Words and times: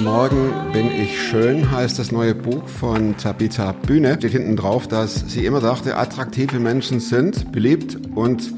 morgen 0.00 0.52
bin 0.72 0.90
ich 0.90 1.20
schön, 1.20 1.70
heißt 1.70 1.98
das 1.98 2.10
neue 2.10 2.34
Buch 2.34 2.66
von 2.68 3.16
Tabitha 3.16 3.72
Bühne. 3.72 4.16
Steht 4.18 4.32
hinten 4.32 4.56
drauf, 4.56 4.88
dass 4.88 5.24
sie 5.28 5.44
immer 5.46 5.60
dachte, 5.60 5.96
attraktive 5.96 6.58
Menschen 6.58 7.00
sind 7.00 7.52
beliebt 7.52 7.98
und 8.14 8.52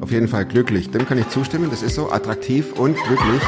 auf 0.00 0.10
jeden 0.10 0.28
Fall 0.28 0.44
glücklich. 0.44 0.90
Dem 0.90 1.06
kann 1.06 1.18
ich 1.18 1.28
zustimmen, 1.28 1.68
das 1.70 1.82
ist 1.82 1.94
so, 1.94 2.10
attraktiv 2.10 2.72
und 2.78 2.96
glücklich. 2.96 3.42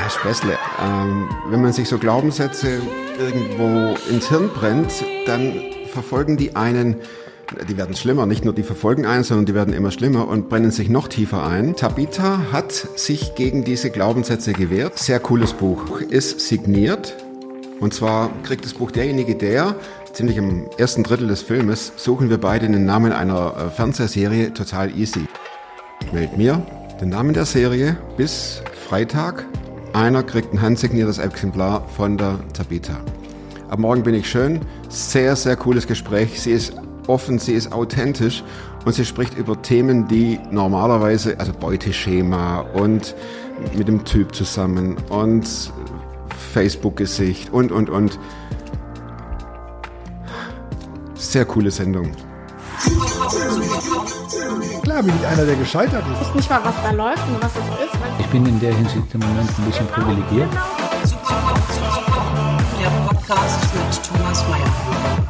Ja, 0.00 0.10
Späßle. 0.10 0.58
Ähm, 0.82 1.28
wenn 1.50 1.62
man 1.62 1.72
sich 1.72 1.88
so 1.88 1.98
Glaubenssätze 1.98 2.80
irgendwo 3.18 3.96
ins 4.10 4.28
Hirn 4.28 4.48
brennt, 4.54 4.92
dann 5.26 5.52
verfolgen 5.92 6.36
die 6.36 6.56
einen 6.56 6.96
die 7.68 7.76
werden 7.76 7.96
schlimmer, 7.96 8.26
nicht 8.26 8.44
nur 8.44 8.54
die 8.54 8.62
verfolgen 8.62 9.06
einen, 9.06 9.24
sondern 9.24 9.46
die 9.46 9.54
werden 9.54 9.74
immer 9.74 9.90
schlimmer 9.90 10.28
und 10.28 10.48
brennen 10.48 10.70
sich 10.70 10.88
noch 10.88 11.08
tiefer 11.08 11.44
ein. 11.44 11.76
Tabitha 11.76 12.52
hat 12.52 12.72
sich 12.72 13.34
gegen 13.34 13.64
diese 13.64 13.90
Glaubenssätze 13.90 14.52
gewehrt. 14.52 14.98
Sehr 14.98 15.20
cooles 15.20 15.52
Buch. 15.52 16.00
Ist 16.00 16.40
signiert. 16.40 17.16
Und 17.80 17.94
zwar 17.94 18.30
kriegt 18.44 18.64
das 18.64 18.74
Buch 18.74 18.90
derjenige, 18.90 19.34
der 19.34 19.76
ziemlich 20.12 20.36
im 20.36 20.66
ersten 20.78 21.02
Drittel 21.02 21.28
des 21.28 21.42
Filmes 21.42 21.92
suchen 21.96 22.30
wir 22.30 22.38
beide 22.38 22.68
den 22.68 22.84
Namen 22.84 23.12
einer 23.12 23.56
äh, 23.56 23.70
Fernsehserie 23.70 24.52
total 24.52 24.96
easy. 24.96 25.26
Meld 26.12 26.36
mir 26.36 26.64
den 27.00 27.08
Namen 27.08 27.34
der 27.34 27.46
Serie 27.46 27.96
bis 28.16 28.62
Freitag. 28.88 29.46
Einer 29.92 30.22
kriegt 30.22 30.52
ein 30.52 30.60
handsigniertes 30.60 31.18
Exemplar 31.18 31.86
von 31.88 32.16
der 32.16 32.38
Tabitha. 32.52 33.00
Ab 33.68 33.78
morgen 33.78 34.02
bin 34.02 34.14
ich 34.14 34.30
schön. 34.30 34.60
Sehr, 34.88 35.34
sehr 35.34 35.56
cooles 35.56 35.86
Gespräch. 35.86 36.40
Sie 36.40 36.52
ist 36.52 36.74
offen, 37.06 37.38
sie 37.38 37.52
ist 37.52 37.72
authentisch 37.72 38.42
und 38.84 38.94
sie 38.94 39.04
spricht 39.04 39.36
über 39.36 39.60
Themen, 39.60 40.08
die 40.08 40.38
normalerweise, 40.50 41.38
also 41.38 41.52
Beuteschema 41.52 42.60
und 42.60 43.14
mit 43.74 43.88
dem 43.88 44.04
Typ 44.04 44.34
zusammen 44.34 44.96
und 45.08 45.48
Facebook-Gesicht 46.52 47.52
und, 47.52 47.72
und, 47.72 47.90
und. 47.90 48.18
Sehr 51.14 51.44
coole 51.44 51.70
Sendung. 51.70 52.12
Klar 54.82 55.02
bin 55.02 55.14
ich 55.18 55.26
einer, 55.26 55.46
der 55.46 55.54
gescheitert 55.56 56.04
ist. 56.12 56.20
Ich 56.20 56.28
weiß 56.28 56.34
nicht 56.34 56.50
mal, 56.50 56.60
was 56.64 56.74
da 56.82 56.90
läuft 56.90 57.26
und 57.28 57.42
was 57.42 57.52
es 57.52 57.86
ist. 57.86 57.98
Ich 58.18 58.26
bin 58.26 58.44
in 58.44 58.60
der 58.60 58.74
Hinsicht 58.74 59.14
im 59.14 59.20
Moment 59.20 59.48
ein 59.58 59.64
bisschen 59.64 59.86
privilegiert. 59.86 60.48
Der 62.82 62.88
Podcast 63.06 63.68
mit 63.74 64.02
Thomas 64.18 64.44
Mayer. 64.48 64.64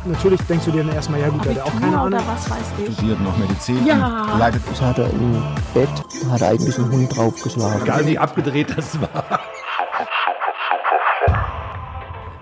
Natürlich 0.07 0.41
denkst 0.43 0.65
du 0.65 0.71
dir 0.71 0.85
dann 0.85 0.95
erstmal, 0.95 1.21
ja 1.21 1.29
gut, 1.29 1.45
der 1.45 1.55
hat 1.57 1.63
auch 1.63 1.73
keine 1.81 1.89
oder 1.93 2.01
Ahnung. 2.19 2.21
was 2.27 2.51
weiß 2.51 2.59
ich. 2.87 2.95
studiert 2.95 3.21
noch 3.21 3.37
Medizin 3.37 3.85
Ja. 3.87 4.37
leidet 4.39 4.63
Das 4.71 4.81
hat 4.81 4.99
er 4.99 5.11
im 5.11 5.43
Bett, 5.75 5.89
hat 6.31 6.41
er 6.41 6.49
eigentlich 6.49 6.79
einen 6.79 6.91
Hund 6.91 7.15
draufgeschlagen. 7.17 7.83
Egal 7.83 8.07
wie 8.07 8.19
abgedreht 8.19 8.75
das 8.77 8.99
war. 9.01 9.41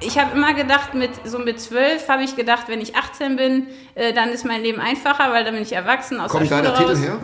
Ich 0.02 0.18
habe 0.18 0.30
immer 0.36 0.54
gedacht, 0.54 0.94
mit 0.94 1.10
so 1.28 1.38
mit 1.38 1.60
zwölf 1.60 2.08
habe 2.08 2.22
ich 2.22 2.36
gedacht, 2.36 2.64
wenn 2.68 2.80
ich 2.80 2.96
18 2.96 3.36
bin, 3.36 3.66
äh, 3.96 4.12
dann 4.14 4.30
ist 4.30 4.46
mein 4.46 4.62
Leben 4.62 4.80
einfacher, 4.80 5.30
weil 5.32 5.44
dann 5.44 5.54
bin 5.54 5.62
ich 5.62 5.72
erwachsen 5.74 6.20
aus 6.20 6.30
Kommt 6.30 6.50
der 6.50 6.62
da 6.62 6.76
Schule 6.76 6.78
der 6.78 6.86
raus. 6.86 6.98
Titel 7.00 7.10
her? 7.10 7.18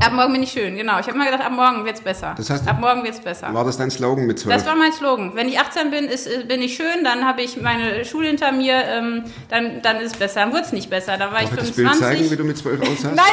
Ab 0.00 0.12
morgen 0.12 0.32
bin 0.32 0.42
ich 0.42 0.52
schön, 0.52 0.76
genau. 0.76 0.98
Ich 1.00 1.06
habe 1.06 1.12
immer 1.16 1.24
gedacht, 1.24 1.44
ab 1.44 1.52
morgen 1.52 1.84
wird's 1.84 2.00
besser. 2.00 2.34
Das 2.36 2.48
heißt- 2.50 2.66
ab 2.68 2.78
morgen 2.80 3.02
wird's 3.04 3.20
besser. 3.20 3.52
War 3.52 3.64
das 3.64 3.76
dein 3.78 3.90
Slogan 3.90 4.26
mit 4.26 4.38
zwölf? 4.38 4.54
Das 4.56 4.64
war 4.66 4.76
mein 4.76 4.92
Slogan. 4.92 5.32
Wenn 5.34 5.48
ich 5.48 5.58
18 5.58 5.90
bin, 5.90 6.04
ist, 6.06 6.26
äh, 6.26 6.44
bin 6.44 6.62
ich 6.62 6.76
schön, 6.76 7.02
dann 7.04 7.26
habe 7.26 7.42
ich 7.42 7.60
meine 7.60 8.04
Schule 8.04 8.28
hinter 8.28 8.52
mir, 8.52 8.74
ähm, 8.84 9.24
dann, 9.48 9.82
dann 9.82 9.96
ist 10.00 10.12
es 10.12 10.18
besser. 10.18 10.40
Dann 10.40 10.52
wurde 10.52 10.62
es 10.62 10.72
nicht 10.72 10.88
besser. 10.88 11.16
Da 11.18 11.32
war 11.32 11.40
Darf 11.40 11.42
ich 11.42 11.50
ich 11.50 11.56
das 11.58 11.70
Bild 11.72 11.88
25. 11.88 12.18
zeigen, 12.18 12.30
wie 12.30 12.36
du 12.36 12.44
mit 12.44 12.58
zwölf 12.58 12.80
aussahst? 12.82 13.14
Nein, 13.14 13.24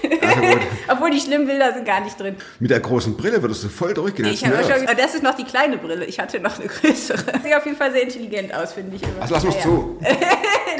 bitte 0.00 0.14
nicht. 0.14 0.22
Also. 0.26 0.58
Obwohl 0.88 1.10
die 1.10 1.20
schlimmen 1.20 1.46
Bilder 1.46 1.72
sind 1.74 1.84
gar 1.84 2.00
nicht 2.00 2.18
drin. 2.18 2.36
Mit 2.58 2.70
der 2.70 2.80
großen 2.80 3.16
Brille 3.16 3.40
würdest 3.42 3.62
du 3.64 3.68
voll 3.68 3.92
durchgehen. 3.94 4.26
Ich 4.26 4.44
habe 4.44 4.56
schon, 4.64 4.86
das 4.96 5.14
ist 5.14 5.22
noch 5.22 5.34
die 5.34 5.44
kleine 5.44 5.76
Brille. 5.78 6.04
Ich 6.06 6.18
hatte 6.18 6.40
noch 6.40 6.58
eine 6.58 6.66
größere. 6.68 7.18
Sieht 7.44 7.54
auf 7.54 7.64
jeden 7.66 7.76
Fall 7.76 7.92
sehr 7.92 8.02
intelligent 8.04 8.54
aus, 8.54 8.72
finde 8.72 8.96
ich 8.96 9.02
immer. 9.02 9.20
Also 9.20 9.34
lass 9.34 9.44
uns 9.44 9.54
Ja, 9.56 9.60
zu. 9.62 9.98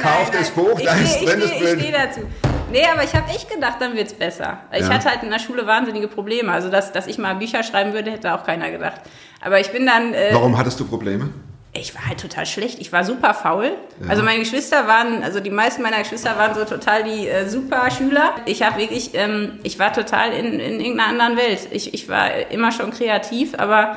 Kauf 0.01 0.31
das 0.31 0.49
Buch, 0.49 0.81
da 0.81 0.93
ist 0.95 1.15
stehe 1.17 1.35
ich 1.35 1.43
steh, 1.43 1.53
ich 1.53 1.59
Bild. 1.59 1.79
steh 1.81 1.91
dazu. 1.91 2.21
Nee, 2.71 2.85
aber 2.91 3.03
ich 3.03 3.13
habe 3.13 3.29
echt 3.29 3.49
gedacht, 3.49 3.75
dann 3.79 3.95
wird's 3.95 4.13
besser. 4.13 4.59
Ich 4.73 4.81
Ja. 4.87 4.89
hatte 4.93 5.09
halt 5.09 5.23
in 5.23 5.29
der 5.29 5.39
Schule 5.39 5.67
wahnsinnige 5.67 6.07
Probleme. 6.07 6.51
Also, 6.51 6.69
dass, 6.69 6.91
dass 6.91 7.07
ich 7.07 7.17
mal 7.17 7.35
Bücher 7.35 7.63
schreiben 7.63 7.93
würde, 7.93 8.11
hätte 8.11 8.33
auch 8.33 8.43
keiner 8.43 8.71
gedacht. 8.71 9.01
Aber 9.41 9.59
ich 9.59 9.69
bin 9.71 9.85
dann. 9.85 10.13
Äh, 10.13 10.29
Warum 10.33 10.57
hattest 10.57 10.79
du 10.79 10.85
Probleme? 10.85 11.29
ich 11.73 11.95
war 11.95 12.05
halt 12.05 12.19
total 12.19 12.45
schlecht. 12.45 12.79
Ich 12.81 12.91
war 12.91 13.05
super 13.05 13.33
faul. 13.33 13.71
Also 14.09 14.23
meine 14.23 14.39
Geschwister 14.39 14.87
waren, 14.87 15.23
also 15.23 15.39
die 15.39 15.49
meisten 15.49 15.81
meiner 15.81 15.99
Geschwister 15.99 16.37
waren 16.37 16.53
so 16.53 16.65
total 16.65 17.03
die 17.05 17.29
äh, 17.29 17.47
super 17.47 17.89
Schüler. 17.89 18.33
Ich 18.45 18.61
habe 18.61 18.77
wirklich, 18.81 19.11
ähm, 19.13 19.57
ich 19.63 19.79
war 19.79 19.93
total 19.93 20.33
in, 20.33 20.59
in 20.59 20.81
irgendeiner 20.81 21.07
anderen 21.07 21.37
Welt. 21.37 21.69
Ich, 21.71 21.93
ich 21.93 22.09
war 22.09 22.51
immer 22.51 22.73
schon 22.73 22.91
kreativ, 22.91 23.53
aber 23.57 23.95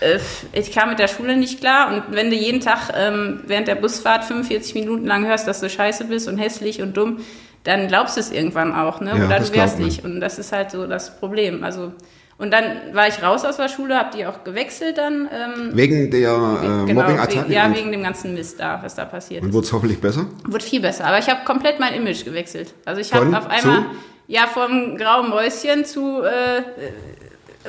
äh, 0.00 0.18
ich 0.52 0.70
kam 0.70 0.90
mit 0.90 0.98
der 0.98 1.08
Schule 1.08 1.34
nicht 1.34 1.60
klar. 1.60 1.88
Und 1.94 2.14
wenn 2.14 2.28
du 2.28 2.36
jeden 2.36 2.60
Tag 2.60 2.92
ähm, 2.94 3.40
während 3.46 3.68
der 3.68 3.76
Busfahrt 3.76 4.24
45 4.26 4.74
Minuten 4.74 5.06
lang 5.06 5.26
hörst, 5.26 5.48
dass 5.48 5.60
du 5.60 5.70
scheiße 5.70 6.04
bist 6.04 6.28
und 6.28 6.36
hässlich 6.36 6.82
und 6.82 6.94
dumm, 6.94 7.24
dann 7.64 7.88
glaubst 7.88 8.16
du 8.16 8.20
es 8.20 8.30
irgendwann 8.30 8.74
auch, 8.74 9.00
ne? 9.00 9.10
Ja, 9.16 9.28
wehrst 9.28 9.52
glaubt 9.52 9.78
man. 9.78 9.88
dich. 9.88 10.04
Und 10.04 10.20
das 10.20 10.38
ist 10.38 10.52
halt 10.52 10.70
so 10.70 10.86
das 10.86 11.18
Problem. 11.18 11.62
Also 11.64 11.92
und 12.38 12.50
dann 12.50 12.64
war 12.92 13.06
ich 13.06 13.22
raus 13.22 13.44
aus 13.44 13.56
der 13.58 13.68
Schule, 13.68 13.96
habe 13.96 14.16
die 14.16 14.26
auch 14.26 14.42
gewechselt 14.42 14.98
dann. 14.98 15.28
Ähm, 15.32 15.70
Wegen 15.76 16.10
der 16.10 16.30
äh, 16.30 16.86
Genau, 16.86 17.02
Mobbing-Attacke? 17.02 17.44
wegen, 17.44 17.52
ja, 17.52 17.66
und, 17.66 17.76
wegen 17.76 17.92
dem 17.92 18.02
ganzen 18.02 18.34
Mist 18.34 18.58
da, 18.58 18.80
was 18.82 18.96
da 18.96 19.04
passiert 19.04 19.42
und 19.42 19.50
ist. 19.50 19.54
wurde 19.54 19.66
es 19.66 19.72
hoffentlich 19.72 20.00
besser? 20.00 20.26
Wurde 20.48 20.64
viel 20.64 20.80
besser. 20.80 21.04
Aber 21.04 21.18
ich 21.18 21.28
habe 21.28 21.44
komplett 21.44 21.78
mein 21.78 21.94
Image 21.94 22.24
gewechselt. 22.24 22.74
Also 22.84 23.00
ich 23.00 23.12
habe 23.12 23.26
auf 23.36 23.48
einmal, 23.48 23.82
Zu? 23.82 23.84
ja, 24.26 24.46
vom 24.48 24.96
grauen 24.96 25.30
Mäuschen 25.30 25.84
zu 25.84 26.22
äh, 26.22 26.62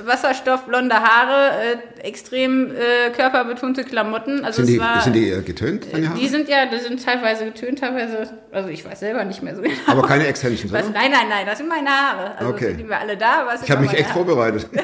Wasserstoff, 0.06 0.64
blonde 0.66 0.96
Haare, 0.96 1.52
äh, 2.02 2.02
extrem 2.08 2.72
äh, 2.72 3.12
körperbetonte 3.16 3.84
Klamotten. 3.84 4.44
Also 4.44 4.64
Sind 4.64 4.68
die, 4.68 4.76
es 4.76 4.82
war, 4.82 5.02
sind 5.02 5.14
die 5.14 5.30
eher 5.30 5.42
getönt, 5.42 5.86
Haare? 5.94 6.20
die 6.20 6.28
sind 6.28 6.50
ja, 6.50 6.66
die 6.66 6.80
sind 6.80 7.04
teilweise 7.04 7.46
getönt, 7.46 7.80
teilweise, 7.80 8.34
also 8.52 8.70
ich 8.70 8.84
weiß 8.84 9.00
selber 9.02 9.24
nicht 9.24 9.44
mehr 9.44 9.56
so 9.56 9.62
genau. 9.62 9.76
Aber 9.88 10.02
keine 10.08 10.26
Extensions, 10.28 10.72
Was, 10.74 10.86
oder? 10.86 10.94
nein, 11.00 11.12
nein, 11.12 11.28
nein, 11.30 11.46
das 11.46 11.58
sind 11.60 11.70
meine 11.70 11.90
Haare. 11.90 12.38
Also 12.38 12.54
Okay. 12.54 12.68
sind 12.70 12.80
die 12.80 12.90
wir 12.90 13.00
alle 13.00 13.16
da, 13.18 13.48
es 13.54 13.62
Ich 13.64 13.72
habe 13.72 13.82
mich 13.82 13.94
echt 13.94 14.06
Haare. 14.10 14.14
vorbereitet. 14.26 14.68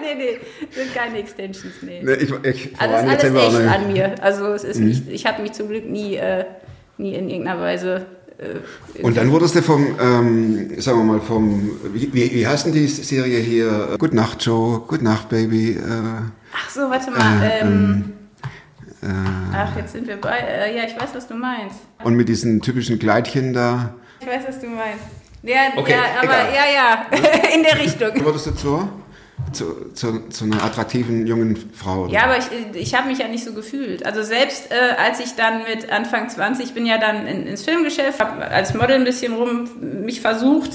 Nee, 0.00 0.14
nee, 0.14 0.38
sind 0.70 0.94
keine 0.94 1.18
Extensions, 1.18 1.74
nee. 1.82 2.00
Nee, 2.02 2.14
ich, 2.14 2.30
ich, 2.30 2.80
Also 2.80 2.94
voran, 2.96 3.10
ist 3.16 3.24
alles 3.24 3.58
echt 3.60 3.68
an 3.68 3.92
mir. 3.92 4.14
Also 4.22 4.46
es 4.54 4.62
Mhm. 4.64 4.70
ist 4.70 4.78
nicht, 4.78 5.08
ich 5.10 5.26
habe 5.26 5.42
mich 5.42 5.52
zum 5.52 5.68
Glück 5.68 5.84
nie, 5.84 6.16
äh, 6.16 6.44
nie 6.96 7.14
in 7.14 7.28
irgendeiner 7.28 7.60
Weise. 7.60 8.06
Äh, 8.38 9.02
Und 9.02 9.16
dann 9.16 9.30
wurdest 9.32 9.54
du 9.56 9.62
vom, 9.62 9.84
ähm, 10.00 10.80
sagen 10.80 10.98
wir 10.98 11.04
mal, 11.04 11.20
vom, 11.20 11.70
wie, 11.92 12.12
wie 12.12 12.46
heißt 12.46 12.66
denn 12.66 12.72
die 12.72 12.86
Serie 12.86 13.38
hier? 13.40 13.96
Good 13.98 14.14
Nacht 14.14 14.44
Joe, 14.44 14.80
Good 14.86 15.02
Nacht 15.02 15.28
Baby. 15.28 15.72
Äh, 15.72 15.80
ach 16.54 16.70
so, 16.70 16.82
warte 16.82 17.10
mal. 17.10 17.42
Äh, 17.42 17.60
ähm, 17.60 18.12
ach, 19.54 19.76
jetzt 19.76 19.92
sind 19.92 20.06
wir 20.06 20.16
bei. 20.20 20.38
Äh, 20.38 20.76
ja, 20.76 20.84
ich 20.84 20.94
weiß, 21.00 21.10
was 21.14 21.26
du 21.28 21.34
meinst. 21.34 21.76
und 22.04 22.14
mit 22.14 22.28
diesen 22.28 22.60
typischen 22.60 22.98
Kleidchen 22.98 23.52
da. 23.52 23.94
Ich 24.20 24.26
weiß, 24.26 24.42
was 24.48 24.60
du 24.60 24.66
meinst. 24.68 25.04
Ja, 25.42 25.56
Okay, 25.76 25.92
ja 25.92 26.20
aber 26.20 26.48
egal. 26.50 26.54
ja, 26.54 27.16
ja, 27.18 27.50
in 27.54 27.62
der 27.62 27.78
Richtung. 27.78 28.24
Wurdest 28.24 28.46
du 28.46 28.50
zur, 28.56 28.88
zu, 29.52 29.92
zu, 29.94 30.28
zu 30.28 30.44
einer 30.44 30.62
attraktiven 30.62 31.26
jungen 31.26 31.70
Frau? 31.74 32.04
oder? 32.04 32.12
Ja, 32.12 32.24
aber 32.24 32.38
ich, 32.38 32.46
ich 32.74 32.94
habe 32.94 33.08
mich 33.08 33.18
ja 33.18 33.28
nicht 33.28 33.44
so 33.44 33.52
gefühlt. 33.52 34.04
Also 34.04 34.22
selbst 34.22 34.70
äh, 34.70 34.94
als 35.00 35.20
ich 35.20 35.34
dann 35.36 35.62
mit 35.64 35.90
Anfang 35.90 36.28
20, 36.28 36.66
ich 36.66 36.74
bin 36.74 36.86
ja 36.86 36.98
dann 36.98 37.26
in, 37.26 37.46
ins 37.46 37.62
Filmgeschäft, 37.62 38.20
habe 38.20 38.46
als 38.48 38.74
Model 38.74 38.96
ein 38.96 39.04
bisschen 39.04 39.34
rum 39.34 39.68
mich 40.04 40.20
versucht. 40.20 40.70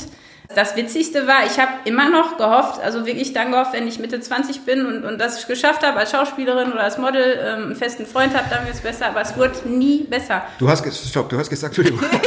Das 0.56 0.76
Witzigste 0.76 1.26
war, 1.26 1.46
ich 1.48 1.60
habe 1.60 1.72
immer 1.86 2.10
noch 2.10 2.38
gehofft, 2.38 2.80
also 2.82 3.06
wirklich 3.06 3.34
dann 3.34 3.52
gehofft, 3.52 3.74
wenn 3.74 3.88
ich 3.88 3.98
Mitte 3.98 4.20
20 4.20 4.62
bin 4.62 4.86
und, 4.86 5.04
und 5.04 5.20
das 5.20 5.48
geschafft 5.48 5.86
habe 5.86 5.98
als 5.98 6.12
Schauspielerin 6.12 6.72
oder 6.72 6.84
als 6.84 6.98
Model, 6.98 7.40
ähm, 7.44 7.64
einen 7.64 7.76
festen 7.76 8.06
Freund 8.06 8.36
habe, 8.36 8.48
dann 8.50 8.66
wird 8.66 8.76
es 8.76 8.82
besser. 8.82 9.08
Aber 9.08 9.22
es 9.22 9.36
wurde 9.36 9.68
nie 9.68 10.04
besser. 10.04 10.44
Du 10.60 10.70
hast, 10.70 10.86
stopp, 11.10 11.30
du 11.30 11.40
hast 11.40 11.50
gesagt, 11.50 11.78
Entschuldigung. 11.78 12.08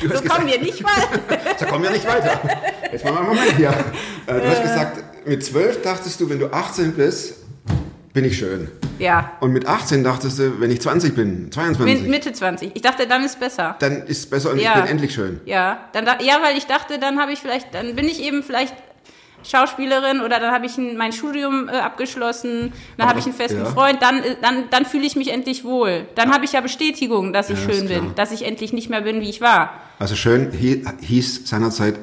Du 0.00 0.08
So 0.08 0.14
kommen 0.14 0.46
gesagt, 0.46 0.46
wir 0.46 0.58
nicht 0.60 0.82
mal. 0.82 0.92
so 1.58 1.66
kommen 1.66 1.84
wir 1.84 1.90
nicht 1.90 2.06
weiter. 2.06 2.40
Jetzt 2.90 3.04
mal 3.04 3.18
einen 3.18 3.26
Moment 3.26 3.52
hier. 3.56 3.68
Äh, 3.68 4.40
du 4.40 4.48
hast 4.48 4.62
gesagt, 4.62 5.04
mit 5.26 5.44
12 5.44 5.82
dachtest 5.82 6.20
du, 6.20 6.28
wenn 6.28 6.38
du 6.38 6.52
18 6.52 6.92
bist, 6.94 7.34
bin 8.12 8.24
ich 8.24 8.38
schön. 8.38 8.68
ja, 8.98 9.32
Und 9.40 9.52
mit 9.52 9.66
18 9.66 10.02
dachtest 10.02 10.38
du, 10.38 10.60
wenn 10.60 10.70
ich 10.70 10.80
20 10.80 11.14
bin, 11.14 11.50
22, 11.52 12.02
Mi- 12.04 12.08
Mitte 12.08 12.32
20. 12.32 12.72
Ich 12.74 12.82
dachte, 12.82 13.06
dann 13.06 13.24
ist 13.24 13.38
besser. 13.38 13.76
dann 13.78 14.02
ist 14.02 14.18
es 14.18 14.26
besser 14.26 14.50
und 14.50 14.58
Ja. 14.58 14.74
ich 14.74 14.80
bin 14.82 14.90
endlich 14.90 15.14
schön. 15.14 15.40
Ja, 15.44 15.88
dann, 15.92 16.04
da- 16.04 16.20
ja, 16.20 16.38
weil 16.42 16.56
ich 16.56 16.66
dachte, 16.66 16.98
dann 16.98 17.20
habe 17.20 17.32
ich 17.32 17.38
vielleicht, 17.38 17.72
dann 17.72 17.94
bin 17.94 18.06
ich 18.06 18.20
eben 18.22 18.42
vielleicht 18.42 18.74
Schauspielerin 19.42 20.20
oder 20.20 20.38
dann 20.38 20.52
habe 20.52 20.66
ich 20.66 20.76
ein, 20.76 20.96
mein 20.98 21.12
Studium 21.12 21.68
äh, 21.68 21.72
abgeschlossen, 21.78 22.72
dann 22.98 23.08
habe 23.08 23.20
ich 23.20 23.24
einen 23.24 23.34
festen 23.34 23.60
ja. 23.60 23.64
Freund, 23.64 24.02
dann, 24.02 24.22
äh, 24.22 24.36
dann, 24.42 24.64
dann 24.70 24.84
fühle 24.84 25.06
ich 25.06 25.16
mich 25.16 25.32
endlich 25.32 25.64
wohl. 25.64 26.06
Dann 26.14 26.30
habe 26.32 26.44
ich 26.44 26.52
ja 26.52 26.60
Bestätigung, 26.60 27.32
dass 27.32 27.48
ich 27.48 27.58
Ja, 27.64 27.72
schön 27.72 27.88
bin, 27.88 28.14
dass 28.16 28.32
ich 28.32 28.44
endlich 28.44 28.72
nicht 28.74 28.90
mehr 28.90 29.00
bin, 29.00 29.20
wie 29.22 29.30
ich 29.30 29.40
war. 29.40 29.72
Also 29.98 30.14
schön 30.14 30.50
hi- 30.52 30.84
hieß 31.00 31.48
seinerzeit 31.48 31.94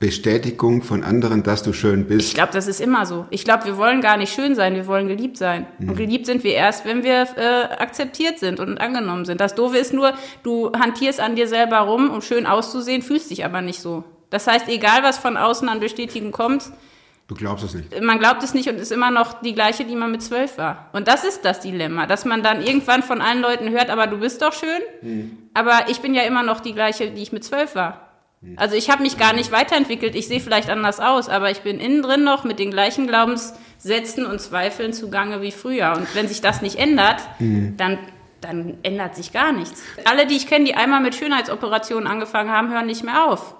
Bestätigung 0.00 0.82
von 0.82 1.04
anderen, 1.04 1.42
dass 1.42 1.62
du 1.62 1.72
schön 1.74 2.00
Ich 2.02 2.08
bist. 2.08 2.34
glaube, 2.34 2.52
das 2.52 2.66
ist 2.66 2.80
immer 2.80 3.04
so. 3.04 3.26
Ich 3.28 3.44
glaube, 3.44 3.66
wir 3.66 3.76
wollen 3.76 4.00
gar 4.00 4.16
nicht 4.16 4.32
schön 4.34 4.54
sein, 4.54 4.74
wir 4.74 4.86
wollen 4.86 5.06
geliebt 5.08 5.36
sein. 5.36 5.66
Mhm. 5.78 5.90
Und 5.90 5.96
geliebt 5.96 6.24
sind 6.26 6.42
wir 6.42 6.54
erst, 6.54 6.86
wenn 6.86 7.04
wir 7.04 7.28
äh, 7.36 7.74
akzeptiert 7.78 8.38
sind 8.38 8.60
und 8.60 8.80
angenommen 8.80 9.26
sind. 9.26 9.40
Das 9.42 9.54
Doofe 9.54 9.76
ist 9.76 9.92
nur, 9.92 10.14
du 10.42 10.72
hantierst 10.72 11.20
an 11.20 11.36
dir 11.36 11.46
selber 11.46 11.80
rum, 11.80 12.10
um 12.10 12.22
schön 12.22 12.46
auszusehen, 12.46 13.02
fühlst 13.02 13.30
dich 13.30 13.44
aber 13.44 13.60
nicht 13.60 13.80
so. 13.80 14.02
Das 14.30 14.46
heißt, 14.46 14.68
egal 14.68 15.02
was 15.02 15.18
von 15.18 15.36
außen 15.36 15.68
an 15.68 15.78
Bestätigung 15.80 16.32
kommt, 16.32 16.64
Du 17.28 17.36
glaubst 17.36 17.64
es 17.64 17.74
nicht. 17.74 18.02
Man 18.02 18.18
glaubt 18.18 18.42
es 18.42 18.54
nicht 18.54 18.68
und 18.68 18.74
ist 18.80 18.90
immer 18.90 19.12
noch 19.12 19.40
die 19.42 19.54
gleiche, 19.54 19.84
die 19.84 19.94
man 19.94 20.10
mit 20.10 20.20
zwölf 20.20 20.58
war. 20.58 20.88
Und 20.92 21.06
das 21.06 21.22
ist 21.22 21.44
das 21.44 21.60
Dilemma, 21.60 22.06
dass 22.06 22.24
man 22.24 22.42
dann 22.42 22.60
irgendwann 22.60 23.04
von 23.04 23.20
allen 23.20 23.40
Leuten 23.40 23.70
hört, 23.70 23.88
aber 23.88 24.08
du 24.08 24.18
bist 24.18 24.42
doch 24.42 24.52
schön. 24.52 25.30
Aber 25.54 25.82
ich 25.88 26.00
bin 26.00 26.12
ja 26.12 26.22
immer 26.22 26.42
noch 26.42 26.58
die 26.58 26.72
gleiche, 26.72 27.08
die 27.12 27.22
ich 27.22 27.30
mit 27.30 27.44
zwölf 27.44 27.76
war. 27.76 28.09
Also 28.56 28.74
ich 28.74 28.88
habe 28.88 29.02
mich 29.02 29.18
gar 29.18 29.34
nicht 29.34 29.52
weiterentwickelt. 29.52 30.14
Ich 30.14 30.26
sehe 30.26 30.40
vielleicht 30.40 30.70
anders 30.70 30.98
aus, 30.98 31.28
aber 31.28 31.50
ich 31.50 31.60
bin 31.60 31.78
innen 31.78 32.02
drin 32.02 32.24
noch 32.24 32.44
mit 32.44 32.58
den 32.58 32.70
gleichen 32.70 33.06
Glaubenssätzen 33.06 34.24
und 34.24 34.40
Zweifeln 34.40 34.92
zugange 34.94 35.42
wie 35.42 35.52
früher. 35.52 35.92
Und 35.96 36.14
wenn 36.14 36.26
sich 36.26 36.40
das 36.40 36.62
nicht 36.62 36.76
ändert, 36.76 37.20
dann 37.38 37.98
dann 38.40 38.78
ändert 38.82 39.14
sich 39.16 39.34
gar 39.34 39.52
nichts. 39.52 39.82
Alle, 40.06 40.26
die 40.26 40.34
ich 40.34 40.46
kenne, 40.46 40.64
die 40.64 40.74
einmal 40.74 41.00
mit 41.02 41.14
Schönheitsoperationen 41.14 42.06
angefangen 42.08 42.50
haben, 42.50 42.72
hören 42.72 42.86
nicht 42.86 43.04
mehr 43.04 43.26
auf. 43.26 43.54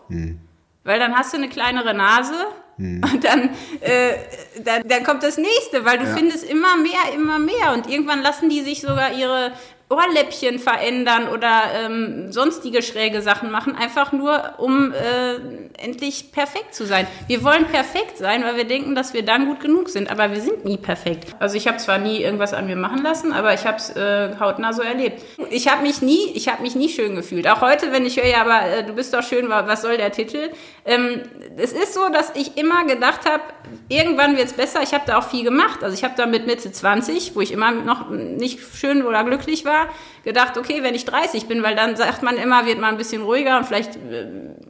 Weil 0.85 0.99
dann 0.99 1.15
hast 1.15 1.35
du 1.35 1.37
eine 1.37 1.51
kleinere 1.51 1.93
Nase 1.93 2.33
und 2.79 3.23
dann, 3.23 3.51
äh, 3.83 4.15
dann, 4.65 4.89
dann 4.89 5.05
kommt 5.05 5.23
das 5.23 5.37
nächste, 5.37 5.85
weil 5.85 5.99
du 5.99 6.07
Ja. 6.07 6.17
findest 6.17 6.45
immer 6.51 6.79
mehr, 6.79 7.13
immer 7.15 7.39
mehr. 7.39 7.75
Und 7.75 7.91
irgendwann 7.91 8.23
lassen 8.23 8.49
die 8.49 8.63
sich 8.63 8.81
sogar 8.81 9.13
ihre 9.13 9.53
Ohrläppchen 9.91 10.59
verändern 10.61 11.29
oder 11.29 11.63
ähm, 11.85 12.31
sonstige 12.33 12.81
schräge 12.81 13.23
Sachen 13.23 13.51
machen, 13.51 13.75
einfach 13.75 14.13
nur, 14.13 14.55
um 14.59 14.93
äh, 14.93 15.35
endlich 15.83 16.31
perfekt 16.31 16.75
zu 16.75 16.87
sein. 16.87 17.07
Wir 17.27 17.43
wollen 17.43 17.65
perfekt 17.67 18.17
sein, 18.17 18.45
weil 18.45 18.57
wir 18.57 18.65
denken, 18.65 18.95
dass 18.95 19.15
wir 19.15 19.25
dann 19.25 19.47
gut 19.47 19.59
genug 19.61 19.89
sind, 19.89 20.09
aber 20.11 20.31
wir 20.33 20.41
sind 20.41 20.65
nie 20.65 20.77
perfekt. 20.77 21.35
Also 21.41 21.57
ich 21.57 21.67
habe 21.67 21.79
zwar 21.79 21.99
nie 21.99 22.23
irgendwas 22.23 22.55
an 22.55 22.67
mir 22.67 22.77
machen 22.77 23.03
lassen, 23.03 23.33
aber 23.33 23.53
ich 23.53 23.67
habe 23.67 23.79
es 23.79 23.91
äh, 23.97 24.37
hautnah 24.39 24.73
so 24.73 24.83
erlebt. 24.83 25.23
Ich 25.51 25.67
habe 25.69 25.83
mich 25.83 26.03
nie, 26.03 26.31
ich 26.35 26.49
habe 26.49 26.63
mich 26.63 26.77
nie 26.77 26.89
schön 26.89 27.17
gefühlt. 27.17 27.49
Auch 27.49 27.61
heute, 27.61 27.91
wenn 27.91 28.07
ich 28.07 28.17
höre, 28.17 28.27
ja, 28.27 28.43
aber 28.43 28.63
äh, 28.71 28.85
du 28.85 28.93
bist 28.93 29.13
doch 29.13 29.25
schön, 29.25 29.49
wa- 29.49 29.67
was 29.67 29.83
soll 29.83 29.97
der 29.97 30.13
Titel? 30.13 30.51
Ähm, 30.85 31.23
es 31.57 31.73
ist 31.73 31.95
so, 31.95 32.09
dass 32.13 32.31
ich 32.37 32.57
immer 32.57 32.85
gedacht 32.85 33.29
habe, 33.29 33.43
irgendwann 33.89 34.37
wird's 34.37 34.53
besser. 34.53 34.83
Ich 34.83 34.95
habe 34.95 35.03
da 35.07 35.19
auch 35.19 35.29
viel 35.29 35.43
gemacht. 35.43 35.83
Also 35.83 35.95
ich 35.95 36.05
habe 36.05 36.15
da 36.17 36.27
mit 36.27 36.47
Mitte 36.47 36.71
20, 36.71 37.35
wo 37.35 37.41
ich 37.41 37.51
immer 37.53 37.73
noch 37.73 38.09
nicht 38.11 38.61
schön 38.77 39.05
oder 39.05 39.25
glücklich 39.25 39.65
war, 39.65 39.80
para 39.87 39.95
gedacht, 40.25 40.59
okay, 40.59 40.83
wenn 40.83 40.95
ich 40.95 41.05
30 41.05 41.47
bin, 41.47 41.63
weil 41.63 41.75
dann 41.77 41.97
sagt 41.97 42.23
man 42.23 42.37
immer, 42.37 42.67
wird 42.67 42.79
man 42.81 42.91
ein 42.91 42.97
bisschen 42.99 43.23
ruhiger 43.23 43.57
und 43.59 43.65
vielleicht 43.67 43.97
äh, 43.97 44.27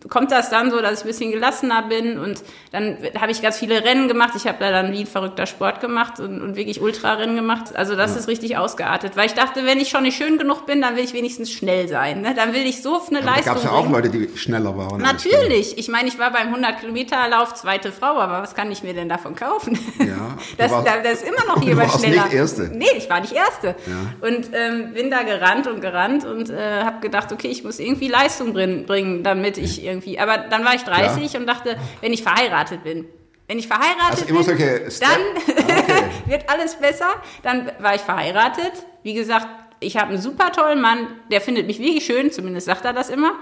kommt 0.09 0.31
das 0.31 0.49
dann 0.51 0.71
so, 0.71 0.81
dass 0.81 1.01
ich 1.01 1.05
ein 1.05 1.09
bisschen 1.09 1.33
gelassener 1.33 1.83
bin 1.83 2.19
und 2.19 2.43
dann 2.73 2.97
habe 3.21 3.33
ich 3.33 3.43
ganz 3.43 3.59
viele 3.59 3.85
Rennen 3.85 4.07
gemacht. 4.09 4.33
Ich 4.37 4.47
habe 4.47 4.59
da 4.61 4.71
dann 4.71 4.93
wie 4.93 5.01
ein 5.01 5.07
verrückter 5.07 5.47
Sport 5.47 5.81
gemacht 5.81 6.21
und, 6.21 6.41
und 6.41 6.57
wirklich 6.57 6.81
Ultrarennen 6.81 7.37
gemacht. 7.37 7.75
Also 7.75 7.97
das 7.97 8.15
ist 8.17 8.29
richtig 8.29 8.57
ausgeartet, 8.57 9.17
weil 9.17 9.27
ich 9.27 9.35
dachte, 9.35 9.67
wenn 9.67 9.79
ich 9.81 9.89
schon 9.89 10.05
nicht 10.05 10.17
schön 10.17 10.39
genug 10.39 10.67
bin, 10.67 10.81
dann 10.81 10.97
will 10.97 11.05
ich 11.05 11.13
wenigstens 11.13 11.51
schnell 11.51 11.89
sein. 11.89 12.21
Ne? 12.21 12.35
Dann 12.35 12.55
will 12.55 12.65
ich 12.67 12.81
so 12.83 13.01
eine 13.11 13.21
da 13.21 13.27
Leistung 13.27 13.45
gab 13.47 13.57
es 13.57 13.65
ja 13.65 13.71
auch 13.71 13.81
bringen. 13.83 13.95
Leute, 13.95 14.09
die 14.11 14.39
schneller 14.39 14.77
waren. 14.77 15.01
Natürlich. 15.03 15.77
Ich 15.79 15.89
meine, 15.89 16.09
ich 16.09 16.19
war 16.19 16.31
beim 16.31 16.55
100-Kilometer-Lauf 16.55 17.55
zweite 17.55 17.93
Frau, 17.93 18.19
aber 18.19 18.43
was 18.43 18.55
kann 18.55 18.71
ich 18.71 18.83
mir 18.83 18.95
denn 18.95 19.09
davon 19.09 19.35
kaufen? 19.35 19.79
Ja, 19.99 20.37
das, 20.59 20.71
warst- 20.71 20.87
da, 20.87 20.99
das 21.03 21.23
ist 21.23 21.29
immer 21.29 21.45
noch 21.55 21.63
jemand 21.67 21.91
schneller. 21.93 22.25
nicht 22.25 22.35
Erste. 22.35 22.71
Nee, 22.73 22.87
ich 22.97 23.11
war 23.11 23.21
nicht 23.21 23.33
Erste. 23.33 23.75
Und 24.21 24.51
ähm, 24.55 24.93
bin 24.95 25.11
da 25.11 25.23
gerannt 25.23 25.40
und 25.67 25.81
gerannt 25.81 26.25
und 26.25 26.51
äh, 26.51 26.83
habe 26.85 27.01
gedacht, 27.01 27.33
okay, 27.33 27.49
ich 27.49 27.65
muss 27.65 27.79
irgendwie 27.79 28.09
Leistung 28.09 28.53
bringen, 28.53 28.87
bringen, 28.87 29.23
damit 29.23 29.59
ich 29.59 29.85
irgendwie. 29.85 30.19
Aber 30.19 30.39
dann 30.39 30.65
war 30.65 30.75
ich 30.75 30.83
30 30.83 31.37
und 31.37 31.47
dachte, 31.47 31.77
wenn 32.01 32.13
ich 32.13 32.23
verheiratet 32.23 32.85
bin, 32.85 33.07
wenn 33.49 33.59
ich 33.59 33.67
verheiratet 33.67 34.23
Also 34.23 34.35
bin, 34.35 34.43
solche 34.45 34.91
Step- 34.91 35.09
dann 35.09 35.55
Okay. 35.57 36.03
wird 36.27 36.49
alles 36.51 36.77
besser. 36.77 37.09
Dann 37.43 37.71
war 37.81 37.95
ich 37.95 38.01
verheiratet. 38.03 38.73
Wie 39.03 39.15
gesagt, 39.15 39.49
ich 39.81 39.97
habe 39.97 40.11
einen 40.13 40.21
super 40.21 40.53
tollen 40.53 40.81
Mann, 40.81 41.07
der 41.33 41.41
findet 41.41 41.67
mich 41.67 41.79
wirklich 41.81 42.05
schön, 42.05 42.31
zumindest 42.31 42.67
sagt 42.67 42.85
er 42.85 42.93
das 42.93 43.09
immer. 43.09 43.33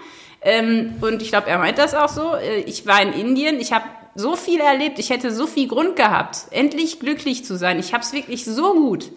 Ähm, 0.41 0.95
und 1.01 1.21
ich 1.21 1.29
glaube, 1.31 1.49
er 1.51 1.59
meint 1.59 1.79
das 1.79 1.95
auch 1.95 2.09
so. 2.09 2.35
Äh, 2.37 2.61
Ich 2.61 2.87
war 2.87 3.03
in 3.03 3.13
Indien, 3.13 3.59
ich 3.61 3.73
habe 3.73 3.85
so 4.15 4.35
viel 4.37 4.61
erlebt, 4.61 4.99
ich 4.99 5.11
hätte 5.11 5.31
so 5.33 5.47
viel 5.47 5.69
Grund 5.69 5.95
gehabt, 5.97 6.39
endlich 6.53 7.01
glücklich 7.01 7.45
zu 7.45 7.57
sein. 7.57 7.79
Ich 7.79 7.93
habe 7.93 8.03
es 8.03 8.13
wirklich 8.13 8.45
so 8.45 8.73
gut. 8.75 9.11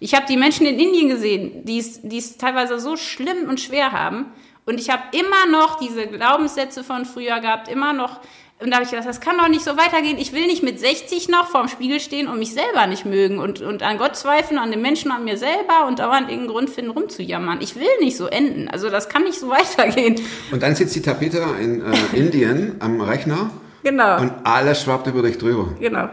Ich 0.00 0.14
habe 0.14 0.26
die 0.28 0.36
Menschen 0.36 0.66
in 0.66 0.78
Indien 0.78 1.08
gesehen, 1.08 1.64
die 1.64 1.78
es 1.78 2.36
teilweise 2.36 2.78
so 2.80 2.96
schlimm 2.96 3.48
und 3.48 3.60
schwer 3.60 3.92
haben. 3.92 4.26
Und 4.66 4.80
ich 4.80 4.90
habe 4.90 5.02
immer 5.12 5.50
noch 5.50 5.78
diese 5.78 6.06
Glaubenssätze 6.06 6.84
von 6.84 7.04
früher 7.04 7.40
gehabt, 7.40 7.68
immer 7.68 7.92
noch. 7.92 8.20
Und 8.60 8.70
da 8.70 8.76
habe 8.76 8.84
ich 8.84 8.90
gedacht, 8.90 9.06
das 9.08 9.20
kann 9.20 9.36
doch 9.36 9.48
nicht 9.48 9.62
so 9.64 9.76
weitergehen. 9.76 10.16
Ich 10.16 10.32
will 10.32 10.46
nicht 10.46 10.62
mit 10.62 10.78
60 10.80 11.28
noch 11.28 11.48
vorm 11.48 11.68
Spiegel 11.68 12.00
stehen 12.00 12.28
und 12.28 12.38
mich 12.38 12.54
selber 12.54 12.86
nicht 12.86 13.04
mögen 13.04 13.38
und, 13.38 13.60
und 13.60 13.82
an 13.82 13.98
Gott 13.98 14.16
zweifeln, 14.16 14.58
an 14.58 14.70
den 14.70 14.80
Menschen, 14.80 15.10
an 15.10 15.24
mir 15.24 15.36
selber 15.36 15.86
und 15.86 15.98
dauernd 15.98 16.30
irgendeinen 16.30 16.48
Grund 16.48 16.70
finden, 16.70 16.92
rumzujammern. 16.92 17.60
Ich 17.60 17.74
will 17.76 17.88
nicht 18.00 18.16
so 18.16 18.26
enden. 18.26 18.68
Also 18.68 18.88
das 18.90 19.08
kann 19.08 19.24
nicht 19.24 19.38
so 19.38 19.48
weitergehen. 19.50 20.16
Und 20.50 20.62
dann 20.62 20.74
sitzt 20.74 20.94
die 20.94 21.02
Tapeta 21.02 21.56
in 21.60 21.82
äh, 21.82 22.16
Indien 22.16 22.76
am 22.80 23.00
Rechner 23.00 23.50
Genau. 23.82 24.18
und 24.20 24.32
alles 24.44 24.82
schwappt 24.82 25.08
über 25.08 25.20
dich 25.22 25.36
drüber. 25.36 25.74
Genau. 25.78 26.08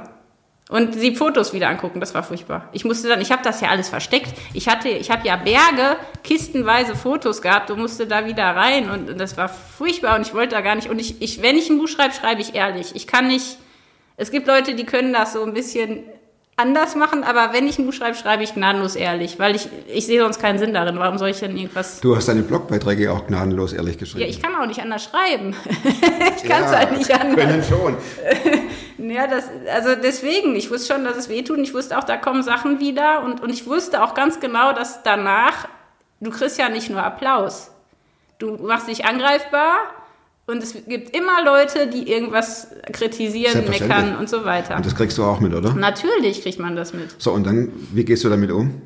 Und 0.72 0.96
die 0.96 1.14
Fotos 1.14 1.52
wieder 1.52 1.68
angucken, 1.68 2.00
das 2.00 2.14
war 2.16 2.24
furchtbar. 2.24 2.70
Ich 2.72 2.86
musste 2.86 3.10
dann, 3.10 3.20
ich 3.20 3.30
habe 3.34 3.44
das 3.44 3.60
ja 3.60 3.68
alles 3.68 3.90
versteckt. 3.90 4.34
Ich 4.54 4.70
hatte, 4.70 4.88
ich 4.88 5.12
habe 5.12 5.28
ja 5.28 5.36
Berge, 5.36 5.98
kistenweise 6.24 6.96
Fotos 6.96 7.42
gehabt 7.42 7.70
und 7.72 7.80
musste 7.80 8.08
da 8.08 8.26
wieder 8.26 8.46
rein 8.46 8.90
und, 8.90 9.10
und 9.10 9.18
das 9.20 9.36
war 9.36 9.50
furchtbar 9.50 10.16
und 10.16 10.26
ich 10.26 10.34
wollte 10.34 10.56
da 10.56 10.62
gar 10.62 10.76
nicht. 10.76 10.90
Und 10.90 10.98
ich, 10.98 11.22
ich, 11.22 11.42
wenn 11.42 11.58
ich 11.58 11.70
ein 11.70 11.78
Buch 11.78 11.90
schreibe, 11.90 12.14
schreibe 12.14 12.40
ich 12.40 12.56
ehrlich. 12.56 12.96
Ich 12.96 13.06
kann 13.06 13.28
nicht. 13.28 13.58
Es 14.16 14.32
gibt 14.32 14.48
Leute, 14.48 14.74
die 14.74 14.86
können 14.86 15.12
das 15.12 15.34
so 15.34 15.44
ein 15.44 15.54
bisschen 15.54 16.06
anders 16.62 16.96
machen, 16.96 17.24
aber 17.24 17.54
wenn 17.54 17.68
ich 17.68 17.80
ein 17.80 17.86
Buch 17.86 17.94
schreibe, 17.94 18.16
schreibe 18.16 18.44
ich 18.44 18.54
gnadenlos 18.54 18.96
ehrlich, 18.96 19.40
weil 19.40 19.56
ich, 19.56 19.68
ich 19.88 20.06
sehe 20.06 20.22
sonst 20.22 20.40
keinen 20.40 20.60
Sinn 20.60 20.74
darin. 20.74 21.00
Warum 21.00 21.18
soll 21.18 21.30
ich 21.30 21.40
denn 21.40 21.58
irgendwas 21.58 22.00
Du 22.02 22.16
hast 22.16 22.28
deine 22.28 22.44
Blogbeiträge 22.44 23.12
auch 23.12 23.28
gnadenlos 23.28 23.74
ehrlich 23.74 23.98
geschrieben. 23.98 24.22
ja, 24.22 24.28
ich 24.28 24.42
kann 24.42 24.56
auch 24.56 24.66
nicht 24.66 24.82
anders 24.82 25.04
schreiben. 25.04 25.56
ich 26.38 26.50
kann 26.50 26.64
es 26.64 26.72
halt 26.72 26.98
nicht 26.98 27.12
anders. 27.12 27.36
Können 27.36 27.64
schon. 27.64 27.98
Ja, 28.98 29.26
das, 29.26 29.46
also 29.74 29.96
deswegen, 29.96 30.56
ich 30.56 30.70
wusste 30.70 30.94
schon, 30.94 31.04
dass 31.04 31.18
es 31.18 31.28
weh 31.28 31.42
tut 31.42 31.58
und 31.58 31.64
ich 31.64 31.74
wusste 31.74 31.98
auch, 31.98 32.04
da 32.04 32.18
kommen 32.18 32.44
Sachen 32.44 32.80
wieder 32.80 33.24
und, 33.24 33.42
und 33.42 33.50
ich 33.50 33.66
wusste 33.66 34.04
auch 34.04 34.14
ganz 34.14 34.40
genau, 34.40 34.74
dass 34.74 35.02
danach, 35.02 35.68
du 36.20 36.30
kriegst 36.30 36.60
ja 36.60 36.70
nicht 36.70 36.92
nur 36.92 37.02
Applaus. 37.02 37.72
Du 38.38 38.58
machst 38.58 38.88
dich 38.88 39.04
angreifbar 39.06 39.80
und 40.48 40.64
es 40.64 40.76
gibt 40.88 41.16
immer 41.16 41.44
Leute, 41.46 41.88
die 41.88 42.12
irgendwas 42.12 42.68
kritisieren, 42.92 43.70
meckern 43.70 44.18
und 44.18 44.30
so 44.30 44.44
weiter. 44.44 44.76
Und 44.76 44.86
das 44.86 44.96
kriegst 44.96 45.18
du 45.18 45.24
auch 45.24 45.40
mit, 45.40 45.54
oder? 45.54 45.74
Natürlich 45.74 46.42
kriegt 46.42 46.60
man 46.60 46.76
das 46.76 46.94
mit. 46.94 47.22
So, 47.22 47.32
und 47.32 47.46
dann, 47.46 47.72
wie 47.92 48.04
gehst 48.04 48.24
du 48.24 48.30
damit 48.30 48.52
um? 48.52 48.82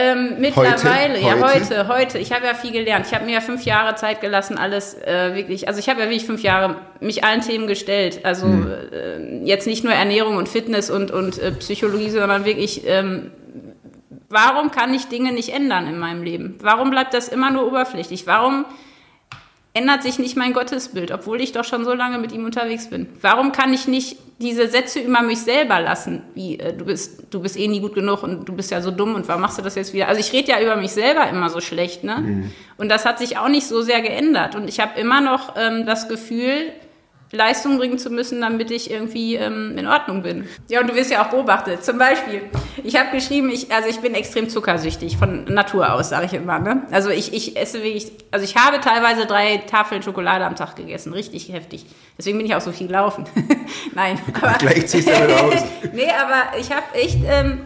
Ähm, 0.00 0.36
mittlerweile, 0.38 1.20
ja, 1.20 1.40
Heute? 1.40 1.42
heute, 1.42 1.88
heute. 1.88 2.18
Ich 2.18 2.30
habe 2.30 2.46
ja 2.46 2.54
viel 2.54 2.70
gelernt. 2.70 3.06
Ich 3.08 3.14
habe 3.14 3.24
mir 3.24 3.32
ja 3.32 3.40
fünf 3.40 3.64
Jahre 3.64 3.96
Zeit 3.96 4.20
gelassen, 4.20 4.56
alles 4.56 4.94
äh, 4.94 5.34
wirklich. 5.34 5.66
Also 5.66 5.80
ich 5.80 5.88
habe 5.88 5.98
ja 5.98 6.06
wirklich 6.06 6.24
fünf 6.24 6.40
Jahre 6.44 6.76
mich 7.00 7.24
allen 7.24 7.40
Themen 7.40 7.66
gestellt. 7.66 8.20
Also 8.22 8.46
äh, 8.46 9.42
jetzt 9.42 9.66
nicht 9.66 9.82
nur 9.82 9.92
Ernährung 9.92 10.36
und 10.36 10.48
Fitness 10.48 10.88
und, 10.88 11.10
und 11.10 11.40
äh, 11.40 11.50
Psychologie, 11.50 12.10
sondern 12.10 12.44
wirklich, 12.44 12.82
ähm, 12.86 13.32
warum 14.28 14.70
kann 14.70 14.94
ich 14.94 15.08
Dinge 15.08 15.32
nicht 15.32 15.52
ändern 15.52 15.88
in 15.88 15.98
meinem 15.98 16.22
Leben? 16.22 16.58
Warum 16.62 16.90
bleibt 16.90 17.12
das 17.12 17.26
immer 17.26 17.50
nur 17.50 17.66
oberflächlich? 17.66 18.24
Warum 18.24 18.66
ändert 19.78 20.02
sich 20.02 20.18
nicht 20.18 20.36
mein 20.36 20.52
Gottesbild, 20.52 21.12
obwohl 21.12 21.40
ich 21.40 21.52
doch 21.52 21.64
schon 21.64 21.84
so 21.84 21.94
lange 21.94 22.18
mit 22.18 22.32
ihm 22.32 22.44
unterwegs 22.44 22.90
bin? 22.90 23.08
Warum 23.20 23.52
kann 23.52 23.72
ich 23.72 23.88
nicht 23.88 24.16
diese 24.40 24.68
Sätze 24.68 25.00
über 25.00 25.22
mich 25.22 25.40
selber 25.40 25.80
lassen, 25.80 26.22
wie 26.34 26.58
äh, 26.58 26.72
du 26.72 26.84
bist, 26.84 27.24
du 27.30 27.40
bist 27.40 27.58
eh 27.58 27.66
nie 27.66 27.80
gut 27.80 27.94
genug 27.94 28.22
und 28.22 28.48
du 28.48 28.52
bist 28.54 28.70
ja 28.70 28.80
so 28.80 28.90
dumm 28.90 29.14
und 29.14 29.26
warum 29.26 29.42
machst 29.42 29.58
du 29.58 29.62
das 29.62 29.74
jetzt 29.74 29.92
wieder? 29.92 30.08
Also 30.08 30.20
ich 30.20 30.32
rede 30.32 30.52
ja 30.52 30.60
über 30.60 30.76
mich 30.76 30.92
selber 30.92 31.28
immer 31.28 31.50
so 31.50 31.60
schlecht, 31.60 32.04
ne? 32.04 32.50
Und 32.76 32.88
das 32.88 33.04
hat 33.04 33.18
sich 33.18 33.38
auch 33.38 33.48
nicht 33.48 33.66
so 33.66 33.82
sehr 33.82 34.00
geändert 34.00 34.54
und 34.54 34.68
ich 34.68 34.78
habe 34.78 34.98
immer 35.00 35.20
noch 35.20 35.54
ähm, 35.56 35.86
das 35.86 36.08
Gefühl, 36.08 36.72
Leistung 37.30 37.78
bringen 37.78 37.98
zu 37.98 38.10
müssen, 38.10 38.40
damit 38.40 38.70
ich 38.70 38.90
irgendwie 38.90 39.36
ähm, 39.36 39.76
in 39.76 39.86
Ordnung 39.86 40.22
bin. 40.22 40.48
Ja, 40.68 40.80
und 40.80 40.88
du 40.88 40.94
wirst 40.94 41.10
ja 41.10 41.24
auch 41.24 41.30
beobachtet. 41.30 41.84
Zum 41.84 41.98
Beispiel, 41.98 42.42
ich 42.82 42.98
habe 42.98 43.10
geschrieben, 43.10 43.50
ich, 43.50 43.72
also 43.72 43.88
ich 43.88 44.00
bin 44.00 44.14
extrem 44.14 44.48
zuckersüchtig, 44.48 45.16
von 45.16 45.44
Natur 45.44 45.92
aus, 45.92 46.08
sage 46.08 46.26
ich 46.26 46.32
immer. 46.32 46.58
Ne? 46.58 46.82
Also 46.90 47.10
ich, 47.10 47.34
ich 47.34 47.56
esse 47.56 47.82
wirklich, 47.82 48.10
also 48.30 48.44
ich 48.44 48.56
habe 48.56 48.80
teilweise 48.80 49.26
drei 49.26 49.58
Tafeln 49.58 50.02
Schokolade 50.02 50.44
am 50.44 50.56
Tag 50.56 50.76
gegessen, 50.76 51.12
richtig 51.12 51.52
heftig. 51.52 51.84
Deswegen 52.16 52.38
bin 52.38 52.46
ich 52.46 52.54
auch 52.54 52.60
so 52.60 52.72
viel 52.72 52.86
gelaufen. 52.86 53.26
Nein, 53.94 54.18
aber... 54.40 54.58
Gleich 54.58 54.86
ziehst 54.86 55.08
du 55.08 55.12
damit 55.12 55.30
aus. 55.30 55.64
nee, 55.92 56.08
aber 56.10 56.58
ich 56.58 56.70
habe 56.70 56.84
echt 56.94 57.18
ähm, 57.26 57.60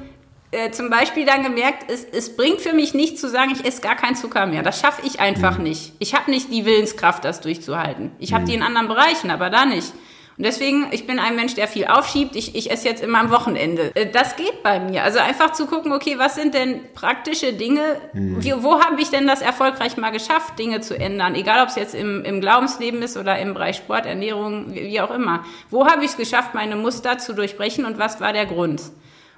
äh, 0.52 0.70
zum 0.70 0.90
Beispiel 0.90 1.26
dann 1.26 1.42
gemerkt, 1.42 1.90
es, 1.90 2.04
es 2.04 2.36
bringt 2.36 2.60
für 2.60 2.72
mich 2.72 2.94
nicht 2.94 3.18
zu 3.18 3.28
sagen, 3.28 3.52
ich 3.52 3.64
esse 3.66 3.80
gar 3.80 3.96
keinen 3.96 4.14
Zucker 4.16 4.46
mehr. 4.46 4.62
Das 4.62 4.80
schaffe 4.80 5.02
ich 5.04 5.18
einfach 5.18 5.58
nicht. 5.58 5.92
Ich 5.98 6.14
habe 6.14 6.30
nicht 6.30 6.52
die 6.52 6.64
Willenskraft, 6.64 7.24
das 7.24 7.40
durchzuhalten. 7.40 8.12
Ich 8.18 8.32
habe 8.34 8.44
die 8.44 8.54
in 8.54 8.62
anderen 8.62 8.88
Bereichen, 8.88 9.30
aber 9.30 9.50
da 9.50 9.64
nicht. 9.64 9.92
Und 10.38 10.46
deswegen, 10.46 10.86
ich 10.92 11.06
bin 11.06 11.18
ein 11.18 11.36
Mensch, 11.36 11.54
der 11.54 11.68
viel 11.68 11.86
aufschiebt. 11.86 12.36
Ich, 12.36 12.54
ich 12.54 12.70
esse 12.70 12.88
jetzt 12.88 13.02
immer 13.02 13.20
am 13.20 13.30
Wochenende. 13.30 13.94
Äh, 13.94 14.06
Das 14.06 14.36
geht 14.36 14.62
bei 14.62 14.80
mir. 14.80 15.04
Also 15.04 15.18
einfach 15.18 15.52
zu 15.52 15.66
gucken, 15.66 15.92
okay, 15.92 16.18
was 16.18 16.34
sind 16.34 16.54
denn 16.54 16.80
praktische 16.94 17.52
Dinge? 17.52 18.00
Wie, 18.12 18.52
wo 18.62 18.80
habe 18.80 19.00
ich 19.00 19.10
denn 19.10 19.26
das 19.26 19.42
erfolgreich 19.42 19.96
mal 19.98 20.10
geschafft, 20.10 20.58
Dinge 20.58 20.80
zu 20.80 20.98
ändern? 20.98 21.34
Egal, 21.34 21.62
ob 21.62 21.68
es 21.68 21.76
jetzt 21.76 21.94
im, 21.94 22.24
im 22.24 22.40
Glaubensleben 22.40 23.02
ist 23.02 23.16
oder 23.16 23.38
im 23.38 23.52
Bereich 23.54 23.76
Sport, 23.76 24.06
Ernährung, 24.06 24.74
wie, 24.74 24.84
wie 24.84 25.00
auch 25.02 25.10
immer. 25.10 25.44
Wo 25.70 25.86
habe 25.86 26.02
ich 26.04 26.12
es 26.12 26.16
geschafft, 26.16 26.54
meine 26.54 26.76
Muster 26.76 27.18
zu 27.18 27.34
durchbrechen 27.34 27.84
und 27.84 27.98
was 27.98 28.20
war 28.20 28.32
der 28.32 28.46
Grund? 28.46 28.80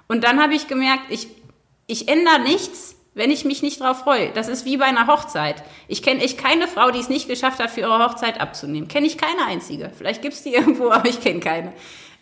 Und 0.09 0.25
dann 0.25 0.43
habe 0.43 0.55
ich 0.55 0.69
gemerkt, 0.69 1.05
ich, 1.11 1.29
ich 1.87 2.09
ändere 2.09 2.41
nichts, 2.41 2.97
wenn 3.15 3.31
ich 3.31 3.45
mich 3.45 3.63
nicht 3.63 3.81
drauf 3.81 4.01
freue. 4.01 4.31
Das 4.31 4.49
ist 4.49 4.65
wie 4.65 4.77
bei 4.77 4.87
einer 4.87 5.07
Hochzeit. 5.07 5.63
Ich 5.89 6.03
kenne 6.03 6.23
echt 6.23 6.39
keine 6.39 6.67
Frau, 6.67 6.91
die 6.91 6.99
es 6.99 7.09
nicht 7.09 7.29
geschafft 7.29 7.61
hat, 7.61 7.71
für 7.71 7.81
ihre 7.81 8.05
Hochzeit 8.05 8.41
abzunehmen. 8.41 8.89
Kenne 8.89 9.07
ich 9.07 9.19
keine 9.19 9.47
einzige. 9.47 9.91
Vielleicht 9.97 10.23
gibt 10.23 10.35
es 10.35 10.43
die 10.43 10.55
irgendwo, 10.55 10.91
aber 10.91 11.09
ich 11.09 11.21
kenne 11.21 11.41
keine. 11.41 11.73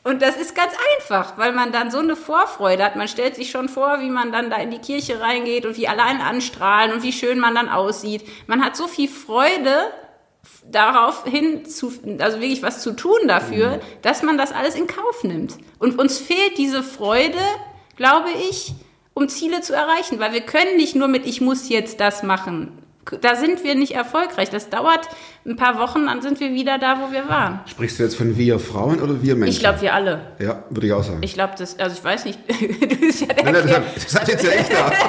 Und 0.04 0.20
das 0.20 0.36
ist 0.36 0.56
ganz 0.56 0.72
einfach, 0.98 1.38
weil 1.38 1.52
man 1.52 1.70
dann 1.70 1.92
so 1.92 1.98
eine 1.98 2.16
Vorfreude 2.16 2.84
hat. 2.84 2.96
Man 2.96 3.06
stellt 3.06 3.36
sich 3.36 3.50
schon 3.50 3.68
vor, 3.68 4.00
wie 4.00 4.10
man 4.10 4.32
dann 4.32 4.50
da 4.50 4.56
in 4.56 4.72
die 4.72 4.80
Kirche 4.80 5.20
reingeht 5.20 5.64
und 5.64 5.76
wie 5.76 5.86
allein 5.86 6.20
anstrahlen 6.20 6.92
und 6.92 7.02
wie 7.04 7.12
schön 7.12 7.38
man 7.38 7.54
dann 7.54 7.68
aussieht. 7.68 8.24
Man 8.48 8.64
hat 8.64 8.76
so 8.76 8.88
viel 8.88 9.08
Freude 9.08 9.92
darauf 10.68 11.24
hin 11.24 11.64
zu, 11.66 11.92
also 12.18 12.40
wirklich 12.40 12.62
was 12.62 12.82
zu 12.82 12.96
tun 12.96 13.28
dafür, 13.28 13.80
dass 14.02 14.24
man 14.24 14.38
das 14.38 14.50
alles 14.50 14.74
in 14.74 14.88
Kauf 14.88 15.22
nimmt. 15.22 15.56
Und 15.78 16.00
uns 16.00 16.18
fehlt 16.18 16.58
diese 16.58 16.82
Freude, 16.82 17.38
glaube 17.96 18.28
ich, 18.50 18.74
um 19.14 19.28
Ziele 19.28 19.60
zu 19.60 19.74
erreichen, 19.74 20.18
weil 20.18 20.32
wir 20.32 20.40
können 20.40 20.76
nicht 20.76 20.94
nur 20.96 21.08
mit 21.08 21.26
ich 21.26 21.40
muss 21.40 21.68
jetzt 21.68 22.00
das 22.00 22.22
machen. 22.22 22.78
Da 23.20 23.34
sind 23.34 23.64
wir 23.64 23.74
nicht 23.74 23.96
erfolgreich. 23.96 24.48
Das 24.50 24.70
dauert 24.70 25.08
ein 25.44 25.56
paar 25.56 25.76
Wochen, 25.78 26.06
dann 26.06 26.22
sind 26.22 26.38
wir 26.38 26.52
wieder 26.52 26.78
da, 26.78 27.00
wo 27.00 27.12
wir 27.12 27.28
waren. 27.28 27.58
Sprichst 27.66 27.98
du 27.98 28.04
jetzt 28.04 28.14
von 28.14 28.36
wir 28.38 28.60
Frauen 28.60 29.02
oder 29.02 29.20
wir 29.22 29.34
Menschen? 29.34 29.52
Ich 29.52 29.58
glaube, 29.58 29.80
wir 29.80 29.92
alle. 29.92 30.20
Ja, 30.38 30.62
würde 30.70 30.86
ich 30.86 30.92
auch 30.92 31.02
sagen. 31.02 31.18
Ich 31.22 31.34
glaube, 31.34 31.54
das, 31.58 31.76
also 31.80 31.96
ich 31.98 32.04
weiß 32.04 32.24
nicht, 32.26 32.38
du 32.48 32.96
bist 32.96 33.22
ja 33.22 33.26
der 33.26 33.44
Nein, 33.44 33.54
nein, 33.66 33.74
hab- 33.74 33.94
das 33.94 34.14
hat 34.14 34.28
jetzt 34.28 34.44
ja 34.44 34.50
echt 34.50 34.72
da. 34.72 34.92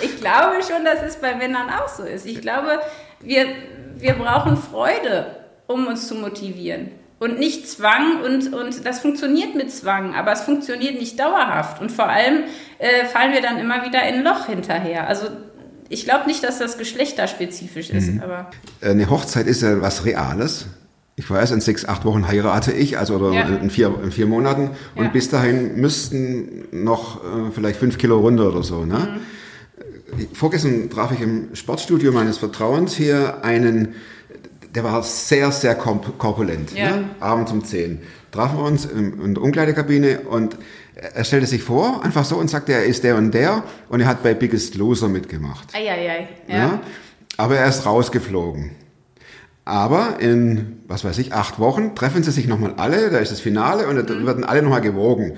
Ich 0.00 0.16
glaube 0.20 0.56
schon, 0.62 0.84
dass 0.84 1.02
es 1.02 1.16
bei 1.16 1.34
Männern 1.34 1.68
auch 1.70 1.88
so 1.88 2.02
ist. 2.02 2.24
Ich 2.26 2.40
glaube, 2.40 2.80
wir, 3.20 3.46
wir 3.96 4.14
brauchen 4.14 4.56
Freude, 4.56 5.36
um 5.66 5.86
uns 5.86 6.06
zu 6.08 6.14
motivieren. 6.16 6.90
Und 7.18 7.38
nicht 7.40 7.68
Zwang 7.68 8.22
und, 8.24 8.54
und 8.54 8.86
das 8.86 9.00
funktioniert 9.00 9.54
mit 9.56 9.72
Zwang, 9.72 10.14
aber 10.14 10.32
es 10.32 10.42
funktioniert 10.42 11.00
nicht 11.00 11.18
dauerhaft. 11.18 11.80
Und 11.80 11.90
vor 11.90 12.08
allem 12.08 12.44
äh, 12.78 13.06
fallen 13.06 13.32
wir 13.32 13.42
dann 13.42 13.58
immer 13.58 13.84
wieder 13.84 14.06
in 14.08 14.16
ein 14.16 14.24
Loch 14.24 14.46
hinterher. 14.46 15.08
Also 15.08 15.26
ich 15.88 16.04
glaube 16.04 16.26
nicht, 16.26 16.44
dass 16.44 16.58
das 16.58 16.78
geschlechterspezifisch 16.78 17.90
ist, 17.90 18.22
aber 18.22 18.50
Eine 18.82 19.10
Hochzeit 19.10 19.46
ist 19.46 19.62
ja 19.62 19.80
was 19.80 20.04
Reales. 20.04 20.66
Ich 21.16 21.28
weiß, 21.28 21.50
in 21.50 21.60
sechs, 21.60 21.84
acht 21.86 22.04
Wochen 22.04 22.28
heirate 22.28 22.70
ich, 22.70 22.96
also 22.98 23.16
oder 23.16 23.32
Ja. 23.32 23.42
in, 23.48 23.70
vier, 23.70 23.92
in 24.04 24.12
vier 24.12 24.26
Monaten. 24.26 24.70
Und 24.94 25.04
Ja. 25.06 25.10
bis 25.10 25.28
dahin 25.30 25.74
müssten 25.80 26.68
noch 26.70 27.16
äh, 27.24 27.50
vielleicht 27.52 27.80
fünf 27.80 27.98
Kilo 27.98 28.20
runter 28.20 28.48
oder 28.48 28.62
so. 28.62 28.84
Ne? 28.84 29.18
Mhm. 30.16 30.26
Vorgestern 30.34 30.88
traf 30.90 31.10
ich 31.12 31.20
im 31.20 31.54
Sportstudio 31.54 32.12
meines 32.12 32.38
Vertrauens 32.38 32.94
hier 32.94 33.42
einen, 33.44 33.94
der 34.74 34.84
war 34.84 35.02
sehr, 35.02 35.50
sehr 35.52 35.78
korp- 35.80 36.16
korpulent. 36.18 36.72
Ja. 36.74 36.96
Ne? 36.96 37.04
Abends 37.20 37.52
um 37.52 37.64
10. 37.64 38.00
Trafen 38.30 38.58
wir 38.58 38.64
uns 38.64 38.84
in, 38.84 39.20
in 39.22 39.34
der 39.34 39.42
Umkleidekabine 39.42 40.20
und 40.20 40.56
er 40.94 41.24
stellte 41.24 41.46
sich 41.46 41.62
vor, 41.62 42.04
einfach 42.04 42.24
so 42.24 42.36
und 42.36 42.50
sagte, 42.50 42.72
er 42.72 42.84
ist 42.84 43.04
der 43.04 43.16
und 43.16 43.32
der 43.32 43.62
und 43.88 44.00
er 44.00 44.06
hat 44.06 44.22
bei 44.22 44.34
Biggest 44.34 44.74
Loser 44.74 45.08
mitgemacht. 45.08 45.74
eieiei. 45.74 46.28
Ja. 46.48 46.56
Ja. 46.56 46.80
Aber 47.36 47.56
er 47.56 47.68
ist 47.68 47.86
rausgeflogen. 47.86 48.72
Aber 49.64 50.16
in, 50.18 50.78
was 50.88 51.04
weiß 51.04 51.18
ich, 51.18 51.32
acht 51.34 51.58
Wochen 51.58 51.94
treffen 51.94 52.22
sie 52.22 52.30
sich 52.30 52.46
nochmal 52.48 52.74
alle, 52.78 53.10
da 53.10 53.18
ist 53.18 53.30
das 53.32 53.40
Finale 53.40 53.86
und 53.86 53.96
da 54.08 54.26
werden 54.26 54.44
alle 54.44 54.62
nochmal 54.62 54.80
gewogen. 54.80 55.34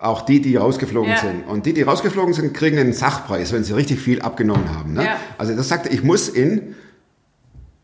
Auch 0.00 0.22
die, 0.22 0.40
die 0.40 0.56
rausgeflogen 0.56 1.10
Mhm. 1.10 1.16
Ja. 1.16 1.22
sind. 1.22 1.46
Und 1.48 1.66
die, 1.66 1.72
die 1.74 1.82
rausgeflogen 1.82 2.34
sind, 2.34 2.54
kriegen 2.54 2.78
einen 2.78 2.92
Sachpreis, 2.92 3.52
wenn 3.52 3.64
sie 3.64 3.72
richtig 3.74 4.00
viel 4.00 4.20
abgenommen 4.22 4.76
haben. 4.76 4.92
Ne? 4.94 5.04
Ja. 5.04 5.16
Also 5.38 5.54
das 5.56 5.68
sagte, 5.68 5.88
ich 5.88 6.02
muss 6.04 6.28
in, 6.28 6.74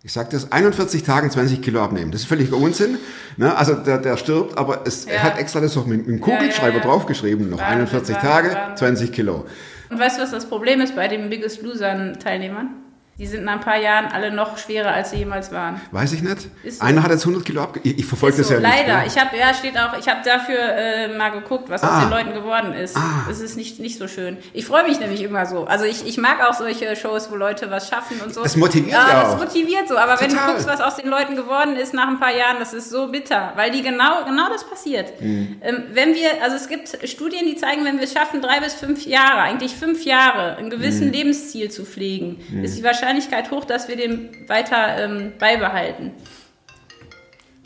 ich 0.04 0.12
sagte 0.12 0.36
das, 0.36 0.52
41 0.52 1.02
Tagen 1.02 1.30
20 1.30 1.62
Kilo 1.62 1.82
abnehmen. 1.82 2.12
Das 2.12 2.20
ist 2.20 2.26
völliger 2.26 2.56
Unsinn. 2.58 2.98
Ne? 3.38 3.56
Also 3.56 3.72
der, 3.74 3.96
der 3.96 4.18
stirbt, 4.18 4.58
aber 4.58 4.82
es, 4.86 5.06
er 5.06 5.14
Ja. 5.16 5.22
hat 5.22 5.38
extra 5.38 5.60
das 5.60 5.74
noch 5.74 5.86
mit, 5.86 6.06
mit 6.06 6.08
dem 6.08 6.20
Kugelschreiber 6.20 6.76
ja, 6.76 6.82
ja. 6.82 6.86
draufgeschrieben. 6.86 7.48
Noch 7.48 7.58
Wahnsinn, 7.58 7.78
41 7.78 8.14
Wahnsinn, 8.16 8.30
Tage, 8.30 8.48
Wahnsinn. 8.54 8.76
20 8.76 9.12
Kilo. 9.12 9.46
Und 9.88 9.98
weißt 9.98 10.18
du, 10.18 10.22
was 10.22 10.30
das 10.30 10.46
Problem 10.46 10.82
ist 10.82 10.94
bei 10.94 11.08
den 11.08 11.30
Biggest 11.30 11.62
Losern-Teilnehmern? 11.62 12.68
Die 13.16 13.26
sind 13.28 13.44
nach 13.44 13.52
ein 13.54 13.60
paar 13.60 13.78
Jahren 13.78 14.06
alle 14.06 14.32
noch 14.32 14.58
schwerer, 14.58 14.90
als 14.92 15.10
sie 15.10 15.18
jemals 15.18 15.52
waren. 15.52 15.80
Weiß 15.92 16.12
ich 16.14 16.22
nicht. 16.22 16.48
Ist 16.64 16.80
so. 16.80 16.84
Einer 16.84 17.00
hat 17.04 17.12
jetzt 17.12 17.22
100 17.22 17.44
Kilo 17.44 17.62
abge... 17.62 17.78
Ich, 17.84 17.98
ich 18.00 18.04
verfolge 18.04 18.38
das 18.38 18.48
so, 18.48 18.54
ja 18.54 18.60
nicht. 18.60 18.68
leider. 18.68 18.96
ne? 18.98 19.04
Ich 19.06 19.16
habe, 19.16 19.36
ja, 19.38 19.54
steht 19.54 19.78
auch, 19.78 19.96
ich 19.96 20.08
habe 20.08 20.18
dafür 20.24 20.58
äh, 20.58 21.16
mal 21.16 21.28
geguckt, 21.28 21.70
was 21.70 21.84
Ah. 21.84 21.98
aus 21.98 22.02
den 22.02 22.10
Leuten 22.10 22.34
geworden 22.34 22.72
ist. 22.72 22.96
Ah. 22.96 23.26
Es 23.30 23.38
ist 23.38 23.56
nicht, 23.56 23.78
nicht 23.78 23.98
so 23.98 24.08
schön. 24.08 24.36
Ich 24.52 24.66
freue 24.66 24.82
mich 24.82 24.98
nämlich 24.98 25.22
immer 25.22 25.46
so. 25.46 25.64
Also 25.64 25.84
ich, 25.84 26.04
ich 26.04 26.18
mag 26.18 26.40
auch 26.44 26.54
solche 26.54 26.96
Shows, 26.96 27.30
wo 27.30 27.36
Leute 27.36 27.70
was 27.70 27.88
schaffen 27.88 28.20
und 28.20 28.34
so. 28.34 28.42
Das 28.42 28.56
motiviert 28.56 28.90
ja. 28.94 29.08
ja 29.08 29.20
das 29.22 29.34
auch. 29.34 29.38
motiviert 29.38 29.86
so. 29.86 29.96
Aber 29.96 30.20
wenn 30.20 30.30
du 30.30 30.34
Total. 30.34 30.50
guckst, 30.52 30.66
was 30.66 30.80
aus 30.80 30.96
den 30.96 31.08
Leuten 31.08 31.36
geworden 31.36 31.76
ist 31.76 31.94
nach 31.94 32.08
ein 32.08 32.18
paar 32.18 32.34
Jahren, 32.36 32.56
das 32.58 32.74
ist 32.74 32.90
so 32.90 33.12
bitter. 33.12 33.52
Weil 33.54 33.70
die 33.70 33.82
genau, 33.82 34.24
genau 34.24 34.48
das 34.52 34.64
passiert. 34.68 35.20
Mhm. 35.20 35.58
Ähm, 35.62 35.84
wenn 35.92 36.16
wir, 36.16 36.42
also 36.42 36.56
es 36.56 36.66
gibt 36.68 36.98
Studien, 37.08 37.46
die 37.46 37.54
zeigen, 37.54 37.84
wenn 37.84 37.98
wir 37.98 38.04
es 38.04 38.12
schaffen, 38.12 38.42
drei 38.42 38.58
bis 38.58 38.74
fünf 38.74 39.06
Jahre, 39.06 39.38
eigentlich 39.42 39.76
fünf 39.76 40.04
Jahre, 40.04 40.56
ein 40.56 40.68
gewissen 40.68 41.06
Mhm. 41.06 41.12
Lebensziel 41.12 41.70
zu 41.70 41.84
pflegen, 41.84 42.40
ist 42.64 42.76
die 42.76 42.82
Wahrscheinlichkeit 42.82 43.03
hoch, 43.50 43.64
dass 43.64 43.88
wir 43.88 43.96
den 43.96 44.48
weiter 44.48 45.04
ähm, 45.04 45.32
beibehalten. 45.38 46.12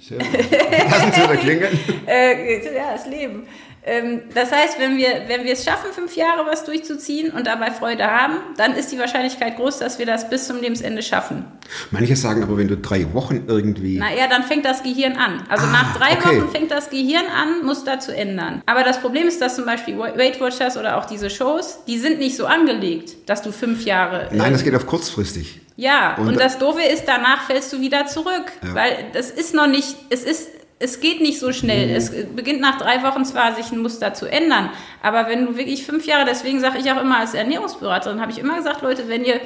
Schön. 0.01 0.19
Lassen 0.19 1.13
Sie 1.13 1.23
wieder 1.23 1.37
klingeln. 1.37 1.79
Äh, 2.07 2.75
ja, 2.75 2.93
das 2.93 3.07
Leben. 3.07 3.47
Ähm, 3.89 4.23
das 4.35 4.53
heißt, 4.53 4.79
wenn 4.79 4.97
wir, 4.99 5.23
wenn 5.29 5.45
wir 5.45 5.53
es 5.55 5.65
schaffen, 5.65 5.91
fünf 5.93 6.15
Jahre 6.15 6.45
was 6.47 6.65
durchzuziehen 6.65 7.31
und 7.33 7.47
dabei 7.47 7.71
Freude 7.71 8.05
haben, 8.11 8.35
dann 8.57 8.75
ist 8.75 8.93
die 8.93 8.99
Wahrscheinlichkeit 8.99 9.57
groß, 9.57 9.79
dass 9.79 9.99
wir 9.99 10.05
das 10.07 10.29
bis 10.29 10.47
zum 10.47 10.61
Lebensende 10.61 11.03
schaffen. 11.03 11.45
Manche 11.91 12.15
sagen 12.17 12.43
aber, 12.43 12.57
wenn 12.59 12.69
du 12.69 12.77
drei 12.77 13.07
Wochen 13.15 13.45
irgendwie. 13.49 13.99
Na 13.99 14.13
ja, 14.15 14.27
dann 14.29 14.43
fängt 14.45 14.65
das 14.65 14.83
Gehirn 14.83 15.17
an. 15.17 15.43
Also 15.49 15.67
Ah, 15.67 15.73
nach 15.73 15.97
drei 15.97 16.13
okay. 16.13 16.41
Wochen 16.41 16.51
fängt 16.51 16.71
das 16.71 16.91
Gehirn 16.91 17.25
an, 17.27 17.65
Muster 17.65 17.99
zu 18.01 18.15
ändern. 18.15 18.63
Aber 18.67 18.83
das 18.85 19.01
Problem 19.01 19.27
ist, 19.27 19.41
dass 19.41 19.57
zum 19.57 19.65
Beispiel 19.65 19.99
Weight 19.99 20.41
Watchers 20.41 20.77
oder 20.77 20.99
auch 20.99 21.07
diese 21.07 21.31
Shows, 21.31 21.79
die 21.87 21.99
sind 21.99 22.19
nicht 22.19 22.37
so 22.37 22.47
angelegt, 22.47 23.29
dass 23.29 23.43
du 23.43 23.53
fünf 23.53 23.85
Jahre. 23.85 24.29
Nein, 24.33 24.49
äh, 24.51 24.53
das 24.53 24.65
geht 24.65 24.75
auf 24.75 24.87
kurzfristig. 24.87 25.61
Ja, 25.77 26.17
Und- 26.19 26.29
und, 26.29 26.41
das 26.41 26.59
Doofe 26.59 26.83
ist, 26.83 27.05
danach 27.07 27.47
fällst 27.47 27.73
du 27.73 27.81
wieder 27.81 28.07
zurück. 28.07 28.51
Ja. 28.65 28.75
Weil 28.75 28.97
das 29.13 29.31
ist 29.31 29.55
noch 29.55 29.69
nicht, 29.69 29.95
es 30.11 30.25
ist, 30.25 30.49
es 30.81 31.01
geht 31.01 31.21
nicht 31.21 31.39
so 31.41 31.49
Mhm. 31.49 31.53
schnell. 31.53 31.91
Es 31.91 32.11
beginnt 32.35 32.61
nach 32.61 32.79
drei 32.79 33.03
Wochen 33.03 33.25
zwar, 33.25 33.55
sich 33.55 33.73
ein 33.73 33.79
Muster 33.81 34.15
zu 34.15 34.27
ändern, 34.27 34.71
aber 35.03 35.29
wenn 35.29 35.47
du 35.47 35.57
wirklich 35.57 35.85
fünf 35.85 36.07
Jahre, 36.07 36.25
deswegen 36.25 36.61
sage 36.61 36.79
ich 36.79 36.91
auch 36.93 37.01
immer 37.01 37.19
als 37.19 37.35
Ernährungsberaterin, 37.35 38.21
habe 38.21 38.33
ich 38.33 38.39
immer 38.39 38.57
gesagt, 38.57 38.83
Leute, 38.83 39.09
wenn 39.09 39.25
ihr, 39.25 39.41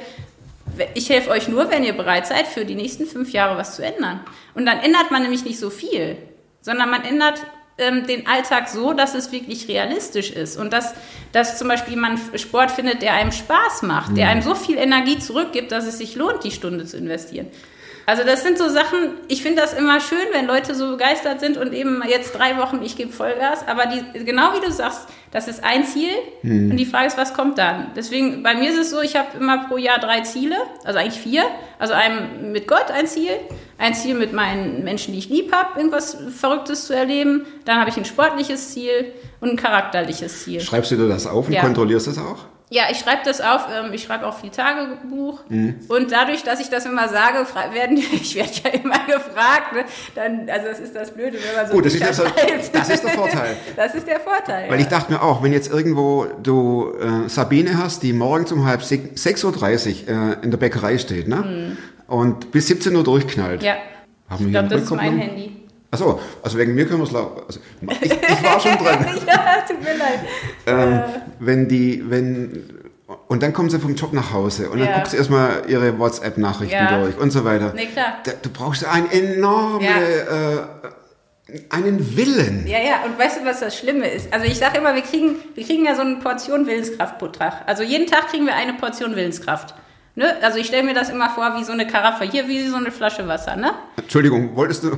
ich 0.93 1.09
helfe 1.09 1.29
euch 1.31 1.47
nur, 1.47 1.69
wenn 1.71 1.83
ihr 1.83 1.93
bereit 1.93 2.27
seid, 2.27 2.47
für 2.47 2.65
die 2.65 2.75
nächsten 2.75 3.05
fünf 3.05 3.31
Jahre 3.31 3.57
was 3.57 3.75
zu 3.75 3.83
ändern. 3.85 4.19
Und 4.55 4.65
dann 4.65 4.79
ändert 4.79 5.11
man 5.11 5.21
nämlich 5.23 5.43
nicht 5.43 5.59
so 5.59 5.69
viel, 5.69 6.17
sondern 6.61 6.89
man 6.89 7.03
ändert 7.03 7.41
ähm, 7.79 8.05
den 8.05 8.27
Alltag 8.27 8.69
so, 8.69 8.93
dass 8.93 9.15
es 9.15 9.31
wirklich 9.31 9.67
realistisch 9.67 10.29
ist 10.29 10.57
und 10.57 10.71
dass, 10.71 10.93
dass 11.31 11.57
zum 11.57 11.67
Beispiel 11.67 11.95
man 11.97 12.19
Sport 12.35 12.69
findet, 12.69 13.01
der 13.01 13.13
einem 13.15 13.31
Spaß 13.31 13.81
macht, 13.81 14.15
der 14.15 14.27
einem 14.29 14.43
so 14.43 14.53
viel 14.53 14.77
Energie 14.77 15.17
zurückgibt, 15.17 15.71
dass 15.71 15.87
es 15.87 15.97
sich 15.97 16.15
lohnt, 16.15 16.43
die 16.43 16.51
Stunde 16.51 16.85
zu 16.85 16.97
investieren. 16.97 17.47
Also 18.05 18.23
das 18.23 18.43
sind 18.43 18.57
so 18.57 18.67
Sachen, 18.67 19.11
ich 19.29 19.41
finde 19.41 19.61
das 19.61 19.73
immer 19.73 19.99
schön, 20.01 20.17
wenn 20.33 20.45
Leute 20.45 20.75
so 20.75 20.91
begeistert 20.91 21.39
sind 21.39 21.57
und 21.57 21.71
eben 21.73 22.03
jetzt 22.07 22.33
drei 22.37 22.57
Wochen, 22.57 22.81
ich 22.83 22.97
gebe 22.97 23.11
Vollgas, 23.13 23.65
aber 23.67 23.85
die, 23.85 24.25
genau 24.25 24.53
wie 24.55 24.65
du 24.65 24.71
sagst, 24.71 25.07
das 25.31 25.47
ist 25.47 25.63
ein 25.63 25.85
Ziel 25.85 26.11
und 26.43 26.77
die 26.77 26.85
Frage 26.85 27.07
ist, 27.07 27.17
was 27.17 27.33
kommt 27.33 27.57
dann? 27.57 27.91
Deswegen, 27.95 28.43
bei 28.43 28.55
mir 28.55 28.69
ist 28.69 28.77
es 28.77 28.89
so, 28.89 29.01
ich 29.01 29.15
habe 29.15 29.37
immer 29.39 29.67
pro 29.67 29.77
Jahr 29.77 29.99
drei 29.99 30.21
Ziele, 30.21 30.57
also 30.83 30.99
eigentlich 30.99 31.21
vier, 31.21 31.43
also 31.79 31.93
ein 31.93 32.51
mit 32.51 32.67
Gott 32.67 32.91
ein 32.93 33.07
Ziel, 33.07 33.31
ein 33.77 33.93
Ziel 33.95 34.15
mit 34.15 34.33
meinen 34.33 34.83
Menschen, 34.83 35.13
die 35.13 35.19
ich 35.19 35.29
lieb 35.29 35.53
habe, 35.53 35.79
irgendwas 35.79 36.17
Verrücktes 36.37 36.87
zu 36.87 36.93
erleben, 36.95 37.45
dann 37.65 37.79
habe 37.79 37.89
ich 37.89 37.97
ein 37.97 38.05
sportliches 38.05 38.73
Ziel 38.73 39.13
und 39.39 39.49
ein 39.51 39.57
charakterliches 39.57 40.43
Ziel. 40.43 40.59
Schreibst 40.59 40.91
du 40.91 40.97
dir 40.97 41.07
das 41.07 41.25
auf 41.25 41.47
und 41.47 41.53
Ja. 41.53 41.61
kontrollierst 41.61 42.07
das 42.07 42.17
auch? 42.17 42.45
Ja, 42.73 42.85
ich 42.89 42.97
schreibe 42.97 43.21
das 43.23 43.39
auf. 43.39 43.67
Ähm, 43.71 43.93
ich 43.93 44.01
schreibe 44.01 44.25
auch 44.25 44.35
viel 44.39 44.49
Tagebuch. 44.49 45.41
Mhm. 45.47 45.75
Und 45.89 46.11
dadurch, 46.11 46.43
dass 46.43 46.59
ich 46.59 46.69
das 46.71 46.87
immer 46.87 47.07
sage, 47.07 47.45
werden 47.71 47.97
ich 48.13 48.33
werde 48.35 48.49
ja 48.63 48.69
immer 48.71 48.97
gefragt. 49.05 49.73
Ne? 49.73 49.85
Dann, 50.15 50.49
also 50.49 50.67
das 50.69 50.79
ist 50.79 50.95
das 50.95 51.11
Blöde, 51.11 51.37
wenn 51.37 51.55
man 51.55 51.67
so 51.67 51.73
Gut, 51.73 51.85
das 51.85 51.93
ist, 51.93 52.01
das, 52.03 52.15
schreibt. 52.17 52.75
das 52.75 52.89
ist 52.89 53.03
der 53.03 53.11
Vorteil. 53.11 53.55
Das 53.75 53.93
ist 53.93 54.07
der 54.07 54.19
Vorteil. 54.19 54.69
Weil 54.69 54.79
ja. 54.79 54.85
ich 54.85 54.87
dachte 54.87 55.11
mir 55.13 55.21
auch, 55.21 55.43
wenn 55.43 55.53
jetzt 55.53 55.71
irgendwo 55.71 56.25
du 56.41 56.93
äh, 56.99 57.29
Sabine 57.29 57.77
hast, 57.77 58.01
die 58.01 58.11
morgens 58.11 58.51
um 58.51 58.65
halb 58.65 58.81
sech- 58.81 59.13
6.30 59.15 60.07
Uhr 60.07 60.09
äh, 60.09 60.43
in 60.43 60.49
der 60.49 60.57
Bäckerei 60.57 60.97
steht, 60.97 61.27
ne? 61.27 61.77
Und 62.07 62.51
bis 62.51 62.67
17 62.69 62.95
Uhr 62.95 63.03
durchknallt. 63.03 63.61
Mhm. 63.61 63.67
ja, 63.67 63.73
Haben 63.75 63.81
ich 64.31 64.39
wir 64.39 64.45
hier 64.47 64.51
glaube, 64.51 64.67
das 64.69 64.83
ist 64.83 64.91
mein? 64.91 65.17
Handy. 65.19 65.59
Achso, 65.91 66.19
also 66.41 66.57
wegen 66.57 66.73
mir 66.73 66.87
können 66.87 67.01
wir 67.01 67.05
es 67.05 67.11
laufen. 67.11 67.39
Also, 67.45 67.59
ich, 68.01 68.11
ich 68.11 68.43
war 68.43 68.59
schon 68.59 68.71
dran. 68.83 69.05
ja, 69.27 69.63
tut 69.67 69.79
mir 69.83 69.95
leid. 69.95 70.19
ähm, 70.65 71.03
wenn 71.45 71.67
die, 71.67 72.03
wenn, 72.09 72.63
und 73.27 73.43
dann 73.43 73.53
kommen 73.53 73.69
sie 73.69 73.79
vom 73.79 73.95
Job 73.95 74.13
nach 74.13 74.31
Hause 74.33 74.69
und 74.69 74.79
dann 74.79 74.87
Ja. 74.89 74.95
guckst 74.97 75.13
du 75.13 75.17
erstmal 75.17 75.63
ihre 75.67 75.97
WhatsApp-Nachrichten 75.99 76.73
Ja. 76.75 76.99
durch 77.01 77.17
und 77.17 77.31
so 77.31 77.43
weiter. 77.45 77.73
Nee, 77.75 77.87
klar. 77.87 78.17
Du 78.41 78.49
brauchst 78.49 78.85
einen 78.85 79.09
enorme, 79.11 79.85
äh, 79.87 81.59
einen 81.69 82.17
Willen. 82.17 82.65
Ja, 82.67 82.79
ja, 82.79 83.03
und 83.05 83.19
weißt 83.19 83.41
du, 83.41 83.45
was 83.45 83.59
das 83.59 83.77
Schlimme 83.77 84.07
ist? 84.09 84.33
Also 84.33 84.45
ich 84.45 84.57
sage 84.57 84.77
immer, 84.77 84.95
wir 84.95 85.01
kriegen, 85.03 85.35
wir 85.53 85.63
kriegen 85.65 85.85
ja 85.85 85.93
so 85.95 86.01
eine 86.01 86.15
Portion 86.15 86.65
Willenskraft 86.65 87.19
pro 87.19 87.27
Tag. 87.27 87.63
Also 87.67 87.83
jeden 87.83 88.07
Tag 88.07 88.29
kriegen 88.29 88.45
wir 88.45 88.55
eine 88.55 88.73
Portion 88.73 89.15
Willenskraft. 89.15 89.75
Ne? 90.15 90.35
Also 90.41 90.57
ich 90.59 90.67
stelle 90.67 90.83
mir 90.83 90.93
das 90.93 91.09
immer 91.09 91.29
vor 91.31 91.55
wie 91.57 91.63
so 91.63 91.71
eine 91.71 91.85
Karaffe, 91.87 92.23
hier 92.25 92.47
wie 92.47 92.67
so 92.67 92.75
eine 92.77 92.91
Flasche 92.91 93.27
Wasser, 93.27 93.55
ne? 93.55 93.71
Entschuldigung, 93.97 94.55
wolltest 94.55 94.83
du? 94.83 94.91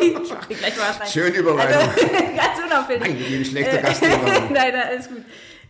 Ich 0.00 0.34
mach 0.34 0.44
dir 0.46 0.56
gleich 0.56 0.76
mal 0.76 0.84
was 0.90 1.00
rein. 1.00 1.08
Schön 1.08 1.32
Überleitung. 1.34 1.88
Also, 1.88 2.06
ganz 2.36 2.57
unauffällig. 2.78 3.02
Nein, 3.02 3.24
wie 3.28 3.36
ein 3.36 3.44
schlechter 3.44 3.78
Gastgeber. 3.78 4.16
nein, 4.24 4.48
nein, 4.52 4.74
alles 4.90 5.08
gut. 5.08 5.18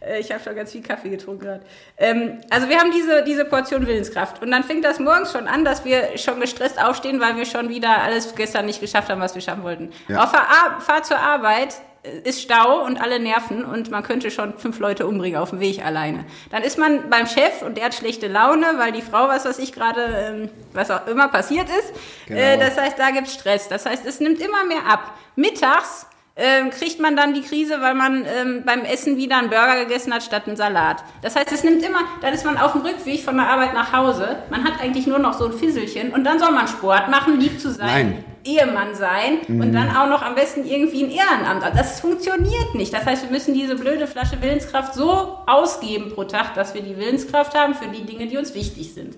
Äh, 0.00 0.20
Ich 0.20 0.30
habe 0.30 0.42
schon 0.42 0.54
ganz 0.54 0.72
viel 0.72 0.82
Kaffee 0.82 1.08
getrunken 1.08 1.44
gerade. 1.44 1.62
Ähm, 1.96 2.40
also 2.50 2.68
wir 2.68 2.78
haben 2.78 2.90
diese, 2.92 3.24
diese 3.24 3.44
Portion 3.44 3.86
Willenskraft. 3.86 4.40
Und 4.42 4.50
dann 4.50 4.62
fängt 4.64 4.84
das 4.84 4.98
morgens 5.00 5.32
schon 5.32 5.48
an, 5.48 5.64
dass 5.64 5.84
wir 5.84 6.16
schon 6.18 6.40
gestresst 6.40 6.80
aufstehen, 6.82 7.20
weil 7.20 7.36
wir 7.36 7.46
schon 7.46 7.68
wieder 7.68 8.02
alles 8.02 8.34
gestern 8.34 8.66
nicht 8.66 8.80
geschafft 8.80 9.08
haben, 9.10 9.20
was 9.20 9.34
wir 9.34 9.42
schaffen 9.42 9.62
wollten. 9.64 9.90
Ja. 10.08 10.22
Auf 10.24 10.30
der 10.32 10.40
Ar 10.42 10.80
Fahrt 10.80 11.04
zur 11.06 11.18
Arbeit 11.18 11.74
äh, 12.04 12.28
ist 12.28 12.40
Stau 12.40 12.84
und 12.84 13.00
alle 13.00 13.18
nerven 13.18 13.64
und 13.64 13.90
man 13.90 14.04
könnte 14.04 14.30
schon 14.30 14.56
fünf 14.56 14.78
Leute 14.78 15.04
umbringen 15.04 15.40
auf 15.40 15.50
dem 15.50 15.58
Weg 15.58 15.84
alleine. 15.84 16.24
Dann 16.52 16.62
ist 16.62 16.78
man 16.78 17.10
beim 17.10 17.26
Chef 17.26 17.62
und 17.62 17.76
der 17.76 17.86
hat 17.86 17.94
schlechte 17.94 18.28
Laune, 18.28 18.66
weil 18.76 18.92
die 18.92 19.02
Frau, 19.02 19.26
was 19.26 19.44
weiß 19.44 19.58
ich 19.58 19.72
gerade, 19.72 20.00
ähm, 20.02 20.48
was 20.74 20.92
auch 20.92 21.08
immer 21.08 21.26
passiert 21.26 21.66
ist. 21.68 21.92
Genau. 22.26 22.40
Äh, 22.40 22.56
das 22.58 22.78
heißt, 22.78 22.96
da 22.96 23.10
gibt's 23.10 23.34
Stress. 23.34 23.66
Das 23.68 23.84
heißt, 23.84 24.06
es 24.06 24.20
nimmt 24.20 24.40
immer 24.40 24.64
mehr 24.64 24.86
ab. 24.88 25.12
Mittags 25.34 26.06
ähm, 26.38 26.70
kriegt 26.70 27.00
man 27.00 27.16
dann 27.16 27.34
die 27.34 27.42
Krise, 27.42 27.80
weil 27.80 27.94
man 27.94 28.24
ähm, 28.24 28.62
beim 28.64 28.84
Essen 28.84 29.16
wieder 29.16 29.38
einen 29.38 29.50
Burger 29.50 29.84
gegessen 29.84 30.14
hat 30.14 30.22
statt 30.22 30.44
einen 30.46 30.56
Salat. 30.56 31.02
Das 31.20 31.34
heißt, 31.34 31.50
es 31.50 31.64
nimmt 31.64 31.82
immer, 31.82 31.98
dann 32.22 32.32
ist 32.32 32.44
man 32.44 32.56
auf 32.56 32.72
dem 32.72 32.82
Rückweg 32.82 33.20
von 33.24 33.36
der 33.36 33.48
Arbeit 33.48 33.74
nach 33.74 33.92
Hause. 33.92 34.36
Man 34.48 34.62
hat 34.62 34.80
eigentlich 34.80 35.08
nur 35.08 35.18
noch 35.18 35.34
so 35.34 35.46
ein 35.46 35.52
Fisselchen 35.52 36.12
und 36.12 36.22
dann 36.22 36.38
soll 36.38 36.52
man 36.52 36.68
Sport 36.68 37.08
machen, 37.10 37.40
lieb 37.40 37.60
zu 37.60 37.72
sein. 37.72 37.86
Nein. 37.86 38.24
Ehemann 38.44 38.94
sein 38.94 39.40
und 39.48 39.72
dann 39.72 39.94
auch 39.94 40.08
noch 40.08 40.22
am 40.22 40.34
besten 40.34 40.64
irgendwie 40.64 41.04
ein 41.04 41.10
Ehrenamt. 41.10 41.62
Das 41.76 42.00
funktioniert 42.00 42.74
nicht. 42.74 42.94
Das 42.94 43.04
heißt, 43.04 43.24
wir 43.24 43.30
müssen 43.30 43.52
diese 43.52 43.74
blöde 43.74 44.06
Flasche 44.06 44.40
Willenskraft 44.40 44.94
so 44.94 45.40
ausgeben 45.46 46.12
pro 46.14 46.24
Tag, 46.24 46.54
dass 46.54 46.72
wir 46.72 46.80
die 46.80 46.96
Willenskraft 46.96 47.58
haben 47.58 47.74
für 47.74 47.88
die 47.88 48.06
Dinge, 48.06 48.26
die 48.26 48.38
uns 48.38 48.54
wichtig 48.54 48.94
sind. 48.94 49.16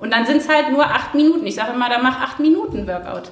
Und 0.00 0.12
dann 0.12 0.26
sind 0.26 0.38
es 0.38 0.48
halt 0.48 0.72
nur 0.72 0.84
acht 0.84 1.14
Minuten. 1.14 1.46
Ich 1.46 1.54
sage 1.54 1.74
immer, 1.74 1.88
da 1.90 1.98
mach 1.98 2.20
acht 2.20 2.40
Minuten 2.40 2.88
Workout. 2.88 3.30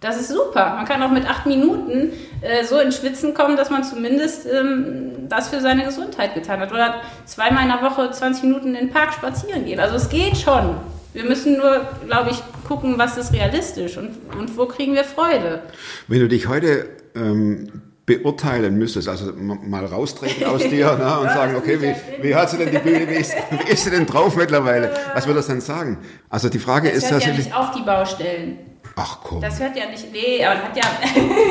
Das 0.00 0.20
ist 0.20 0.28
super. 0.28 0.74
Man 0.74 0.84
kann 0.84 1.02
auch 1.02 1.10
mit 1.10 1.28
acht 1.28 1.46
Minuten 1.46 2.12
äh, 2.42 2.64
so 2.64 2.78
ins 2.78 2.98
Schwitzen 2.98 3.32
kommen, 3.32 3.56
dass 3.56 3.70
man 3.70 3.82
zumindest 3.82 4.46
ähm, 4.46 5.28
das 5.28 5.48
für 5.48 5.60
seine 5.60 5.84
Gesundheit 5.84 6.34
getan 6.34 6.60
hat. 6.60 6.70
Oder 6.70 6.96
zweimal 7.24 7.62
in 7.62 7.70
der 7.70 7.82
Woche 7.82 8.10
20 8.10 8.44
Minuten 8.44 8.68
in 8.68 8.74
den 8.74 8.90
Park 8.90 9.14
spazieren 9.14 9.64
gehen. 9.64 9.80
Also 9.80 9.96
es 9.96 10.08
geht 10.08 10.36
schon. 10.36 10.76
Wir 11.14 11.24
müssen 11.24 11.56
nur, 11.56 11.80
glaube 12.06 12.30
ich, 12.30 12.42
gucken, 12.68 12.98
was 12.98 13.16
ist 13.16 13.32
realistisch 13.32 13.96
und, 13.96 14.10
und 14.38 14.56
wo 14.58 14.66
kriegen 14.66 14.94
wir 14.94 15.04
Freude. 15.04 15.62
Wenn 16.08 16.20
du 16.20 16.28
dich 16.28 16.46
heute 16.46 16.90
ähm, 17.14 17.82
beurteilen 18.04 18.76
müsstest, 18.76 19.08
also 19.08 19.32
mal 19.34 19.84
raustreten 19.84 20.44
aus 20.44 20.62
dir 20.62 20.92
ne, 20.98 21.18
und 21.18 21.28
sagen, 21.28 21.56
okay, 21.56 21.80
wie, 21.80 22.22
wie 22.22 22.34
hat 22.34 22.50
sie 22.50 22.58
denn 22.58 22.70
die 22.70 22.78
Bühne, 22.78 23.08
wie 23.08 23.14
ist, 23.14 23.34
wie 23.50 23.72
ist 23.72 23.84
sie 23.84 23.90
denn 23.90 24.06
drauf 24.06 24.36
mittlerweile? 24.36 24.90
Was 25.14 25.26
würde 25.26 25.38
das 25.38 25.48
dann 25.48 25.60
sagen? 25.60 25.98
Also 26.28 26.48
die 26.48 26.58
Frage 26.60 26.88
Das 26.88 26.98
ist 26.98 27.04
hört 27.04 27.22
ja 27.22 27.28
tatsächlich, 27.28 27.46
nicht 27.46 27.56
auf 27.56 27.72
die 27.72 27.82
Baustellen. 27.82 28.58
Ach 28.96 29.18
komm, 29.22 29.40
Das 29.40 29.60
hört 29.60 29.76
ja 29.76 29.86
nicht, 29.86 30.10
nee, 30.12 30.44
aber 30.44 30.56
hat 30.64 30.76
ja, 30.76 30.84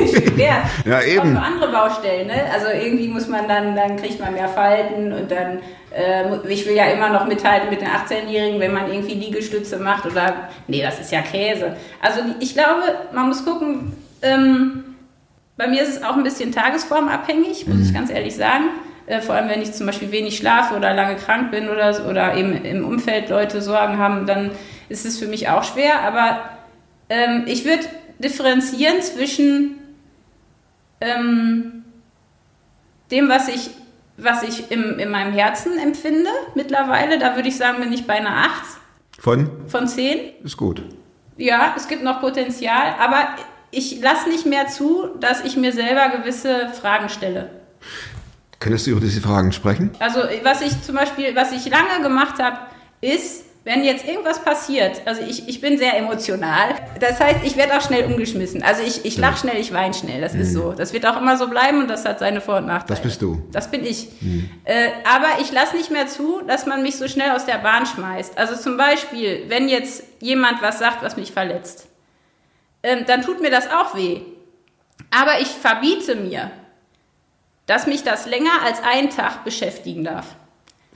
schön 0.06 0.36
wär's. 0.36 0.68
Ja, 0.84 1.00
eben. 1.02 1.36
Auch 1.36 1.42
andere 1.42 1.72
Baustellen, 1.72 2.26
ne? 2.26 2.44
Also 2.52 2.66
irgendwie 2.68 3.08
muss 3.08 3.28
man 3.28 3.48
dann, 3.48 3.74
dann 3.74 3.96
kriegt 3.96 4.20
man 4.20 4.34
mehr 4.34 4.48
Falten 4.48 5.12
und 5.12 5.30
dann, 5.30 5.60
äh, 5.94 6.24
ich 6.48 6.66
will 6.66 6.74
ja 6.74 6.86
immer 6.86 7.08
noch 7.08 7.26
mithalten 7.26 7.70
mit 7.70 7.80
den 7.80 7.88
18-Jährigen, 7.88 8.60
wenn 8.60 8.74
man 8.74 8.90
irgendwie 8.92 9.14
Liegestütze 9.14 9.78
macht 9.78 10.04
oder, 10.06 10.48
nee, 10.66 10.82
das 10.82 11.00
ist 11.00 11.12
ja 11.12 11.22
Käse. 11.22 11.76
Also 12.02 12.20
ich 12.40 12.52
glaube, 12.54 12.82
man 13.12 13.28
muss 13.28 13.44
gucken, 13.44 13.96
ähm, 14.22 14.96
bei 15.56 15.68
mir 15.68 15.82
ist 15.82 15.96
es 15.96 16.02
auch 16.02 16.16
ein 16.16 16.24
bisschen 16.24 16.52
tagesformabhängig, 16.52 17.66
muss 17.66 17.86
ich 17.88 17.94
ganz 17.94 18.10
ehrlich 18.10 18.34
sagen. 18.36 18.64
Äh, 19.06 19.20
vor 19.20 19.36
allem, 19.36 19.48
wenn 19.48 19.62
ich 19.62 19.72
zum 19.72 19.86
Beispiel 19.86 20.10
wenig 20.10 20.36
schlafe 20.36 20.74
oder 20.74 20.92
lange 20.92 21.14
krank 21.14 21.52
bin 21.52 21.68
oder, 21.68 22.06
oder 22.10 22.34
eben 22.34 22.64
im 22.64 22.84
Umfeld 22.84 23.28
Leute 23.30 23.62
Sorgen 23.62 23.98
haben, 23.98 24.26
dann 24.26 24.50
ist 24.88 25.06
es 25.06 25.18
für 25.18 25.26
mich 25.26 25.48
auch 25.48 25.62
schwer. 25.62 26.00
Aber 26.04 26.40
ähm, 27.08 27.44
ich 27.46 27.64
würde 27.64 27.84
differenzieren 28.18 29.00
zwischen 29.02 29.78
ähm, 31.00 31.84
dem, 33.10 33.28
was 33.28 33.48
ich, 33.48 33.70
was 34.16 34.42
ich 34.42 34.70
im, 34.70 34.98
in 34.98 35.10
meinem 35.10 35.32
Herzen 35.32 35.78
empfinde 35.78 36.30
mittlerweile. 36.54 37.18
Da 37.18 37.36
würde 37.36 37.48
ich 37.48 37.56
sagen, 37.56 37.80
bin 37.80 37.92
ich 37.92 38.06
bei 38.06 38.14
einer 38.14 38.36
8 38.36 38.50
von, 39.18 39.50
von 39.68 39.88
10. 39.88 40.44
ist 40.44 40.56
gut. 40.56 40.82
Ja, 41.36 41.74
es 41.76 41.88
gibt 41.88 42.02
noch 42.02 42.20
Potenzial, 42.20 42.94
aber 42.98 43.28
ich 43.70 44.00
lasse 44.00 44.28
nicht 44.28 44.46
mehr 44.46 44.68
zu, 44.68 45.08
dass 45.20 45.44
ich 45.44 45.56
mir 45.56 45.72
selber 45.72 46.16
gewisse 46.16 46.68
Fragen 46.68 47.08
stelle. 47.08 47.50
Könntest 48.58 48.86
du 48.86 48.92
über 48.92 49.00
diese 49.00 49.20
Fragen 49.20 49.52
sprechen? 49.52 49.90
Also 49.98 50.20
was 50.42 50.62
ich 50.62 50.82
zum 50.82 50.94
Beispiel, 50.94 51.36
was 51.36 51.52
ich 51.52 51.68
lange 51.68 52.02
gemacht 52.02 52.42
habe, 52.42 52.58
ist, 53.00 53.44
wenn 53.66 53.82
jetzt 53.82 54.06
irgendwas 54.06 54.44
passiert, 54.44 55.02
also 55.06 55.22
ich, 55.22 55.48
ich 55.48 55.60
bin 55.60 55.76
sehr 55.76 55.98
emotional, 55.98 56.76
das 57.00 57.18
heißt, 57.18 57.40
ich 57.42 57.56
werde 57.56 57.76
auch 57.76 57.80
schnell 57.80 58.04
umgeschmissen. 58.04 58.62
Also 58.62 58.84
ich, 58.84 59.04
ich 59.04 59.18
lache 59.18 59.38
schnell, 59.38 59.58
ich 59.58 59.72
weine 59.72 59.92
schnell, 59.92 60.20
das 60.20 60.36
ist 60.36 60.52
so. 60.52 60.72
Das 60.72 60.92
wird 60.92 61.04
auch 61.04 61.20
immer 61.20 61.36
so 61.36 61.48
bleiben 61.48 61.80
und 61.80 61.88
das 61.88 62.04
hat 62.04 62.20
seine 62.20 62.40
Vor- 62.40 62.58
und 62.58 62.66
Nachteile. 62.66 62.94
Das 62.94 63.02
bist 63.02 63.20
du. 63.20 63.42
Das 63.50 63.68
bin 63.68 63.84
ich. 63.84 64.06
Äh, 64.62 64.90
aber 65.04 65.40
ich 65.40 65.50
lasse 65.50 65.74
nicht 65.74 65.90
mehr 65.90 66.06
zu, 66.06 66.42
dass 66.46 66.66
man 66.66 66.80
mich 66.84 66.96
so 66.96 67.08
schnell 67.08 67.32
aus 67.32 67.44
der 67.44 67.58
Bahn 67.58 67.86
schmeißt. 67.86 68.38
Also 68.38 68.54
zum 68.54 68.76
Beispiel, 68.76 69.46
wenn 69.48 69.68
jetzt 69.68 70.04
jemand 70.20 70.62
was 70.62 70.78
sagt, 70.78 71.02
was 71.02 71.16
mich 71.16 71.32
verletzt, 71.32 71.88
ähm, 72.84 73.04
dann 73.08 73.22
tut 73.22 73.42
mir 73.42 73.50
das 73.50 73.68
auch 73.68 73.96
weh. 73.96 74.20
Aber 75.10 75.40
ich 75.40 75.48
verbiete 75.48 76.14
mir, 76.14 76.52
dass 77.66 77.88
mich 77.88 78.04
das 78.04 78.26
länger 78.26 78.62
als 78.64 78.80
einen 78.84 79.10
Tag 79.10 79.44
beschäftigen 79.44 80.04
darf. 80.04 80.36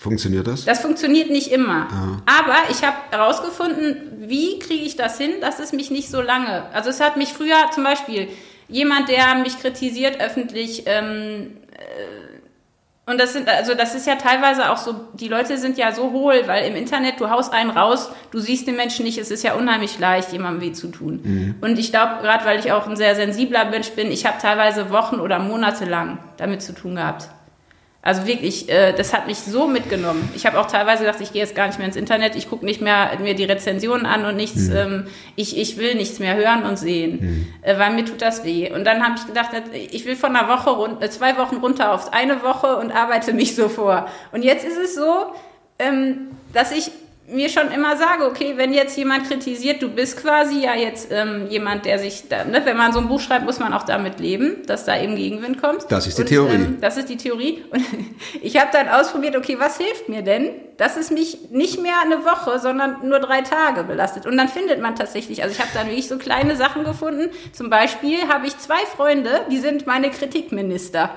Funktioniert 0.01 0.47
das? 0.47 0.65
Das 0.65 0.81
funktioniert 0.81 1.29
nicht 1.29 1.53
immer. 1.53 1.87
Aber 2.25 2.57
ich 2.71 2.83
habe 2.83 2.97
herausgefunden, 3.11 3.97
wie 4.17 4.59
kriege 4.59 4.83
ich 4.83 4.97
das 4.97 5.19
hin, 5.19 5.33
dass 5.43 5.59
es 5.59 5.73
mich 5.73 5.91
nicht 5.91 6.09
so 6.09 6.23
lange. 6.23 6.65
Also 6.73 6.89
es 6.89 7.01
hat 7.01 7.19
mich 7.19 7.35
früher 7.35 7.71
zum 7.75 7.85
Beispiel 7.85 8.29
jemand, 8.67 9.11
der 9.11 9.35
mich 9.35 9.61
kritisiert 9.61 10.19
öffentlich. 10.19 10.85
Ähm, 10.87 11.59
äh, 11.75 13.11
und 13.11 13.21
das 13.21 13.35
sind 13.35 13.47
also 13.47 13.75
das 13.75 13.95
ist 13.95 14.07
ja 14.07 14.17
teilweise 14.17 14.71
auch 14.71 14.79
so. 14.79 14.95
Die 15.13 15.29
Leute 15.29 15.59
sind 15.59 15.77
ja 15.77 15.93
so 15.93 16.13
hohl, 16.13 16.45
weil 16.47 16.67
im 16.67 16.77
Internet 16.77 17.21
du 17.21 17.29
haust 17.29 17.53
einen 17.53 17.69
raus, 17.69 18.11
du 18.31 18.39
siehst 18.39 18.67
den 18.67 18.77
Menschen 18.77 19.05
nicht. 19.05 19.19
Es 19.19 19.31
ist 19.31 19.45
ja 19.45 19.53
unheimlich 19.53 19.99
leicht, 19.99 20.33
jemandem 20.33 20.63
weh 20.63 20.73
zu 20.73 20.89
tun. 20.89 21.57
Und 21.61 21.79
ich 21.79 21.91
glaube, 21.91 22.23
gerade 22.23 22.47
weil 22.47 22.59
ich 22.59 22.73
auch 22.73 22.87
ein 22.87 22.97
sehr 22.97 23.15
sensibler 23.17 23.67
Mensch 23.67 23.91
bin, 23.91 24.11
ich 24.11 24.25
habe 24.25 24.39
teilweise 24.41 24.89
Wochen 24.89 25.17
oder 25.17 25.39
Monate 25.41 25.85
lang 25.85 26.21
damit 26.39 26.63
zu 26.63 26.73
tun 26.73 26.95
gehabt. 26.95 27.29
Also 28.03 28.27
wirklich, 28.27 28.71
äh, 28.71 28.95
das 28.95 29.13
hat 29.13 29.27
mich 29.27 29.39
so 29.39 29.67
mitgenommen. 29.67 30.31
Ich 30.35 30.47
habe 30.47 30.59
auch 30.59 30.67
teilweise 30.67 31.05
gedacht, 31.05 31.21
ich 31.21 31.33
gehe 31.33 31.43
jetzt 31.43 31.55
gar 31.55 31.67
nicht 31.67 31.79
mehr 31.79 31.87
ins 31.87 31.97
Internet, 31.97 32.35
ich 32.35 32.49
gucke 32.49 32.65
nicht 32.65 32.81
mehr 32.81 33.11
mir 33.21 33.35
die 33.35 33.45
Rezensionen 33.45 34.07
an 34.07 34.25
und 34.25 34.37
nichts, 34.37 34.69
ähm, 34.69 35.07
ich, 35.37 35.59
ich 35.59 35.77
will 35.77 35.95
nichts 35.97 36.19
mehr 36.19 36.35
hören 36.35 36.65
und 36.65 36.79
sehen, 36.79 37.53
äh, 37.61 37.79
weil 37.79 37.93
mir 37.93 38.07
tut 38.07 38.23
das 38.23 38.43
weh. 38.43 38.73
Und 38.73 38.85
dann 38.85 39.05
habe 39.05 39.17
ich 39.19 39.27
gedacht, 39.27 39.51
ich 39.75 40.07
will 40.07 40.17
von 40.17 40.35
einer 40.35 40.49
Woche, 40.49 40.71
run 40.71 41.03
äh, 41.03 41.11
zwei 41.11 41.37
Wochen 41.37 41.57
runter 41.57 41.93
auf 41.93 42.15
eine 42.15 42.43
Woche 42.43 42.77
und 42.77 42.91
arbeite 42.91 43.35
mich 43.35 43.55
so 43.55 43.69
vor. 43.69 44.09
Und 44.33 44.45
jetzt 44.45 44.65
ist 44.65 44.79
es 44.79 44.95
so, 44.95 45.35
ähm, 45.79 46.29
dass 46.55 46.73
ich 46.73 46.91
mir 47.33 47.49
schon 47.49 47.71
immer 47.71 47.97
sage, 47.97 48.25
okay, 48.25 48.55
wenn 48.57 48.73
jetzt 48.73 48.97
jemand 48.97 49.29
kritisiert, 49.29 49.83
du 49.83 49.89
bist 49.89 50.21
quasi 50.21 50.61
ja 50.61 50.75
jetzt 50.75 51.09
ähm, 51.11 51.47
jemand, 51.49 51.85
der 51.85 51.99
sich, 51.99 52.29
da, 52.29 52.45
ne, 52.45 52.63
wenn 52.65 52.77
man 52.77 52.93
so 52.93 53.01
ein 53.01 53.09
Buch 53.09 53.21
schreibt, 53.21 53.45
muss 53.45 53.59
man 53.59 53.73
auch 53.73 53.85
damit 53.85 54.21
leben, 54.21 54.63
dass 54.67 54.85
da 54.85 55.01
eben 55.01 55.17
Gegenwind 55.17 55.61
kommt. 55.61 55.87
Das 55.89 56.07
ist 56.07 56.19
die 56.19 56.23
Und, 56.23 56.29
Theorie. 56.29 56.55
Ähm, 56.55 56.79
das 56.81 56.97
ist 56.97 57.09
die 57.09 57.17
Theorie. 57.17 57.65
Und 57.71 57.85
ich 58.43 58.57
habe 58.59 58.71
dann 58.73 58.89
ausprobiert, 58.89 59.37
okay, 59.37 59.57
was 59.59 59.79
hilft 59.79 60.09
mir 60.09 60.23
denn, 60.23 60.51
dass 60.81 60.97
es 60.97 61.11
mich 61.11 61.51
nicht 61.51 61.79
mehr 61.83 61.93
eine 62.03 62.25
Woche, 62.25 62.59
sondern 62.59 63.07
nur 63.07 63.21
drei 63.21 63.43
Tage 63.43 63.85
belastet. 63.85 64.25
Und 64.25 64.39
dann 64.39 64.49
findet 64.49 64.81
man 64.81 64.97
tatsächlich, 64.97 65.43
also 65.43 65.55
ich 65.55 65.61
habe 65.61 65.69
dann 65.75 65.89
wirklich 65.89 66.09
so 66.09 66.17
kleine 66.17 66.57
Sachen 66.57 66.85
gefunden. 66.85 67.29
Zum 67.53 67.69
Beispiel 67.69 68.27
habe 68.29 68.47
ich 68.47 68.57
zwei 68.57 68.79
Freunde, 68.97 69.43
die 69.51 69.59
sind 69.59 69.87
meine 69.87 70.11
Kritikminister. 70.11 71.11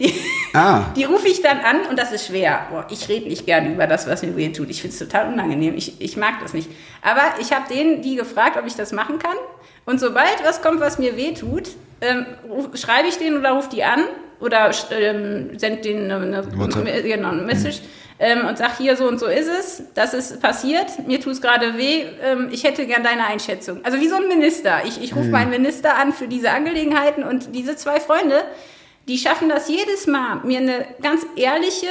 Die, 0.00 0.14
Ah. 0.54 0.86
die 0.96 1.04
rufe 1.04 1.28
ich 1.28 1.42
dann 1.42 1.60
an 1.60 1.82
und 1.90 1.98
das 1.98 2.12
ist 2.12 2.28
schwer. 2.28 2.66
Boah, 2.70 2.86
ich 2.88 3.10
rede 3.10 3.28
nicht 3.28 3.44
gerne 3.44 3.74
über 3.74 3.86
das, 3.86 4.08
was 4.08 4.22
mir 4.22 4.34
weh 4.36 4.48
tut. 4.52 4.70
Ich 4.70 4.80
finde 4.80 4.94
es 4.94 4.98
total 4.98 5.30
unangenehm. 5.30 5.76
Ich, 5.76 6.00
ich 6.00 6.16
mag 6.16 6.40
das 6.40 6.54
nicht. 6.54 6.70
Aber 7.02 7.20
ich 7.42 7.52
habe 7.52 7.68
denen 7.68 8.00
die 8.00 8.16
gefragt, 8.16 8.56
ob 8.56 8.66
ich 8.66 8.74
das 8.74 8.90
machen 8.90 9.18
kann. 9.18 9.36
Und 9.84 10.00
sobald 10.00 10.42
was 10.44 10.62
kommt, 10.62 10.80
was 10.80 10.98
mir 10.98 11.18
weh 11.18 11.34
tut, 11.34 11.68
ähm, 12.00 12.24
schreibe 12.72 13.08
ich 13.08 13.18
denen 13.18 13.36
oder 13.36 13.50
rufe 13.50 13.68
die 13.68 13.84
an 13.84 14.02
oder 14.40 14.70
ähm, 14.92 15.58
sende 15.58 15.82
denen 15.82 16.10
eine, 16.10 16.38
eine, 16.38 17.02
genau, 17.02 17.32
eine 17.32 17.42
Message 17.42 17.80
ähm, 18.20 18.46
und 18.46 18.58
sag 18.58 18.76
hier 18.76 18.96
so 18.96 19.08
und 19.08 19.18
so 19.18 19.26
ist 19.26 19.48
es, 19.48 19.82
das 19.94 20.12
ist 20.12 20.42
passiert, 20.42 21.06
mir 21.08 21.20
tut 21.20 21.32
es 21.32 21.40
gerade 21.40 21.78
weh, 21.78 22.04
ähm, 22.22 22.50
ich 22.52 22.64
hätte 22.64 22.86
gern 22.86 23.02
deine 23.02 23.24
Einschätzung. 23.26 23.80
Also 23.82 23.98
wie 23.98 24.08
so 24.08 24.16
ein 24.16 24.28
Minister. 24.28 24.82
Ich, 24.84 25.02
ich 25.02 25.16
rufe 25.16 25.28
meinen 25.28 25.48
Minister 25.48 25.96
an 25.96 26.12
für 26.12 26.28
diese 26.28 26.50
Angelegenheiten 26.50 27.24
und 27.24 27.54
diese 27.54 27.76
zwei 27.76 27.98
Freunde, 27.98 28.44
die 29.08 29.16
schaffen 29.16 29.48
das 29.48 29.68
jedes 29.68 30.06
Mal, 30.06 30.40
mir 30.44 30.58
eine 30.58 30.86
ganz 31.02 31.26
ehrliche 31.34 31.88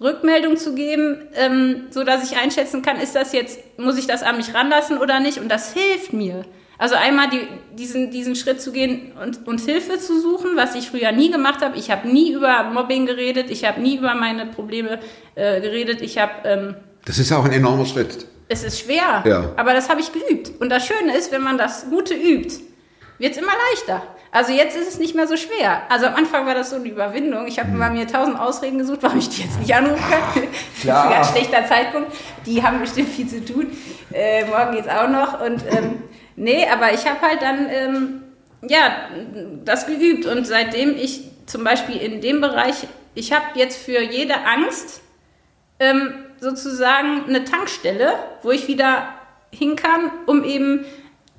Rückmeldung 0.00 0.56
zu 0.56 0.74
geben, 0.74 1.28
ähm, 1.36 1.86
so 1.90 2.02
dass 2.02 2.28
ich 2.28 2.36
einschätzen 2.36 2.82
kann, 2.82 2.98
ist 3.00 3.14
das 3.14 3.32
jetzt, 3.32 3.60
muss 3.78 3.96
ich 3.96 4.08
das 4.08 4.24
an 4.24 4.36
mich 4.36 4.54
ranlassen 4.54 4.98
oder 4.98 5.20
nicht? 5.20 5.38
Und 5.38 5.48
das 5.48 5.72
hilft 5.72 6.12
mir. 6.12 6.44
Also 6.84 6.96
einmal 6.96 7.30
die, 7.30 7.48
diesen, 7.78 8.10
diesen 8.10 8.36
Schritt 8.36 8.60
zu 8.60 8.70
gehen 8.70 9.12
und, 9.22 9.46
und 9.48 9.58
Hilfe 9.58 9.98
zu 9.98 10.20
suchen, 10.20 10.50
was 10.54 10.74
ich 10.74 10.90
früher 10.90 11.12
nie 11.12 11.30
gemacht 11.30 11.62
habe. 11.62 11.78
Ich 11.78 11.90
habe 11.90 12.06
nie 12.06 12.32
über 12.34 12.64
Mobbing 12.64 13.06
geredet, 13.06 13.46
ich 13.50 13.64
habe 13.64 13.80
nie 13.80 13.96
über 13.96 14.14
meine 14.14 14.44
Probleme 14.44 14.98
äh, 15.34 15.62
geredet. 15.62 16.02
Ich 16.02 16.18
habe, 16.18 16.32
ähm, 16.44 16.74
Das 17.06 17.16
ist 17.18 17.32
auch 17.32 17.42
ein 17.46 17.52
enormer 17.52 17.86
Schritt. 17.86 18.26
es 18.50 18.64
ist 18.64 18.80
schwer, 18.80 19.22
Ja. 19.24 19.52
aber 19.56 19.72
das 19.72 19.88
habe 19.88 20.02
ich 20.02 20.12
geübt. 20.12 20.60
Und 20.60 20.68
das 20.68 20.86
Schöne 20.86 21.16
ist, 21.16 21.32
wenn 21.32 21.40
man 21.40 21.56
das 21.56 21.88
Gute 21.88 22.12
übt, 22.12 22.56
wird 23.18 23.32
es 23.32 23.38
immer 23.38 23.52
leichter. 23.70 24.02
Also 24.30 24.52
jetzt 24.52 24.76
ist 24.76 24.86
es 24.88 24.98
nicht 24.98 25.14
mehr 25.14 25.26
so 25.26 25.38
schwer. 25.38 25.84
Also 25.88 26.04
am 26.04 26.16
Anfang 26.16 26.44
war 26.44 26.54
das 26.54 26.68
so 26.68 26.76
eine 26.76 26.86
Überwindung. 26.90 27.46
Ich 27.46 27.58
habe 27.58 27.68
Hm. 27.68 27.76
immer 27.76 27.88
mir 27.88 28.06
tausend 28.06 28.38
Ausreden 28.38 28.76
gesucht, 28.76 28.98
warum 29.00 29.18
ich 29.20 29.30
die 29.30 29.40
jetzt 29.40 29.58
nicht 29.58 29.74
anrufen 29.74 30.02
kann. 30.10 30.42
Das 30.84 30.84
ist 30.84 30.90
ein 30.90 31.10
ganz 31.10 31.30
schlechter 31.30 31.64
Zeitpunkt. 31.66 32.12
Die 32.44 32.62
haben 32.62 32.78
bestimmt 32.80 33.08
viel 33.08 33.26
zu 33.26 33.42
tun. 33.42 33.68
Äh, 34.12 34.44
morgen 34.44 34.72
geht's 34.76 34.88
auch 34.88 35.08
noch. 35.08 35.40
Und 35.40 35.62
ähm, 35.70 36.02
nee, 36.36 36.66
aber 36.66 36.92
ich 36.92 37.06
habe 37.06 37.20
halt 37.20 37.42
dann 37.42 37.68
ähm, 37.70 38.22
ja 38.68 39.08
das 39.64 39.86
geübt. 39.86 40.26
Und 40.26 40.46
seitdem 40.46 40.96
ich 40.96 41.22
zum 41.46 41.64
Beispiel 41.64 41.96
in 41.96 42.20
dem 42.20 42.40
Bereich, 42.40 42.86
ich 43.14 43.32
habe 43.32 43.44
jetzt 43.54 43.76
für 43.76 44.00
jede 44.00 44.34
Angst 44.46 45.02
ähm, 45.78 46.14
sozusagen 46.40 47.24
eine 47.26 47.44
Tankstelle, 47.44 48.14
wo 48.42 48.50
ich 48.50 48.68
wieder 48.68 49.08
hin 49.50 49.76
kann, 49.76 50.10
um 50.26 50.44
eben 50.44 50.84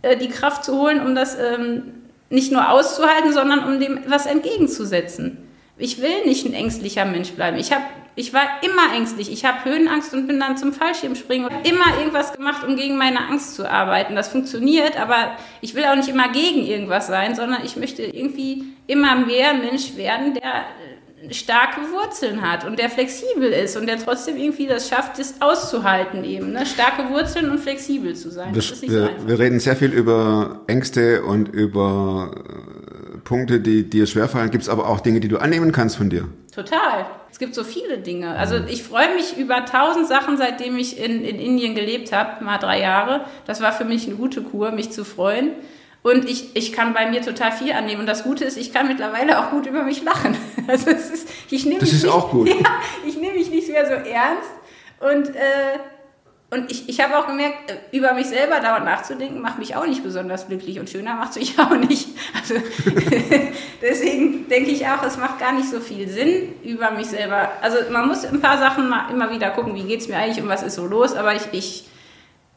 äh, 0.01 0.17
die 0.17 0.29
Kraft 0.29 0.63
zu 0.63 0.77
holen, 0.77 1.05
um 1.05 1.15
das 1.15 1.37
ähm, 1.37 2.03
nicht 2.29 2.51
nur 2.51 2.69
auszuhalten, 2.69 3.33
sondern 3.33 3.63
um 3.63 3.79
dem 3.79 3.99
was 4.07 4.25
entgegenzusetzen. 4.25 5.37
Ich 5.77 6.01
will 6.01 6.25
nicht 6.25 6.45
ein 6.45 6.53
ängstlicher 6.53 7.05
Mensch 7.05 7.31
bleiben. 7.31 7.57
Ich, 7.57 7.71
hab, 7.71 7.81
ich 8.15 8.33
war 8.33 8.43
immer 8.61 8.95
ängstlich. 8.95 9.31
Ich 9.31 9.43
habe 9.43 9.65
Höhenangst 9.65 10.13
und 10.13 10.27
bin 10.27 10.39
dann 10.39 10.57
zum 10.57 10.71
Fallschirmspringen 10.71 11.47
und 11.47 11.67
immer 11.67 11.97
irgendwas 11.99 12.31
gemacht, 12.33 12.63
um 12.65 12.77
gegen 12.77 12.97
meine 12.97 13.19
Angst 13.27 13.55
zu 13.55 13.69
arbeiten. 13.69 14.15
Das 14.15 14.29
funktioniert, 14.29 14.99
aber 14.99 15.35
ich 15.61 15.75
will 15.75 15.83
auch 15.83 15.95
nicht 15.95 16.07
immer 16.07 16.29
gegen 16.31 16.65
irgendwas 16.65 17.07
sein, 17.07 17.35
sondern 17.35 17.63
ich 17.65 17.75
möchte 17.75 18.03
irgendwie 18.03 18.63
immer 18.87 19.15
mehr 19.15 19.53
Mensch 19.53 19.97
werden, 19.97 20.33
der 20.33 20.63
äh, 21.27 21.33
starke 21.33 21.81
Wurzeln 21.91 22.41
hat 22.41 22.65
und 22.65 22.79
der 22.79 22.89
flexibel 22.89 23.49
ist 23.51 23.75
und 23.75 23.85
der 23.87 23.97
trotzdem 23.97 24.37
irgendwie 24.37 24.67
das 24.67 24.87
schafft, 24.87 25.19
das 25.19 25.41
auszuhalten 25.41 26.23
eben. 26.23 26.53
Ne? 26.53 26.65
Starke 26.65 27.09
Wurzeln 27.09 27.49
und 27.49 27.59
flexibel 27.59 28.15
zu 28.15 28.31
sein. 28.31 28.49
Wir, 28.53 28.61
Das 28.61 28.71
ist 28.71 28.81
nicht 28.81 28.91
so 28.91 28.97
wir, 28.97 29.09
einfach. 29.09 29.27
wir 29.27 29.39
reden 29.39 29.59
sehr 29.59 29.75
viel 29.75 29.91
über 29.91 30.61
Ängste 30.67 31.23
und 31.23 31.49
über 31.49 32.31
äh, 32.33 33.17
Punkte, 33.25 33.59
die 33.59 33.89
dir 33.89 34.07
schwerfallen. 34.07 34.51
Gibt 34.51 34.63
es 34.63 34.69
aber 34.69 34.87
auch 34.87 35.01
Dinge, 35.01 35.19
die 35.19 35.27
du 35.27 35.37
annehmen 35.37 35.73
kannst 35.73 35.97
von 35.97 36.09
dir? 36.09 36.29
Total. 36.53 37.05
Es 37.35 37.39
gibt 37.39 37.53
so 37.53 37.65
viele 37.65 37.97
Dinge. 37.97 38.37
Also 38.37 38.55
ich 38.65 38.83
freue 38.83 39.13
mich 39.13 39.35
über 39.35 39.65
tausend 39.65 40.07
Sachen, 40.07 40.37
seitdem 40.37 40.77
ich 40.77 40.97
in, 40.97 41.25
in 41.25 41.37
Indien 41.37 41.75
gelebt 41.75 42.13
habe, 42.13 42.41
mal 42.41 42.59
drei 42.59 42.79
Jahre. 42.79 43.25
Das 43.45 43.59
war 43.59 43.73
für 43.73 43.83
mich 43.83 44.07
eine 44.07 44.15
gute 44.15 44.41
Kur, 44.41 44.71
mich 44.71 44.91
zu 44.91 45.03
freuen. 45.03 45.51
Und 46.01 46.29
ich, 46.29 46.55
ich 46.55 46.71
kann 46.71 46.93
bei 46.93 47.09
mir 47.09 47.21
total 47.21 47.51
viel 47.51 47.73
annehmen. 47.73 47.99
Und 47.99 48.05
das 48.07 48.23
Gute 48.23 48.45
ist, 48.45 48.55
ich 48.55 48.71
kann 48.71 48.87
mittlerweile 48.87 49.37
auch 49.37 49.49
gut 49.49 49.65
über 49.65 49.83
mich 49.83 50.01
lachen. 50.01 50.37
Also 50.69 50.89
es 50.91 51.09
ist, 51.09 51.27
ich 51.51 51.65
nehme 51.65 51.81
Das 51.81 51.89
mich 51.89 51.97
ist 51.97 52.03
nicht, 52.05 52.13
auch 52.13 52.31
gut. 52.31 52.47
Ja, 52.63 52.79
ich 53.05 53.17
nehme 53.17 53.33
mich 53.33 53.49
nicht 53.49 53.67
mehr 53.67 53.85
so 53.85 53.91
ernst. 53.91 54.51
Und, 55.01 55.35
äh, 55.35 55.79
und 56.51 56.71
ich, 56.71 56.87
ich 56.87 57.01
habe 57.01 57.17
auch 57.17 57.27
gemerkt, 57.27 57.71
äh, 57.71 57.97
über 57.97 58.13
mich 58.13 58.27
selber 58.27 58.59
dauernd 58.59 58.85
nachzudenken, 58.85 59.41
macht 59.41 59.57
mich 59.57 59.75
auch 59.75 59.87
nicht 59.87 60.03
besonders 60.03 60.47
glücklich. 60.47 60.79
Und 60.79 60.89
schöner 60.89 61.15
macht 61.15 61.31
es 61.31 61.37
mich 61.37 61.59
auch 61.59 61.75
nicht. 61.75 62.09
Also 62.39 62.55
deswegen 63.81 64.47
denke 64.47 64.69
ich 64.69 64.85
auch, 64.87 65.03
es 65.03 65.17
macht 65.17 65.39
gar 65.39 65.53
nicht 65.53 65.69
so 65.69 65.79
viel 65.79 66.07
Sinn 66.07 66.53
über 66.63 66.91
mich 66.91 67.07
selber. 67.07 67.51
Also 67.61 67.77
man 67.91 68.07
muss 68.07 68.25
ein 68.25 68.41
paar 68.41 68.59
Sachen 68.59 68.89
mal 68.89 69.09
immer 69.11 69.31
wieder 69.31 69.49
gucken, 69.49 69.75
wie 69.75 69.83
geht 69.83 70.01
es 70.01 70.07
mir 70.07 70.17
eigentlich 70.17 70.41
und 70.41 70.49
was 70.49 70.61
ist 70.61 70.75
so 70.75 70.85
los. 70.85 71.15
Aber 71.15 71.33
ich, 71.33 71.47
ich, 71.51 71.85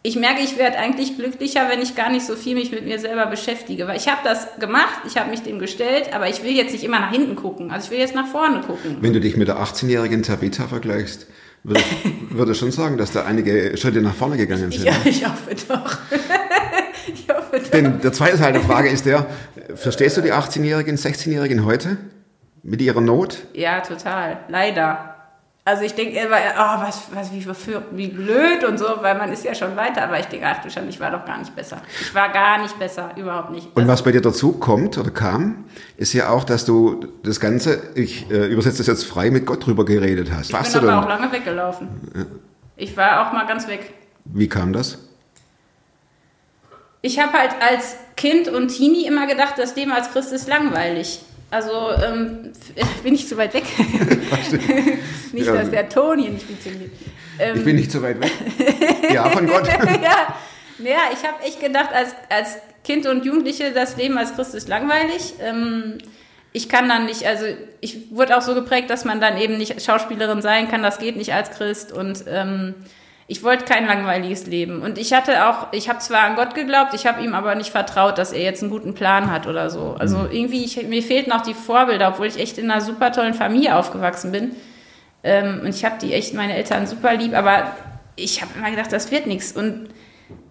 ich 0.03 0.17
merke, 0.17 0.43
ich 0.43 0.59
werde 0.59 0.79
eigentlich 0.79 1.17
glücklicher, 1.17 1.71
wenn 1.71 1.81
ich 1.81 1.97
gar 1.97 2.11
nicht 2.11 2.27
so 2.27 2.37
viel 2.37 2.57
mich 2.57 2.71
mit 2.71 2.85
mir 2.85 2.99
selber 2.99 3.25
beschäftige. 3.25 3.89
Weil 3.89 3.97
ich 3.97 4.07
habe 4.07 4.21
das 4.23 4.59
gemacht, 4.61 5.01
ich 5.07 5.17
habe 5.17 5.31
mich 5.31 5.43
dem 5.43 5.59
gestellt, 5.59 6.15
aber 6.15 6.29
ich 6.29 6.45
will 6.45 6.53
jetzt 6.53 6.73
nicht 6.73 6.85
immer 6.85 7.01
nach 7.01 7.11
hinten 7.11 7.37
gucken. 7.37 7.71
Also 7.71 7.87
ich 7.87 7.91
will 7.93 7.99
jetzt 7.99 8.15
nach 8.15 8.29
vorne 8.29 8.61
gucken. 8.61 8.99
Wenn 9.01 9.15
du 9.15 9.21
dich 9.21 9.39
mit 9.39 9.49
der 9.49 9.57
18-jährigen 9.57 10.23
Tabitha 10.23 10.69
vergleichst, 10.69 11.27
würde 11.69 11.81
ich, 11.81 12.35
würde 12.37 12.55
schon 12.55 12.73
sagen, 12.73 12.97
dass 12.97 13.13
da 13.13 13.25
einige 13.25 13.77
Schritte 13.77 14.01
nach 14.01 14.15
vorne 14.15 14.37
gegangen 14.37 14.71
sind. 14.71 14.85
Ja, 14.85 14.95
ich 15.05 15.25
hoffe 15.27 15.55
doch. 15.69 15.99
ich 17.07 17.29
hoffe 17.29 17.61
doch. 17.61 17.71
Denn 17.71 18.01
der 18.01 18.13
zweite 18.13 18.39
Teil 18.39 18.53
der 18.53 18.63
Frage 18.63 18.89
ist 18.89 19.07
der, 19.07 19.27
verstehst 19.75 20.17
du 20.17 20.21
die 20.21 20.33
18-Jährigen, 20.33 20.97
16-Jährigen 20.97 21.65
heute 21.65 21.99
mit 22.63 22.81
ihrer 22.83 23.01
Not? 23.01 23.39
Ja, 23.55 23.81
total. 23.81 24.41
Leider. 24.49 25.18
Also 25.69 25.83
ich 25.83 25.93
denke 25.95 26.19
immer, 26.19 26.39
oh, 26.57 26.81
was, 26.81 27.03
was, 27.13 27.31
wie, 27.31 27.47
wie 27.91 28.09
blöd 28.09 28.65
und 28.67 28.79
so, 28.79 28.87
weil 29.03 29.19
man 29.19 29.31
ist 29.31 29.45
ja 29.45 29.55
schon 29.55 29.77
weiter. 29.77 30.05
Aber 30.05 30.19
ich 30.19 30.25
denke, 30.25 30.47
ach 30.49 30.63
du 30.63 30.71
Schande, 30.71 30.89
ich 30.89 30.99
war 30.99 31.11
doch 31.11 31.27
gar 31.27 31.37
nicht 31.37 31.55
besser. 31.55 31.83
Ich 32.01 32.15
war 32.15 32.31
gar 32.31 32.63
nicht 32.63 32.79
besser, 32.79 33.11
überhaupt 33.17 33.51
nicht. 33.51 33.77
Und 33.77 33.87
was 33.87 34.03
bei 34.03 34.11
dir 34.11 34.23
dazu 34.23 34.53
kommt 34.53 34.97
oder 34.97 35.11
kam, 35.11 35.67
ist 35.99 36.15
ja 36.15 36.31
auch, 36.31 36.45
dass 36.45 36.65
du 36.65 37.09
das 37.23 37.39
Ganze, 37.39 37.83
ich 37.97 38.31
äh, 38.31 38.47
übersetze 38.47 38.79
das 38.79 38.87
jetzt 38.87 39.05
frei, 39.05 39.31
mit 39.31 39.45
Gott 39.45 39.67
drüber 39.67 39.85
geredet 39.85 40.31
hast. 40.33 40.47
ich 40.47 40.53
Warst 40.55 40.73
bin 40.73 40.81
du 40.85 40.89
aber 40.89 41.03
auch 41.03 41.07
dann? 41.07 41.21
lange 41.21 41.33
weggelaufen. 41.35 41.89
Ich 42.79 42.97
war 42.97 43.29
auch 43.29 43.35
mal 43.35 43.47
ganz 43.47 43.69
weg. 43.69 43.93
Wie 44.25 44.49
kam 44.49 44.73
das? 44.73 44.97
Ich 47.03 47.19
habe 47.19 47.35
halt 47.35 47.51
als 47.61 47.97
Kind 48.17 48.49
und 48.49 48.69
Teenie 48.69 49.07
immer 49.07 49.27
gedacht, 49.27 49.59
das 49.59 49.77
Leben 49.77 49.93
als 49.93 50.13
Christ 50.13 50.33
ist 50.33 50.49
langweilig. 50.49 51.21
Also 51.51 51.91
ähm, 52.05 52.53
bin 53.03 53.15
ich 53.15 53.27
zu 53.27 53.37
weit 53.37 53.55
weg. 53.55 53.65
nicht, 55.33 55.47
Ja. 55.47 55.55
dass 55.55 55.71
der 55.71 55.89
Ton 55.89 56.19
hier 56.19 56.31
nicht 56.31 56.47
funktioniert. 56.47 56.91
Ähm, 57.39 57.57
Ich 57.57 57.65
bin 57.65 57.77
nicht 57.77 57.91
so 57.91 58.03
weit 58.03 58.21
weg. 58.21 58.33
Ja, 59.13 59.31
von 59.31 59.47
Gott. 59.47 59.67
ja, 60.03 60.35
ja, 60.79 60.99
ich 61.13 61.27
habe 61.27 61.43
echt 61.47 61.61
gedacht, 61.61 61.91
als, 61.95 62.11
als 62.29 62.59
Kind 62.85 63.07
und 63.07 63.25
Jugendliche, 63.25 63.73
das 63.73 63.97
Leben 63.97 64.19
als 64.19 64.35
Christ 64.35 64.55
ist 64.55 64.69
langweilig. 64.69 65.35
Ähm, 65.41 65.99
ich 66.53 66.69
kann 66.69 66.89
dann 66.89 67.07
nicht, 67.07 67.27
also 67.27 67.45
ich 67.81 68.11
wurde 68.11 68.37
auch 68.37 68.43
so 68.43 68.55
geprägt, 68.55 68.91
dass 68.91 69.05
man 69.05 69.21
dann 69.21 69.39
eben 69.39 69.57
nicht 69.59 69.83
Schauspielerin 69.83 70.43
sein 70.43 70.69
kann, 70.69 70.83
das 70.83 70.99
geht 70.99 71.17
nicht 71.17 71.33
als 71.33 71.51
Christ 71.51 71.93
und 71.93 72.25
ähm, 72.29 72.75
ich 73.31 73.43
wollte 73.43 73.67
kein 73.67 73.87
langweiliges 73.87 74.47
Leben. 74.47 74.81
Und 74.81 74.97
ich 74.97 75.13
hatte 75.13 75.47
auch, 75.47 75.69
ich 75.73 75.91
habe 75.91 75.99
zwar 75.99 76.23
an 76.23 76.35
Gott 76.35 76.55
geglaubt, 76.55 76.95
ich 76.95 77.07
habe 77.07 77.23
ihm 77.23 77.35
aber 77.35 77.55
nicht 77.55 77.71
vertraut, 77.71 78.17
dass 78.17 78.33
er 78.33 78.43
jetzt 78.43 78.63
einen 78.63 78.73
guten 78.73 78.95
Plan 78.95 79.31
hat 79.31 79.47
oder 79.47 79.69
so. 79.69 79.95
Also 79.99 80.27
irgendwie, 80.31 80.65
ich, 80.65 80.83
mir 80.89 81.03
fehlten 81.03 81.31
auch 81.33 81.43
die 81.43 81.53
Vorbilder, 81.53 82.09
obwohl 82.09 82.27
ich 82.27 82.41
echt 82.41 82.57
in 82.57 82.71
einer 82.71 82.81
super 82.81 83.13
tollen 83.13 83.35
Familie 83.35 83.77
aufgewachsen 83.77 84.33
bin. 84.33 84.57
Ähm, 85.23 85.61
und 85.63 85.69
ich 85.69 85.85
habe 85.85 85.97
die 86.01 86.15
echt, 86.15 86.33
meine 86.33 86.57
Eltern 86.57 86.87
super 86.87 87.15
lieb, 87.15 87.35
aber 87.35 87.77
ich 88.17 88.41
habe 88.41 88.51
immer 88.57 88.71
gedacht, 88.71 88.93
das 88.93 89.11
wird 89.11 89.27
nichts. 89.27 89.53
Und 89.53 89.91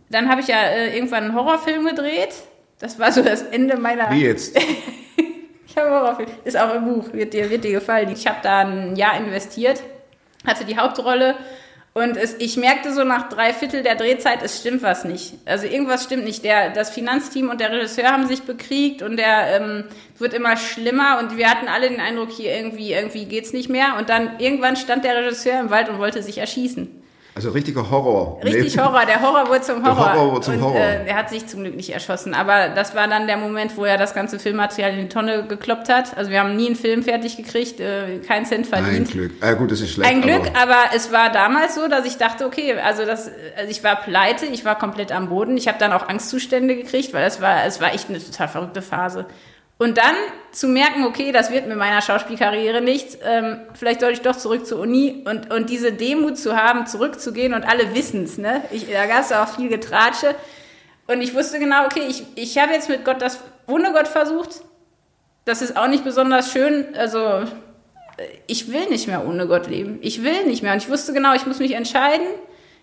dann 0.09 0.29
habe 0.29 0.41
ich 0.41 0.47
ja 0.47 0.61
äh, 0.61 0.95
irgendwann 0.95 1.23
einen 1.23 1.35
Horrorfilm 1.35 1.83
gedreht. 1.83 2.35
Das 2.77 2.99
war 2.99 3.11
so 3.11 3.23
das 3.23 3.41
Ende 3.41 3.77
meiner. 3.77 4.11
Wie 4.11 4.21
jetzt? 4.21 4.57
Ich 5.69 5.83
habe 5.83 5.93
einen 5.93 6.01
Horrorfilm. 6.01 6.29
Ist 6.43 6.57
auch 6.57 6.73
im 6.73 6.85
Buch, 6.85 7.13
wird 7.13 7.33
dir, 7.33 7.51
wird 7.51 7.63
dir 7.63 7.73
gefallen. 7.73 8.09
Ich 8.11 8.25
habe 8.25 8.37
da 8.41 8.61
ein 8.61 8.95
Jahr 8.95 9.15
investiert, 9.17 9.83
hatte 10.43 10.65
die 10.65 10.75
Hauptrolle 10.75 11.35
und 11.97 12.15
es, 12.15 12.35
ich 12.37 12.57
merkte 12.57 12.93
so 12.93 13.03
nach 13.03 13.27
drei 13.27 13.53
Viertel 13.53 13.81
der 13.81 13.95
Drehzeit, 13.95 14.43
es 14.43 14.59
stimmt 14.59 14.83
was 14.83 15.03
nicht. 15.03 15.33
Also 15.45 15.65
irgendwas 15.65 16.03
stimmt 16.03 16.25
nicht. 16.25 16.43
Der, 16.43 16.69
das 16.69 16.91
Finanzteam 16.91 17.49
und 17.49 17.59
der 17.59 17.71
Regisseur 17.71 18.11
haben 18.11 18.27
sich 18.27 18.43
bekriegt 18.43 19.01
und 19.01 19.17
der 19.17 19.59
ähm, 19.59 19.83
wird 20.19 20.35
immer 20.35 20.57
schlimmer 20.57 21.17
und 21.19 21.37
wir 21.37 21.49
hatten 21.49 21.67
alle 21.67 21.89
den 21.89 21.99
Eindruck, 21.99 22.29
hier 22.29 22.55
irgendwie, 22.55 22.93
irgendwie 22.93 23.25
geht's 23.25 23.51
nicht 23.51 23.69
mehr. 23.69 23.95
Und 23.97 24.09
dann 24.09 24.39
irgendwann 24.39 24.75
stand 24.75 25.05
der 25.05 25.15
Regisseur 25.15 25.59
im 25.59 25.71
Wald 25.71 25.89
und 25.89 25.97
wollte 25.97 26.21
sich 26.21 26.37
erschießen. 26.37 27.03
Also 27.37 27.51
richtiger 27.51 27.89
Horror. 27.89 28.39
Richtig 28.43 28.75
Nee. 28.75 28.81
Horror, 28.81 29.05
der 29.05 29.21
Horror 29.21 29.47
wurde 29.47 29.61
zum 29.61 29.83
Der 29.83 29.95
Horror. 29.95 30.13
Horror 30.13 30.31
wurde 30.33 30.41
zum 30.41 30.53
und, 30.55 30.61
Horror. 30.61 30.79
Äh, 30.79 31.07
er 31.07 31.15
hat 31.15 31.29
sich 31.29 31.47
zum 31.47 31.61
Glück 31.61 31.75
nicht 31.75 31.91
erschossen. 31.91 32.33
Aber 32.33 32.69
das 32.69 32.95
war 32.95 33.07
dann 33.07 33.27
der 33.27 33.37
Moment, 33.37 33.75
wo 33.77 33.85
er 33.85 33.97
das 33.97 34.13
ganze 34.13 34.39
Filmmaterial 34.39 34.91
in 34.93 34.99
die 35.01 35.09
Tonne 35.09 35.43
gekloppt 35.47 35.89
hat. 35.89 36.17
Also 36.17 36.31
wir 36.31 36.39
haben 36.39 36.55
nie 36.55 36.67
einen 36.67 36.75
Film 36.75 37.03
fertig 37.03 37.37
gekriegt, 37.37 37.79
äh, 37.79 38.19
keinen 38.19 38.45
Cent 38.45 38.71
Ein 38.73 38.83
verdient. 38.83 39.11
Glück. 39.11 39.31
Ah, 39.41 39.53
gut, 39.53 39.71
das 39.71 39.81
ist 39.81 39.91
schlecht. 39.91 40.09
Ein 40.09 40.21
Glück, 40.21 40.49
aber 40.59 40.67
aber 40.77 40.95
es 40.95 41.11
war 41.11 41.31
damals 41.31 41.75
so, 41.75 41.87
dass 41.87 42.05
ich 42.05 42.17
dachte, 42.17 42.45
okay, 42.45 42.77
also 42.79 43.05
das, 43.05 43.31
also 43.57 43.69
ich 43.69 43.83
war 43.83 43.95
pleite, 43.95 44.45
ich 44.45 44.65
war 44.65 44.77
komplett 44.77 45.11
am 45.11 45.29
Boden. 45.29 45.57
Ich 45.57 45.67
habe 45.67 45.77
dann 45.79 45.93
auch 45.93 46.07
Angstzustände 46.09 46.75
gekriegt, 46.75 47.13
weil 47.13 47.25
es 47.25 47.41
war, 47.41 47.65
es 47.65 47.79
war 47.81 47.93
echt 47.93 48.09
eine 48.09 48.19
total 48.19 48.47
verrückte 48.47 48.81
Phase. 48.81 49.25
Und 49.77 49.97
dann 49.97 50.15
zu 50.51 50.67
merken, 50.67 51.05
okay, 51.05 51.31
das 51.31 51.51
wird 51.51 51.67
mit 51.67 51.77
meiner 51.77 52.01
Schauspielkarriere 52.01 52.81
nichts, 52.81 53.17
ähm, 53.23 53.59
vielleicht 53.75 54.01
soll 54.01 54.11
ich 54.11 54.21
doch 54.21 54.35
zurück 54.35 54.65
zur 54.65 54.79
Uni 54.79 55.23
und, 55.25 55.53
und 55.53 55.69
diese 55.69 55.93
Demut 55.93 56.37
zu 56.37 56.57
haben, 56.57 56.87
zurückzugehen 56.87 57.53
und 57.53 57.63
alle 57.63 57.93
wissen's, 57.93 58.39
ne? 58.39 58.63
Ich, 58.71 58.91
da 58.91 59.05
gab's 59.05 59.31
auch 59.31 59.49
viel 59.49 59.69
Getratsche. 59.69 60.33
Und 61.05 61.21
ich 61.21 61.35
wusste 61.35 61.59
genau, 61.59 61.85
okay, 61.85 62.03
ich, 62.07 62.23
ich 62.35 62.57
habe 62.57 62.73
jetzt 62.73 62.89
mit 62.89 63.05
Gott 63.05 63.21
das 63.21 63.39
ohne 63.67 63.93
Gott 63.93 64.07
versucht. 64.07 64.61
Das 65.45 65.61
ist 65.61 65.77
auch 65.77 65.87
nicht 65.87 66.03
besonders 66.03 66.51
schön. 66.51 66.95
Also 66.97 67.43
ich 68.47 68.71
will 68.71 68.89
nicht 68.89 69.07
mehr 69.07 69.25
ohne 69.25 69.47
Gott 69.47 69.67
leben. 69.67 69.99
Ich 70.01 70.23
will 70.23 70.45
nicht 70.45 70.63
mehr. 70.63 70.73
Und 70.73 70.79
ich 70.79 70.89
wusste 70.89 71.13
genau, 71.13 71.33
ich 71.33 71.45
muss 71.45 71.59
mich 71.59 71.73
entscheiden 71.73 72.25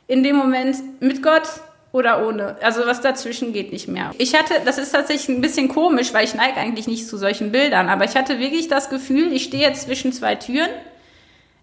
in 0.06 0.22
dem 0.22 0.36
Moment 0.36 1.02
mit 1.02 1.22
Gott 1.22 1.48
oder 1.94 2.26
ohne. 2.26 2.56
Also 2.60 2.84
was 2.86 3.00
dazwischen 3.00 3.52
geht 3.52 3.72
nicht 3.72 3.86
mehr. 3.86 4.10
Ich 4.18 4.34
hatte, 4.34 4.54
das 4.64 4.78
ist 4.78 4.90
tatsächlich 4.90 5.28
ein 5.28 5.40
bisschen 5.40 5.68
komisch, 5.68 6.12
weil 6.12 6.24
ich 6.24 6.34
neige 6.34 6.56
eigentlich 6.56 6.88
nicht 6.88 7.06
zu 7.06 7.16
solchen 7.16 7.52
Bildern, 7.52 7.88
aber 7.88 8.04
ich 8.04 8.16
hatte 8.16 8.40
wirklich 8.40 8.66
das 8.66 8.90
Gefühl, 8.90 9.32
ich 9.32 9.44
stehe 9.44 9.62
jetzt 9.62 9.82
zwischen 9.82 10.12
zwei 10.12 10.34
Türen. 10.34 10.68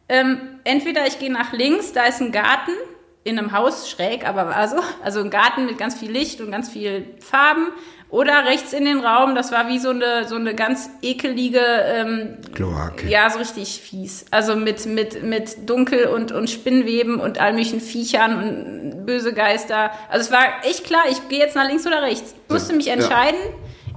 Ähm, 0.08 0.40
entweder 0.64 1.06
ich 1.06 1.20
gehe 1.20 1.32
nach 1.32 1.52
links, 1.52 1.92
da 1.92 2.06
ist 2.06 2.22
ein 2.22 2.32
Garten 2.32 2.72
in 3.26 3.38
einem 3.38 3.52
Haus 3.52 3.90
schräg, 3.90 4.26
aber 4.26 4.48
war 4.48 4.68
so. 4.70 4.78
Also 5.04 5.20
ein 5.20 5.30
Garten 5.30 5.66
mit 5.66 5.78
ganz 5.78 6.00
viel 6.00 6.12
Licht 6.12 6.40
und 6.40 6.50
ganz 6.50 6.70
viel 6.70 7.08
Farben. 7.20 7.68
Oder 8.12 8.44
rechts 8.46 8.74
in 8.74 8.84
den 8.84 9.00
Raum, 9.00 9.36
das 9.36 9.54
war 9.54 9.70
wie 9.70 9.80
so 9.80 9.92
eine, 9.92 10.28
so 10.28 10.36
eine 10.36 10.54
ganz 10.54 10.90
ekelige 11.02 11.62
ähm, 11.62 12.38
Kloake. 12.54 13.08
ja, 13.08 13.30
so 13.30 13.40
richtig 13.40 13.80
fies. 13.82 14.26
Also 14.32 14.58
mit, 14.58 14.86
mit, 14.86 15.24
mit 15.24 15.70
Dunkel 15.70 16.08
und, 16.08 16.34
und 16.34 16.50
Spinnweben 16.50 17.22
und 17.22 17.40
all 17.40 17.54
möglichen 17.54 17.80
Viechern 17.80 18.36
und 18.44 19.06
böse 19.06 19.34
Geister. 19.34 19.92
Also 20.10 20.26
es 20.26 20.32
war 20.32 20.44
echt 20.64 20.84
klar, 20.84 21.04
ich 21.10 21.30
gehe 21.30 21.40
jetzt 21.40 21.56
nach 21.56 21.66
links 21.66 21.88
oder 21.88 22.02
rechts. 22.02 22.36
Ich 22.48 22.54
musste 22.54 22.76
mich 22.76 22.88
Ja. 22.88 22.96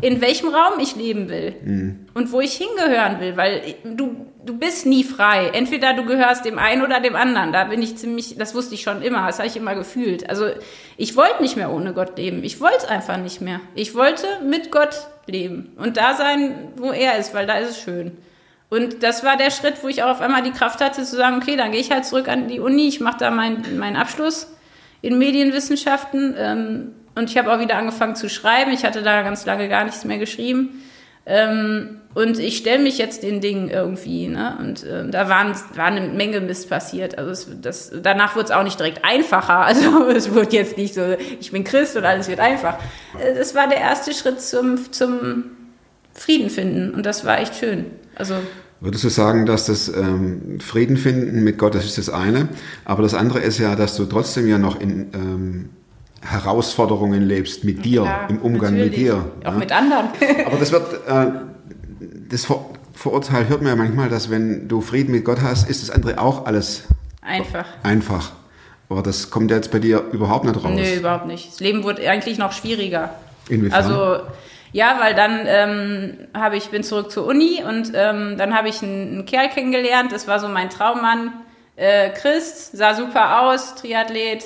In 0.05 0.21
welchem 0.21 0.51
Raum 0.51 0.79
ich 0.81 0.97
leben 0.97 1.31
will 1.31 1.97
und 2.13 2.31
wo 2.31 2.43
ich 2.43 2.53
hingehören 2.53 3.21
will, 3.21 3.39
weil 3.39 3.63
du, 3.85 4.27
du 4.45 4.59
bist 4.59 4.85
nie 4.85 5.03
frei. 5.03 5.49
Entweder 5.55 5.95
du 5.95 6.05
gehörst 6.05 6.45
dem 6.45 6.59
einen 6.59 6.83
oder 6.83 7.01
dem 7.01 7.17
anderen. 7.17 7.55
Da 7.55 7.65
bin 7.65 7.81
ich 7.81 7.97
ziemlich, 7.97 8.37
das 8.37 8.55
wusste 8.55 8.75
ich 8.75 8.83
schon 8.83 9.01
immer, 9.01 9.27
das 9.27 9.39
habe 9.39 9.49
ich 9.49 9.57
immer 9.57 9.75
gefühlt. 9.75 10.29
Also 10.29 10.49
ich 10.99 11.17
wollte 11.17 11.41
nicht 11.41 11.57
mehr 11.57 11.73
ohne 11.73 11.95
Gott 11.95 12.19
leben. 12.19 12.45
Ich 12.45 12.61
wollte 12.61 12.77
es 12.81 12.85
einfach 12.85 13.17
nicht 13.17 13.41
mehr. 13.41 13.61
Ich 13.75 13.95
wollte 13.95 14.27
mit 14.47 14.71
Gott 14.71 15.07
leben 15.27 15.73
und 15.79 15.97
da 15.97 16.13
sein, 16.13 16.73
wo 16.77 16.93
er 16.93 17.17
ist, 17.17 17.33
weil 17.33 17.47
da 17.47 17.55
ist 17.55 17.71
es 17.71 17.81
schön. 17.81 18.13
Und 18.69 19.03
das 19.03 19.25
war 19.25 19.39
der 19.39 19.51
Schritt, 19.51 19.83
wo 19.83 19.89
ich 19.89 20.03
auch 20.03 20.11
auf 20.11 20.21
einmal 20.21 20.43
die 20.43 20.51
Kraft 20.51 20.83
hatte 20.83 21.03
zu 21.03 21.17
sagen, 21.17 21.39
okay, 21.39 21.57
dann 21.57 21.73
gehe 21.73 21.81
ich 21.81 21.91
halt 21.91 22.05
zurück 22.05 22.29
an 22.29 22.49
die 22.49 22.61
Uni, 22.61 22.89
ich 22.89 23.01
mache 23.01 23.21
da 23.21 23.31
meinen 23.31 23.79
meinen 23.79 23.97
Abschluss 23.97 24.55
in 25.01 25.17
Medienwissenschaften 25.17 26.35
ähm, 26.37 26.95
und 27.15 27.31
ich 27.31 27.39
habe 27.39 27.53
auch 27.53 27.61
wieder 27.61 27.77
angefangen 27.77 28.17
zu 28.17 28.29
schreiben. 28.29 28.73
Ich 28.73 28.85
hatte 28.85 29.03
da 29.03 29.23
ganz 29.23 29.47
lange 29.47 29.69
gar 29.69 29.85
nichts 29.85 30.05
mehr 30.05 30.19
geschrieben. 30.19 30.83
Ähm, 31.27 32.01
und 32.15 32.39
ich 32.39 32.59
stelle 32.59 32.83
mich 32.83 32.99
jetzt 32.99 33.23
den 33.23 33.41
Dingen 33.41 33.71
irgendwie. 33.71 34.29
Ne? 34.29 34.57
Und 34.61 34.85
äh, 34.85 35.09
da 35.09 35.29
waren, 35.29 35.55
war 35.75 35.87
eine 35.87 36.09
Menge 36.09 36.41
Mist 36.41 36.69
passiert. 36.69 37.19
Also 37.19 37.31
es, 37.31 37.49
das, 37.61 37.93
danach 38.03 38.37
wurde 38.37 38.47
es 38.47 38.51
auch 38.51 38.63
nicht 38.63 38.79
direkt 38.79 39.05
einfacher. 39.05 39.61
Also 39.65 40.09
es 40.09 40.33
wurde 40.35 40.55
jetzt 40.55 40.77
nicht 40.77 40.95
so, 40.95 41.17
ich 41.41 41.51
bin 41.51 41.65
Christ 41.65 41.97
und 41.97 42.05
alles 42.05 42.29
wird 42.29 42.41
einfach. 42.41 42.79
Äh, 43.19 43.35
Das 43.35 43.55
war 43.55 43.69
der 43.69 43.79
erste 43.79 44.13
Schritt 44.13 44.41
zum, 44.41 44.93
zum 44.93 45.45
Frieden 46.13 46.51
finden. 46.51 46.95
Und 46.95 47.07
das 47.07 47.25
war 47.25 47.41
echt 47.41 47.57
schön. 47.57 47.87
Also 48.15 48.35
Würdest 48.81 49.05
du 49.05 49.09
sagen, 49.09 49.47
dass 49.47 49.67
das 49.67 49.89
ähm, 49.89 50.61
Frieden 50.61 50.99
finden 50.99 51.43
mit 51.43 51.57
Gott, 51.57 51.75
das 51.75 51.87
ist 51.87 51.97
das 51.97 52.11
eine, 52.11 52.49
aber 52.85 53.03
das 53.03 53.15
andere 53.15 53.41
ist 53.41 53.59
ja, 53.59 53.77
dass 53.77 53.97
du 53.97 54.05
trotzdem 54.05 54.47
ja 54.47 54.59
noch 54.59 54.79
in 54.79 55.11
ähm, 55.15 55.71
Herausforderungen 56.25 57.23
lebst 57.23 57.65
mit 57.65 57.85
dir, 57.85 58.03
klar, 58.03 58.31
im 58.31 58.39
Umgang 58.39 58.73
mit 58.73 58.87
natürlich. 58.87 58.99
dir. 58.99 59.33
Auch 59.45 59.53
ja? 59.53 59.59
mit 59.59 59.73
anderen. 59.73 60.09
Aber 60.47 60.57
das 60.57 60.73
wird, 60.73 60.93
äh, 61.07 61.27
das 62.31 62.45
Vor 62.45 62.71
Vorurteil 62.95 63.49
hört 63.49 63.61
man 63.61 63.71
ja 63.71 63.77
manchmal, 63.77 64.09
dass 64.09 64.31
wenn 64.31 64.69
du 64.69 64.81
Frieden 64.81 65.11
mit 65.11 65.25
Gott 65.25 65.43
hast, 65.43 65.69
ist 65.69 65.83
das 65.83 65.91
andere 65.91 66.21
auch 66.21 66.47
alles 66.47 66.85
Einfach. 67.23 67.67
einfach. 67.83 68.33
Aber 68.89 69.03
das 69.03 69.31
kommt 69.31 69.51
ja 69.51 69.57
jetzt 69.57 69.73
bei 69.73 69.81
dir 69.81 70.05
überhaupt 70.13 70.45
nicht 70.45 70.57
raus. 70.57 70.73
Nö, 70.73 70.95
überhaupt 70.95 71.27
nicht. 71.27 71.51
Das 71.51 71.61
Leben 71.61 71.83
wurde 71.83 72.09
eigentlich 72.09 72.39
noch 72.39 72.53
schwieriger. 72.53 73.11
Inwiefern? 73.49 73.83
Also 73.83 74.23
ja, 74.73 74.97
weil 75.01 75.15
dann 75.15 75.41
ähm, 75.47 76.19
habe 76.35 76.57
ich 76.57 76.69
bin 76.71 76.83
zurück 76.83 77.11
zur 77.11 77.27
Uni 77.27 77.63
und 77.67 77.93
ähm, 77.95 78.37
dann 78.37 78.57
habe 78.57 78.69
ich 78.69 78.83
einen, 78.83 79.13
einen 79.13 79.27
Kerl 79.27 79.49
kennengelernt. 79.49 80.13
Das 80.13 80.27
war 80.27 80.41
so 80.41 80.49
mein 80.49 80.69
Traummann. 80.71 81.33
Äh, 81.77 82.11
Christ 82.11 82.77
sah 82.77 82.95
super 82.95 83.43
aus, 83.43 83.75
Triathlet, 83.77 84.45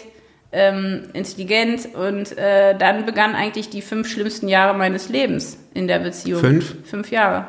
ähm, 0.53 1.11
intelligent 1.13 1.95
und 1.95 2.37
äh, 2.39 2.77
dann 2.77 3.05
begannen 3.05 3.35
eigentlich 3.35 3.69
die 3.69 3.83
fünf 3.83 4.09
schlimmsten 4.09 4.49
Jahre 4.49 4.77
meines 4.77 5.09
Lebens 5.09 5.59
in 5.75 5.89
der 5.89 5.99
Beziehung. 5.99 6.41
Fünf? 6.41 6.89
Fünf 6.89 7.11
Jahre. 7.11 7.47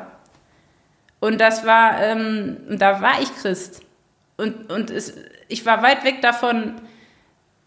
Und 1.18 1.40
das 1.40 1.66
war, 1.66 2.02
ähm, 2.02 2.56
da 2.68 3.00
war 3.00 3.20
ich 3.22 3.34
Christ. 3.36 3.82
Und, 4.36 4.70
und 4.72 4.90
es, 4.90 5.14
ich 5.48 5.66
war 5.66 5.82
weit 5.82 6.04
weg 6.04 6.22
davon, 6.22 6.74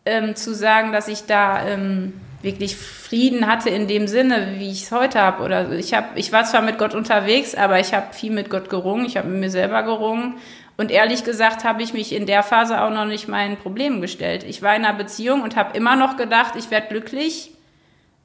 ähm, 0.06 0.36
zu 0.36 0.54
sagen, 0.54 0.92
dass 0.92 1.08
ich 1.08 1.26
da 1.26 1.66
ähm, 1.68 2.14
wirklich 2.42 2.76
Frieden 2.76 3.48
hatte 3.48 3.70
in 3.70 3.88
dem 3.88 4.08
Sinne, 4.08 4.56
wie 4.58 4.70
ich 4.70 4.84
es 4.84 4.92
heute 4.92 5.20
habe. 5.20 5.44
Oder 5.44 5.72
ich 5.72 5.94
habe, 5.94 6.08
ich 6.16 6.32
war 6.32 6.44
zwar 6.44 6.62
mit 6.62 6.78
Gott 6.78 6.94
unterwegs, 6.94 7.56
aber 7.56 7.80
ich 7.80 7.94
habe 7.94 8.14
viel 8.14 8.32
mit 8.32 8.50
Gott 8.50 8.70
gerungen, 8.70 9.06
ich 9.06 9.18
habe 9.18 9.30
mit 9.30 9.40
mir 9.40 9.50
selber 9.50 9.84
gerungen. 9.84 10.36
Und 10.76 10.92
ehrlich 10.92 11.24
gesagt 11.24 11.64
habe 11.64 11.84
ich 11.84 11.94
mich 11.94 12.14
in 12.14 12.26
der 12.26 12.42
Phase 12.42 12.82
auch 12.82 12.90
noch 12.90 13.06
nicht 13.06 13.28
meinen 13.28 13.58
Problemen 13.58 14.02
gestellt. 14.02 14.44
Ich 14.44 14.62
war 14.62 14.76
in 14.76 14.86
einer 14.86 14.98
Beziehung 14.98 15.42
und 15.42 15.56
habe 15.56 15.78
immer 15.78 15.96
noch 15.96 16.18
gedacht, 16.18 16.56
ich 16.58 16.72
werde 16.72 16.88
glücklich, 16.88 17.52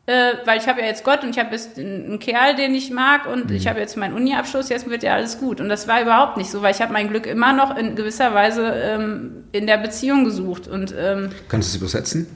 äh, 0.07 0.33
weil 0.47 0.59
ich 0.59 0.67
habe 0.67 0.81
ja 0.81 0.87
jetzt 0.87 1.05
Gott 1.05 1.23
und 1.23 1.31
ich 1.31 1.39
habe 1.39 1.51
jetzt 1.53 1.79
einen 1.79 2.19
Kerl, 2.19 2.55
den 2.55 2.75
ich 2.75 2.91
mag 2.91 3.27
und 3.27 3.51
ich 3.51 3.67
habe 3.67 3.81
jetzt 3.81 3.99
meinen 3.99 4.15
Uni-Abschluss, 4.15 4.71
jetzt 4.71 4.89
wird 4.89 5.03
ja 5.03 5.13
alles 5.15 5.39
gut. 5.39 5.61
Und 5.61 5.69
das 5.69 5.87
war 5.87 6.01
überhaupt 6.01 6.39
nicht 6.39 6.51
so, 6.51 6.63
weil 6.63 6.75
ich 6.75 6.81
habe 6.81 6.93
mein 6.93 7.09
Glück 7.09 7.27
immer 7.27 7.53
noch 7.53 7.77
in 7.77 7.97
gewisser 7.97 8.33
Weise 8.33 8.67
ähm, 8.67 9.45
in 9.53 9.67
der 9.67 9.77
Beziehung 9.77 10.25
gesucht. 10.25 10.67
Und 10.67 10.95
ähm, 10.99 11.31
Kannst 11.49 11.69
du 11.69 11.77
es 11.77 11.83
übersetzen? 11.83 12.27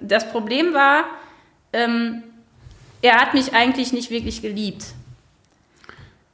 das 0.00 0.30
Problem 0.30 0.74
war, 0.74 1.04
ähm, 1.72 2.22
er 3.02 3.20
hat 3.20 3.34
mich 3.34 3.54
eigentlich 3.54 3.92
nicht 3.92 4.10
wirklich 4.10 4.42
geliebt. 4.42 4.84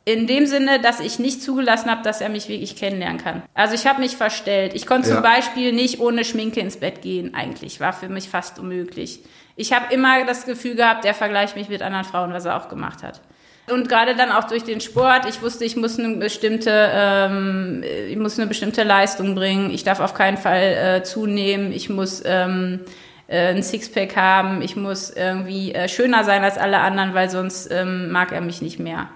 In 0.07 0.27
dem 0.27 0.47
Sinne, 0.47 0.81
dass 0.81 1.01
ich 1.01 1.19
nicht 1.19 1.43
zugelassen 1.43 1.91
habe, 1.91 2.03
dass 2.03 2.21
er 2.21 2.29
mich 2.29 2.49
wirklich 2.49 2.77
kennenlernen 2.77 3.19
kann. 3.23 3.43
Also 3.55 3.75
ich 3.75 3.87
habe 3.87 4.01
mich 4.01 4.17
verstellt. 4.17 4.75
Ich 4.75 4.87
konnte 4.87 5.09
Ja. 5.09 5.15
zum 5.15 5.23
Beispiel 5.23 5.73
nicht 5.73 5.99
ohne 5.99 6.25
Schminke 6.27 6.61
ins 6.61 6.77
Bett 6.77 7.01
gehen, 7.01 7.35
eigentlich. 7.35 7.81
War 7.81 7.95
für 7.95 8.11
mich 8.11 8.29
fast 8.29 8.59
unmöglich. 8.59 9.21
Ich 9.57 9.73
habe 9.73 9.95
immer 9.95 10.25
das 10.27 10.45
Gefühl 10.45 10.75
gehabt, 10.75 11.05
er 11.07 11.15
vergleicht 11.15 11.57
mich 11.57 11.69
mit 11.71 11.81
anderen 11.81 12.05
Frauen, 12.05 12.35
was 12.35 12.45
er 12.45 12.57
auch 12.57 12.69
gemacht 12.69 13.03
hat. 13.03 13.23
Und 13.71 13.89
gerade 13.89 14.15
dann 14.15 14.31
auch 14.31 14.45
durch 14.45 14.63
den 14.65 14.83
Sport, 14.83 15.27
ich 15.27 15.41
wusste, 15.41 15.65
ich 15.65 15.75
muss 15.75 15.99
eine 15.99 16.17
bestimmte, 16.17 16.91
ähm, 16.93 17.83
ich 18.11 18.19
muss 18.19 18.39
eine 18.39 18.47
bestimmte 18.47 18.83
Leistung 18.83 19.35
bringen. 19.35 19.71
Ich 19.71 19.85
darf 19.85 20.01
auf 20.01 20.13
keinen 20.13 20.37
Fall 20.37 20.99
äh, 20.99 21.03
zunehmen. 21.03 21.73
Ich 21.73 21.89
muss 21.89 22.23
ähm, 22.27 22.81
äh, 23.27 23.55
ein 23.55 23.63
Sixpack 23.63 24.17
haben. 24.17 24.61
Ich 24.61 24.77
muss 24.77 25.09
irgendwie 25.09 25.73
äh, 25.73 25.89
schöner 25.89 26.25
sein 26.25 26.45
als 26.45 26.59
alle 26.59 26.81
anderen, 26.81 27.15
weil 27.15 27.31
sonst 27.31 27.71
ähm, 27.73 28.11
mag 28.11 28.33
er 28.33 28.43
mich 28.43 28.61
nicht 28.61 28.79
mehr. 28.79 29.09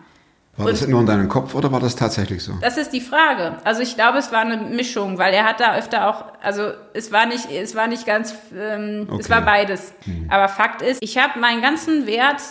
War 0.58 0.66
das 0.70 0.86
nur 0.86 1.00
in 1.00 1.06
deinem 1.06 1.28
Kopf 1.28 1.54
oder 1.54 1.70
war 1.72 1.80
das 1.80 1.94
tatsächlich 1.96 2.42
so? 2.42 2.52
Das 2.60 2.76
ist 2.76 2.92
die 2.92 3.00
Frage. 3.00 3.56
Also 3.64 3.80
ich 3.80 3.94
glaube, 3.94 4.18
es 4.18 4.32
war 4.32 4.40
eine 4.40 4.56
Mischung, 4.56 5.16
weil 5.16 5.32
er 5.32 5.44
hat 5.44 5.60
da 5.60 5.76
öfter 5.76 6.08
auch, 6.08 6.24
also 6.42 6.72
es 6.94 7.12
war 7.12 7.26
nicht, 7.26 7.50
es 7.50 7.74
war 7.74 7.86
nicht 7.86 8.04
ganz, 8.06 8.34
ähm, 8.56 9.06
es 9.08 9.26
Okay. 9.26 9.30
war 9.30 9.42
beides. 9.42 9.92
Aber 10.28 10.48
Fakt 10.48 10.82
ist, 10.82 10.98
ich 11.02 11.16
habe 11.16 11.38
meinen 11.38 11.62
ganzen 11.62 12.06
Wert 12.06 12.42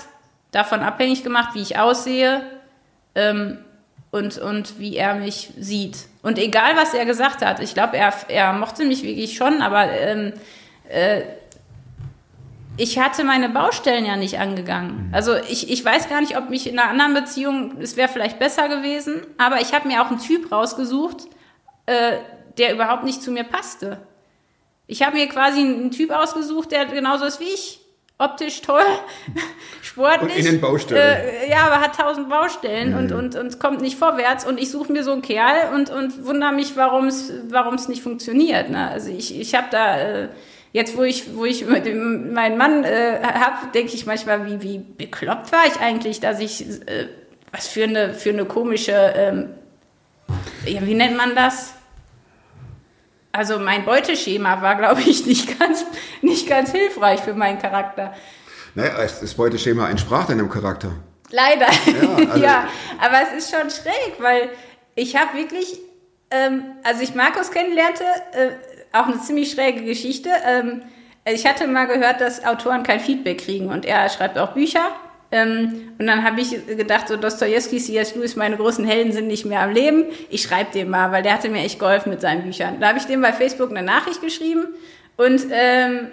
davon 0.52 0.80
abhängig 0.80 1.24
gemacht, 1.24 1.50
wie 1.54 1.62
ich 1.62 1.78
aussehe 1.78 2.42
ähm, 3.16 3.58
und, 4.12 4.38
und 4.38 4.80
wie 4.80 4.96
er 4.96 5.16
mich 5.16 5.52
sieht. 5.60 5.98
Und 6.24 6.38
egal, 6.40 6.78
was 6.78 6.94
er 6.94 7.06
gesagt 7.06 7.46
hat, 7.46 7.60
ich 7.60 7.74
glaube, 7.74 7.98
er, 7.98 8.14
er 8.30 8.54
mochte 8.54 8.86
mich 8.86 9.04
wirklich 9.04 9.36
schon, 9.36 9.62
aber 9.62 9.92
ähm, 9.92 10.34
äh, 10.90 11.22
ich 12.78 13.00
hatte 13.00 13.24
meine 13.24 13.50
Baustellen 13.50 14.06
ja 14.06 14.16
nicht 14.16 14.40
angegangen. 14.40 15.10
Also 15.12 15.36
ich, 15.36 15.70
ich 15.70 15.84
weiß 15.84 16.10
gar 16.10 16.22
nicht, 16.22 16.38
ob 16.38 16.50
mich 16.50 16.68
in 16.68 16.78
einer 16.78 16.90
anderen 16.90 17.14
Beziehung, 17.14 17.78
es 17.80 17.98
wäre 17.98 18.08
vielleicht 18.08 18.40
besser 18.40 18.70
gewesen, 18.70 19.22
aber 19.38 19.62
ich 19.62 19.74
habe 19.74 19.88
mir 19.88 20.02
auch 20.02 20.10
einen 20.10 20.20
Typ 20.20 20.52
rausgesucht, 20.52 21.28
äh, 21.88 22.18
der 22.58 22.74
überhaupt 22.74 23.04
nicht 23.04 23.24
zu 23.24 23.32
mir 23.32 23.44
passte. 23.44 24.00
Ich 24.86 25.04
habe 25.04 25.18
mir 25.18 25.28
quasi 25.28 25.60
einen 25.60 25.92
Typ 25.92 26.12
ausgesucht, 26.12 26.72
der 26.72 26.86
genauso 26.86 27.26
ist 27.26 27.40
wie 27.40 27.46
ich. 27.46 27.82
Optisch 28.20 28.62
toll, 28.64 28.82
sportlich. 29.84 30.38
Und 30.38 30.46
innen 30.46 30.62
Baustellen. 30.62 31.02
Äh, 31.02 31.52
ja, 31.52 31.68
aber 31.68 31.82
hat 31.82 31.96
tausend 31.98 32.30
Baustellen 32.30 32.96
und, 32.96 33.12
und, 33.12 33.36
und 33.36 33.60
kommt 33.60 33.82
nicht 33.82 33.96
vorwärts. 33.96 34.44
Und 34.44 34.60
ich 34.60 34.72
suche 34.72 34.92
mir 34.92 35.04
so 35.04 35.12
einen 35.12 35.22
Kerl 35.22 35.72
und, 35.76 35.92
und 35.92 36.26
wundere 36.26 36.52
mich, 36.52 36.76
warum 36.76 37.08
es 37.08 37.32
warum 37.50 37.76
es 37.76 37.88
nicht 37.88 38.02
funktioniert. 38.02 38.72
Ne? 38.72 38.90
Also 38.90 39.12
ich, 39.12 39.40
ich 39.40 39.54
habe 39.54 39.68
da, 39.70 40.00
äh, 40.00 40.30
jetzt 40.74 40.98
wo 40.98 41.04
ich, 41.04 41.36
wo 41.36 41.46
ich 41.46 41.66
meinen 41.66 42.58
Mann 42.58 42.84
äh, 42.84 43.20
habe, 43.24 43.68
denke 43.74 43.94
ich 43.94 44.06
manchmal, 44.06 44.46
wie, 44.46 44.62
wie 44.62 44.78
bekloppt 44.80 45.52
war 45.52 45.66
ich 45.68 45.80
eigentlich, 45.80 46.20
dass 46.20 46.40
ich, 46.40 46.62
äh, 46.88 47.08
was 47.52 47.68
für 47.68 47.84
eine, 47.86 48.14
für 48.14 48.30
eine 48.30 48.46
komische, 48.46 48.92
ähm, 49.16 49.50
ja, 50.66 50.86
wie 50.86 50.94
nennt 50.96 51.18
man 51.18 51.36
das? 51.36 51.74
Also 53.32 53.60
mein 53.60 53.86
Beuteschema 53.86 54.62
war, 54.62 54.76
glaube 54.76 55.02
ich, 55.02 55.26
nicht 55.28 55.60
ganz, 55.60 55.86
nicht 56.22 56.48
ganz 56.48 56.72
hilfreich 56.72 57.22
für 57.22 57.34
meinen 57.34 57.60
Charakter. 57.60 58.14
Naja, 58.76 58.94
das 58.98 59.34
Beuteschema 59.34 59.90
entsprach 59.90 60.28
deinem 60.28 60.50
Charakter. 60.50 60.92
Leider. 61.32 61.68
Ja, 61.68 62.36
Ja, 62.36 62.60
also- 62.60 62.68
aber 63.00 63.18
es 63.24 63.44
ist 63.46 63.52
schon 63.56 63.70
schräg, 63.70 64.16
weil 64.20 64.50
ich 64.96 65.16
habe 65.16 65.38
wirklich, 65.38 65.80
ähm, 66.32 66.64
als 66.84 67.02
ich 67.02 67.16
Markus 67.16 67.52
kennenlernte, 67.52 68.04
äh, 68.34 68.50
auch 68.94 69.08
eine 69.08 69.20
ziemlich 69.20 69.52
schräge 69.52 69.84
Geschichte. 69.84 70.30
Ähm, 70.46 70.82
ich 71.26 71.46
hatte 71.46 71.68
mal 71.68 71.86
gehört, 71.86 72.22
dass 72.22 72.46
Autoren 72.46 72.84
kein 72.84 73.00
Feedback 73.00 73.40
kriegen 73.40 73.68
und 73.70 73.86
er 73.86 74.08
schreibt 74.10 74.38
auch 74.38 74.54
Bücher. 74.54 74.92
Ähm, 75.30 75.94
und 76.00 76.08
dann 76.08 76.24
habe 76.24 76.40
ich 76.40 76.52
gedacht, 76.68 77.10
so 77.10 77.18
Dostoevsky, 77.18 77.80
C.S. 77.80 78.16
Lewis, 78.16 78.36
meine 78.38 78.56
großen 78.56 78.86
Helden 78.86 79.12
sind 79.12 79.28
nicht 79.28 79.46
mehr 79.46 79.62
am 79.62 79.72
Leben. 79.72 80.06
Ich 80.30 80.44
schreibe 80.44 80.72
dem 80.72 80.90
mal, 80.90 81.12
weil 81.12 81.24
der 81.24 81.34
hatte 81.34 81.50
mir 81.50 81.64
echt 81.64 81.80
geholfen 81.80 82.10
mit 82.10 82.22
seinen 82.22 82.44
Büchern. 82.44 82.80
Da 82.80 82.90
habe 82.90 82.98
ich 82.98 83.06
dem 83.06 83.22
bei 83.22 83.34
Facebook 83.34 83.72
eine 83.72 83.84
Nachricht 83.84 84.22
geschrieben 84.22 84.68
und 85.18 85.42
ähm, 85.52 86.12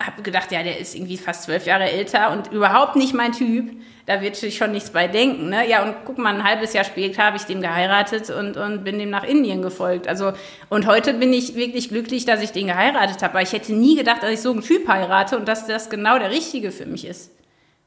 habe 0.00 0.22
gedacht, 0.22 0.52
ja, 0.52 0.62
der 0.62 0.78
ist 0.78 0.94
irgendwie 0.94 1.16
fast 1.16 1.44
zwölf 1.44 1.64
Jahre 1.66 1.90
älter 1.90 2.30
und 2.30 2.52
überhaupt 2.52 2.96
nicht 2.96 3.14
mein 3.14 3.32
Typ. 3.32 3.70
Da 4.04 4.20
wird 4.20 4.36
sich 4.36 4.56
schon 4.56 4.70
nichts 4.70 4.90
bei 4.90 5.08
denken. 5.08 5.48
Ne? 5.48 5.68
Ja, 5.68 5.82
und 5.82 5.96
guck 6.04 6.18
mal, 6.18 6.34
ein 6.34 6.44
halbes 6.44 6.74
Jahr 6.74 6.84
später 6.84 7.24
habe 7.24 7.38
ich 7.38 7.44
dem 7.44 7.60
geheiratet 7.60 8.30
und, 8.30 8.56
und 8.56 8.84
bin 8.84 8.98
dem 8.98 9.10
nach 9.10 9.24
Indien 9.24 9.62
gefolgt. 9.62 10.06
Also, 10.06 10.32
und 10.68 10.86
heute 10.86 11.14
bin 11.14 11.32
ich 11.32 11.56
wirklich 11.56 11.88
glücklich, 11.88 12.24
dass 12.24 12.42
ich 12.42 12.52
den 12.52 12.66
geheiratet 12.66 13.22
habe. 13.22 13.32
Aber 13.32 13.42
ich 13.42 13.52
hätte 13.52 13.72
nie 13.72 13.96
gedacht, 13.96 14.22
dass 14.22 14.30
ich 14.30 14.40
so 14.40 14.52
einen 14.52 14.60
Typ 14.60 14.86
heirate 14.86 15.36
und 15.36 15.48
dass 15.48 15.66
das 15.66 15.90
genau 15.90 16.18
der 16.18 16.30
Richtige 16.30 16.70
für 16.70 16.86
mich 16.86 17.04
ist. 17.04 17.32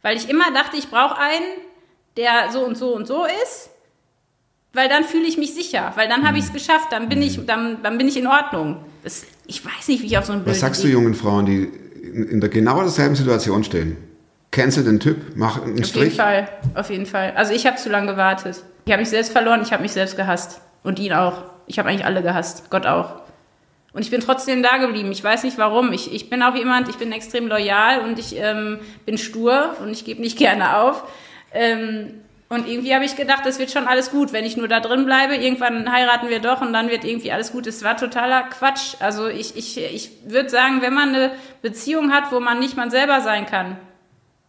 Weil 0.01 0.17
ich 0.17 0.29
immer 0.29 0.51
dachte, 0.51 0.77
ich 0.77 0.89
brauche 0.89 1.17
einen, 1.17 1.45
der 2.17 2.51
so 2.51 2.65
und 2.65 2.77
so 2.77 2.95
und 2.95 3.07
so 3.07 3.25
ist, 3.43 3.69
weil 4.73 4.89
dann 4.89 5.03
fühle 5.03 5.25
ich 5.25 5.37
mich 5.37 5.53
sicher, 5.53 5.93
weil 5.95 6.07
dann 6.07 6.27
habe 6.27 6.37
ich 6.37 6.45
es 6.45 6.53
geschafft, 6.53 6.91
dann 6.91 7.09
bin 7.09 7.21
ich, 7.21 7.45
dann, 7.45 7.81
dann 7.81 7.97
bin 7.97 8.07
ich 8.07 8.17
in 8.17 8.27
Ordnung. 8.27 8.77
Das, 9.03 9.25
ich 9.47 9.65
weiß 9.65 9.87
nicht, 9.87 10.03
wie 10.03 10.07
ich 10.07 10.17
auf 10.17 10.25
so 10.25 10.33
einen 10.33 10.45
Was 10.45 10.59
sagst 10.59 10.83
du 10.83 10.87
jungen 10.87 11.15
Frauen, 11.15 11.45
die 11.45 11.71
in, 12.13 12.41
der 12.41 12.49
genau 12.49 12.81
derselben 12.81 13.15
Situation 13.15 13.63
stehen? 13.63 13.97
cancel 14.51 14.83
den 14.83 14.99
Typ, 14.99 15.35
mach 15.35 15.57
einen 15.57 15.63
Auf 15.63 15.69
jeden 15.77 15.85
Strich. 15.85 16.15
Fall, 16.15 16.49
auf 16.75 16.89
jeden 16.89 17.05
Fall. 17.05 17.33
Also 17.35 17.53
ich 17.53 17.67
habe 17.67 17.77
zu 17.77 17.89
lange 17.89 18.11
gewartet. 18.11 18.63
Ich 18.85 18.91
habe 18.91 19.01
mich 19.01 19.09
selbst 19.09 19.31
verloren, 19.31 19.61
ich 19.61 19.71
habe 19.71 19.83
mich 19.83 19.91
selbst 19.91 20.15
gehasst. 20.15 20.61
Und 20.81 20.97
ihn 20.97 21.13
auch. 21.13 21.43
Ich 21.67 21.77
habe 21.77 21.89
eigentlich 21.89 22.05
alle 22.05 22.23
gehasst. 22.23 22.69
Gott 22.69 22.85
auch. 22.85 23.21
Und 23.91 24.01
ich 24.01 24.11
bin 24.11 24.21
trotzdem 24.21 24.63
da 24.63 24.77
geblieben. 24.77 25.11
Ich 25.11 25.23
weiß 25.23 25.43
nicht 25.43 25.57
warum. 25.57 25.91
Ich, 25.91 26.13
ich 26.13 26.29
bin 26.29 26.41
auch 26.41 26.55
jemand, 26.55 26.89
ich 26.89 26.95
bin 26.95 27.11
extrem 27.11 27.47
loyal 27.47 28.01
und 28.01 28.17
ich 28.17 28.37
ähm, 28.37 28.79
bin 29.05 29.17
stur 29.17 29.75
und 29.81 29.89
ich 29.89 30.05
gebe 30.05 30.21
nicht 30.21 30.37
gerne 30.37 30.77
auf. 30.77 31.03
Ähm, 31.53 32.21
und 32.49 32.67
irgendwie 32.67 32.95
habe 32.95 33.05
ich 33.05 33.15
gedacht, 33.15 33.45
das 33.45 33.59
wird 33.59 33.69
schon 33.69 33.87
alles 33.87 34.09
gut, 34.09 34.33
wenn 34.33 34.43
ich 34.43 34.57
nur 34.57 34.67
da 34.67 34.79
drin 34.79 35.05
bleibe. 35.05 35.35
Irgendwann 35.35 35.91
heiraten 35.91 36.29
wir 36.29 36.39
doch 36.39 36.61
und 36.61 36.73
dann 36.73 36.89
wird 36.89 37.03
irgendwie 37.03 37.31
alles 37.31 37.51
gut. 37.51 37.67
Es 37.67 37.83
war 37.83 37.95
totaler 37.95 38.41
Quatsch. 38.43 38.95
Also 38.99 39.27
ich, 39.27 39.55
ich, 39.55 39.77
ich 39.77 40.11
würde 40.25 40.49
sagen, 40.49 40.81
wenn 40.81 40.93
man 40.95 41.09
eine 41.09 41.31
Beziehung 41.61 42.11
hat, 42.11 42.31
wo 42.31 42.39
man 42.39 42.59
nicht 42.59 42.75
man 42.75 42.89
selber 42.89 43.21
sein 43.21 43.45
kann, 43.45 43.77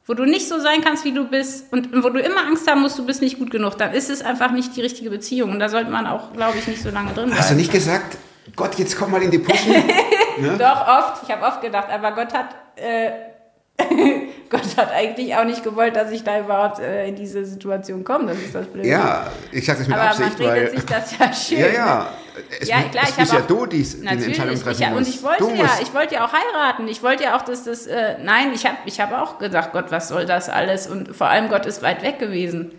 wo 0.07 0.15
du 0.15 0.25
nicht 0.25 0.49
so 0.49 0.59
sein 0.59 0.81
kannst, 0.83 1.05
wie 1.05 1.13
du 1.13 1.25
bist 1.25 1.71
und 1.73 2.03
wo 2.03 2.09
du 2.09 2.21
immer 2.21 2.47
Angst 2.47 2.69
haben 2.71 2.81
musst, 2.81 2.99
du 2.99 3.05
bist 3.05 3.21
nicht 3.21 3.39
gut 3.39 3.51
genug, 3.51 3.77
dann 3.77 3.93
ist 3.93 4.09
es 4.09 4.23
einfach 4.23 4.51
nicht 4.51 4.75
die 4.75 4.81
richtige 4.81 5.11
Beziehung. 5.11 5.51
Und 5.51 5.61
da 5.61 5.69
sollte 5.69 5.91
man 5.91 6.07
auch, 6.07 6.33
glaube 6.33 6.57
ich, 6.59 6.67
nicht 6.67 6.83
so 6.83 6.89
lange 6.89 7.13
drin 7.13 7.27
bleiben. 7.27 7.39
Hast 7.39 7.51
du 7.51 7.55
nicht 7.55 7.71
gesagt, 7.71 8.17
Gott, 8.57 8.77
jetzt 8.79 8.99
komm 8.99 9.11
mal 9.11 9.23
in 9.23 9.31
die 9.31 9.39
Puschen? 9.39 9.75
Doch, 10.59 10.89
oft. 10.89 11.23
Ich 11.23 11.31
habe 11.31 11.45
oft 11.45 11.61
gedacht, 11.61 11.91
aber 11.91 12.13
Gott 12.13 12.33
hat, 12.33 12.55
äh, 12.77 13.11
Gott 14.51 14.77
hat 14.77 14.93
eigentlich 14.93 15.35
auch 15.37 15.45
nicht 15.45 15.63
gewollt, 15.63 15.95
dass 15.95 16.11
ich 16.11 16.25
da 16.25 16.41
überhaupt 16.41 16.81
äh, 16.81 17.07
in 17.07 17.15
diese 17.15 17.45
Situation 17.45 18.03
komme. 18.03 18.27
Das 18.27 18.39
ist 18.39 18.55
das 18.55 18.67
Blöde. 18.67 18.89
ja, 18.89 19.27
ich 19.53 19.65
sage 19.65 19.79
das 19.79 19.89
mit 19.89 19.97
aber 19.97 20.11
Absicht, 20.11 20.39
man 20.41 20.49
weil... 20.49 20.71
sich 20.71 20.85
das 20.85 21.19
ja 21.19 21.33
schön. 21.33 21.59
Ja, 21.61 21.67
ja. 21.69 22.11
Es, 22.61 22.69
Ja, 22.69 22.83
klar, 22.83 23.05
es 23.05 23.11
ich 23.11 23.17
bist 23.17 23.33
ja 23.33 23.39
auch- 23.41 23.47
du, 23.47 23.67
die 23.67 23.87
Natürlich, 24.03 24.27
Entscheidung 24.27 24.55
ich, 24.55 24.63
treffen 24.63 24.83
ja, 24.83 24.93
und 24.93 25.07
ich 25.09 25.23
wollte 25.23 25.45
du 25.45 25.51
ja, 25.55 25.69
ich 25.83 25.95
wollte 25.95 26.15
ja 26.15 26.25
auch 26.25 26.33
heiraten. 26.33 26.89
Ich 26.89 27.03
wollte 27.03 27.25
ja 27.25 27.37
auch, 27.37 27.43
dass 27.43 27.65
das, 27.65 27.87
äh, 27.87 28.17
nein, 28.25 28.53
ich 28.55 28.67
habe 28.67 28.77
ich 28.87 29.01
hab 29.01 29.13
auch 29.13 29.39
gedacht, 29.39 29.71
Gott, 29.73 29.87
was 29.91 30.09
soll 30.09 30.27
das 30.27 30.49
alles? 30.49 30.87
Und 30.89 31.15
vor 31.15 31.29
allem 31.29 31.49
Gott 31.49 31.67
ist 31.67 31.83
weit 31.83 32.03
weg 32.03 32.19
gewesen. 32.19 32.73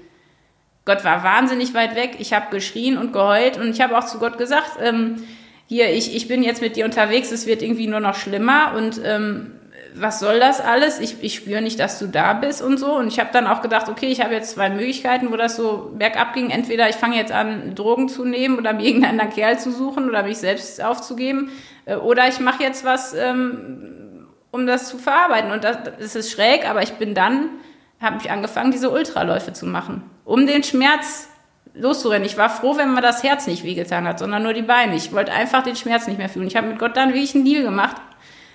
Gott 0.84 1.06
war 1.06 1.24
wahnsinnig 1.24 1.74
weit 1.74 1.96
weg. 1.96 2.16
Ich 2.20 2.34
habe 2.34 2.48
geschrien 2.52 2.98
und 2.98 3.14
geheult 3.14 3.58
und 3.58 3.70
ich 3.70 3.82
habe 3.82 3.98
auch 3.98 4.06
zu 4.06 4.18
Gott 4.20 4.38
gesagt, 4.38 4.72
ähm, 4.82 5.24
hier, 5.68 5.90
ich, 5.94 6.16
ich 6.16 6.28
bin 6.28 6.44
jetzt 6.44 6.62
mit 6.62 6.76
dir 6.76 6.84
unterwegs, 6.84 7.32
es 7.32 7.46
wird 7.46 7.62
irgendwie 7.62 7.88
nur 7.88 8.00
noch 8.02 8.16
schlimmer 8.16 8.74
und 8.76 9.00
ähm, 9.06 9.52
was 9.96 10.20
soll 10.20 10.40
das 10.40 10.62
alles? 10.62 11.00
Ich, 11.00 11.22
ich 11.22 11.36
spüre 11.36 11.62
nicht, 11.62 11.80
dass 11.80 12.00
du 12.00 12.08
da 12.08 12.34
bist 12.34 12.62
und 12.62 12.78
so. 12.78 12.94
Und 12.94 13.08
ich 13.08 13.20
habe 13.20 13.30
dann 13.34 13.48
auch 13.48 13.62
gedacht, 13.62 13.90
okay, 13.90 14.08
ich 14.08 14.22
habe 14.22 14.34
jetzt 14.34 14.52
zwei 14.52 14.70
Möglichkeiten, 14.70 15.32
wo 15.32 15.38
das 15.38 15.56
so 15.56 15.92
bergab 15.98 16.34
ging. 16.34 16.50
Entweder 16.50 16.90
ich 16.90 16.96
fange 16.96 17.18
jetzt 17.18 17.32
an, 17.32 17.76
Drogen 17.76 18.10
zu 18.10 18.26
nehmen 18.26 18.58
oder 18.58 18.74
mir 18.74 18.84
irgendeinen 18.86 19.20
anderen 19.20 19.34
Kerl 19.36 19.60
zu 19.60 19.72
suchen 19.72 20.08
oder 20.08 20.24
mich 20.24 20.38
selbst 20.38 20.84
aufzugeben. 20.84 21.52
Äh, 21.86 21.96
Oder 21.96 22.28
ich 22.28 22.40
mache 22.40 22.64
jetzt 22.64 22.86
was, 22.86 23.14
ähm, 23.14 24.28
um 24.52 24.68
das 24.68 24.88
zu 24.88 24.98
verarbeiten. 24.98 25.52
Und 25.52 25.64
das, 25.64 25.78
das 26.00 26.16
ist 26.16 26.32
schräg, 26.32 26.70
aber 26.70 26.82
ich 26.84 26.94
bin 26.94 27.14
dann, 27.14 27.50
habe 28.00 28.18
ich 28.22 28.32
angefangen, 28.32 28.72
diese 28.72 28.90
Ultraläufe 28.90 29.54
zu 29.54 29.66
machen, 29.66 30.04
um 30.26 30.48
den 30.48 30.64
Schmerz 30.64 31.28
loszurennen. 31.74 32.26
Ich 32.26 32.38
war 32.38 32.50
froh, 32.50 32.76
wenn 32.78 32.94
mir 32.94 33.02
das 33.02 33.24
Herz 33.24 33.48
nicht 33.48 33.64
wehgetan 33.64 34.08
hat, 34.08 34.20
sondern 34.20 34.44
nur 34.44 34.54
die 34.54 34.62
Beine. 34.62 34.96
Ich 34.96 35.14
wollte 35.14 35.32
einfach 35.32 35.64
den 35.64 35.76
Schmerz 35.76 36.08
nicht 36.08 36.18
mehr 36.18 36.30
fühlen. 36.30 36.48
Ich 36.48 36.56
habe 36.56 36.68
mit 36.68 36.80
Gott 36.80 36.98
dann 36.98 37.10
wirklich 37.10 37.36
einen 37.36 37.46
Deal 37.46 37.64
gemacht. 37.64 37.98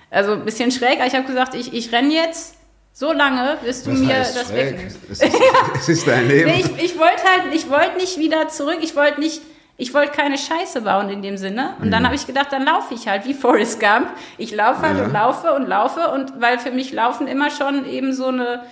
Also 0.09 0.33
ein 0.33 0.45
bisschen 0.45 0.71
schräg, 0.71 0.97
aber 0.99 1.07
ich 1.07 1.15
habe 1.15 1.25
gesagt, 1.25 1.53
ich, 1.55 1.73
ich 1.73 1.91
renne 1.91 2.13
jetzt 2.13 2.55
so 2.93 3.11
lange, 3.11 3.57
bis 3.63 3.83
du 3.83 3.91
Was 3.91 3.99
mir 3.99 4.07
das 4.19 4.47
schräg? 4.47 4.71
wegnimmst. 4.73 4.97
Es 5.11 5.21
ist, 5.21 5.35
es 5.75 5.89
ist 5.89 6.07
dein 6.07 6.27
Leben. 6.27 6.49
Nee, 6.51 6.61
ich, 6.61 6.83
ich 6.83 6.97
wollte 6.97 7.23
halt, 7.23 7.53
ich 7.53 7.69
wollte 7.69 7.97
nicht 7.97 8.17
wieder 8.17 8.47
zurück, 8.47 8.77
ich 8.81 8.95
wollte 8.95 9.19
nicht, 9.19 9.41
ich 9.75 9.93
wollte 9.93 10.11
keine 10.13 10.37
Scheiße 10.37 10.81
bauen 10.81 11.09
in 11.09 11.21
dem 11.21 11.37
Sinne. 11.37 11.75
Und 11.79 11.87
Mhm. 11.87 11.91
dann 11.91 12.05
habe 12.05 12.15
ich 12.15 12.25
gedacht, 12.25 12.47
dann 12.51 12.65
laufe 12.65 12.93
ich 12.95 13.07
halt 13.07 13.25
wie 13.25 13.33
Forrest 13.35 13.79
Gump. 13.79 14.07
Ich 14.37 14.51
laufe 14.55 14.81
halt 14.81 14.97
Ja. 14.97 15.03
und 15.03 15.11
laufe 15.13 15.53
und 15.53 15.67
laufe 15.67 16.07
und 16.09 16.41
weil 16.41 16.57
für 16.57 16.71
mich 16.71 16.91
Laufen 16.93 17.27
immer 17.27 17.51
schon 17.51 17.85
eben 17.87 18.13
so 18.13 18.27
eine 18.27 18.63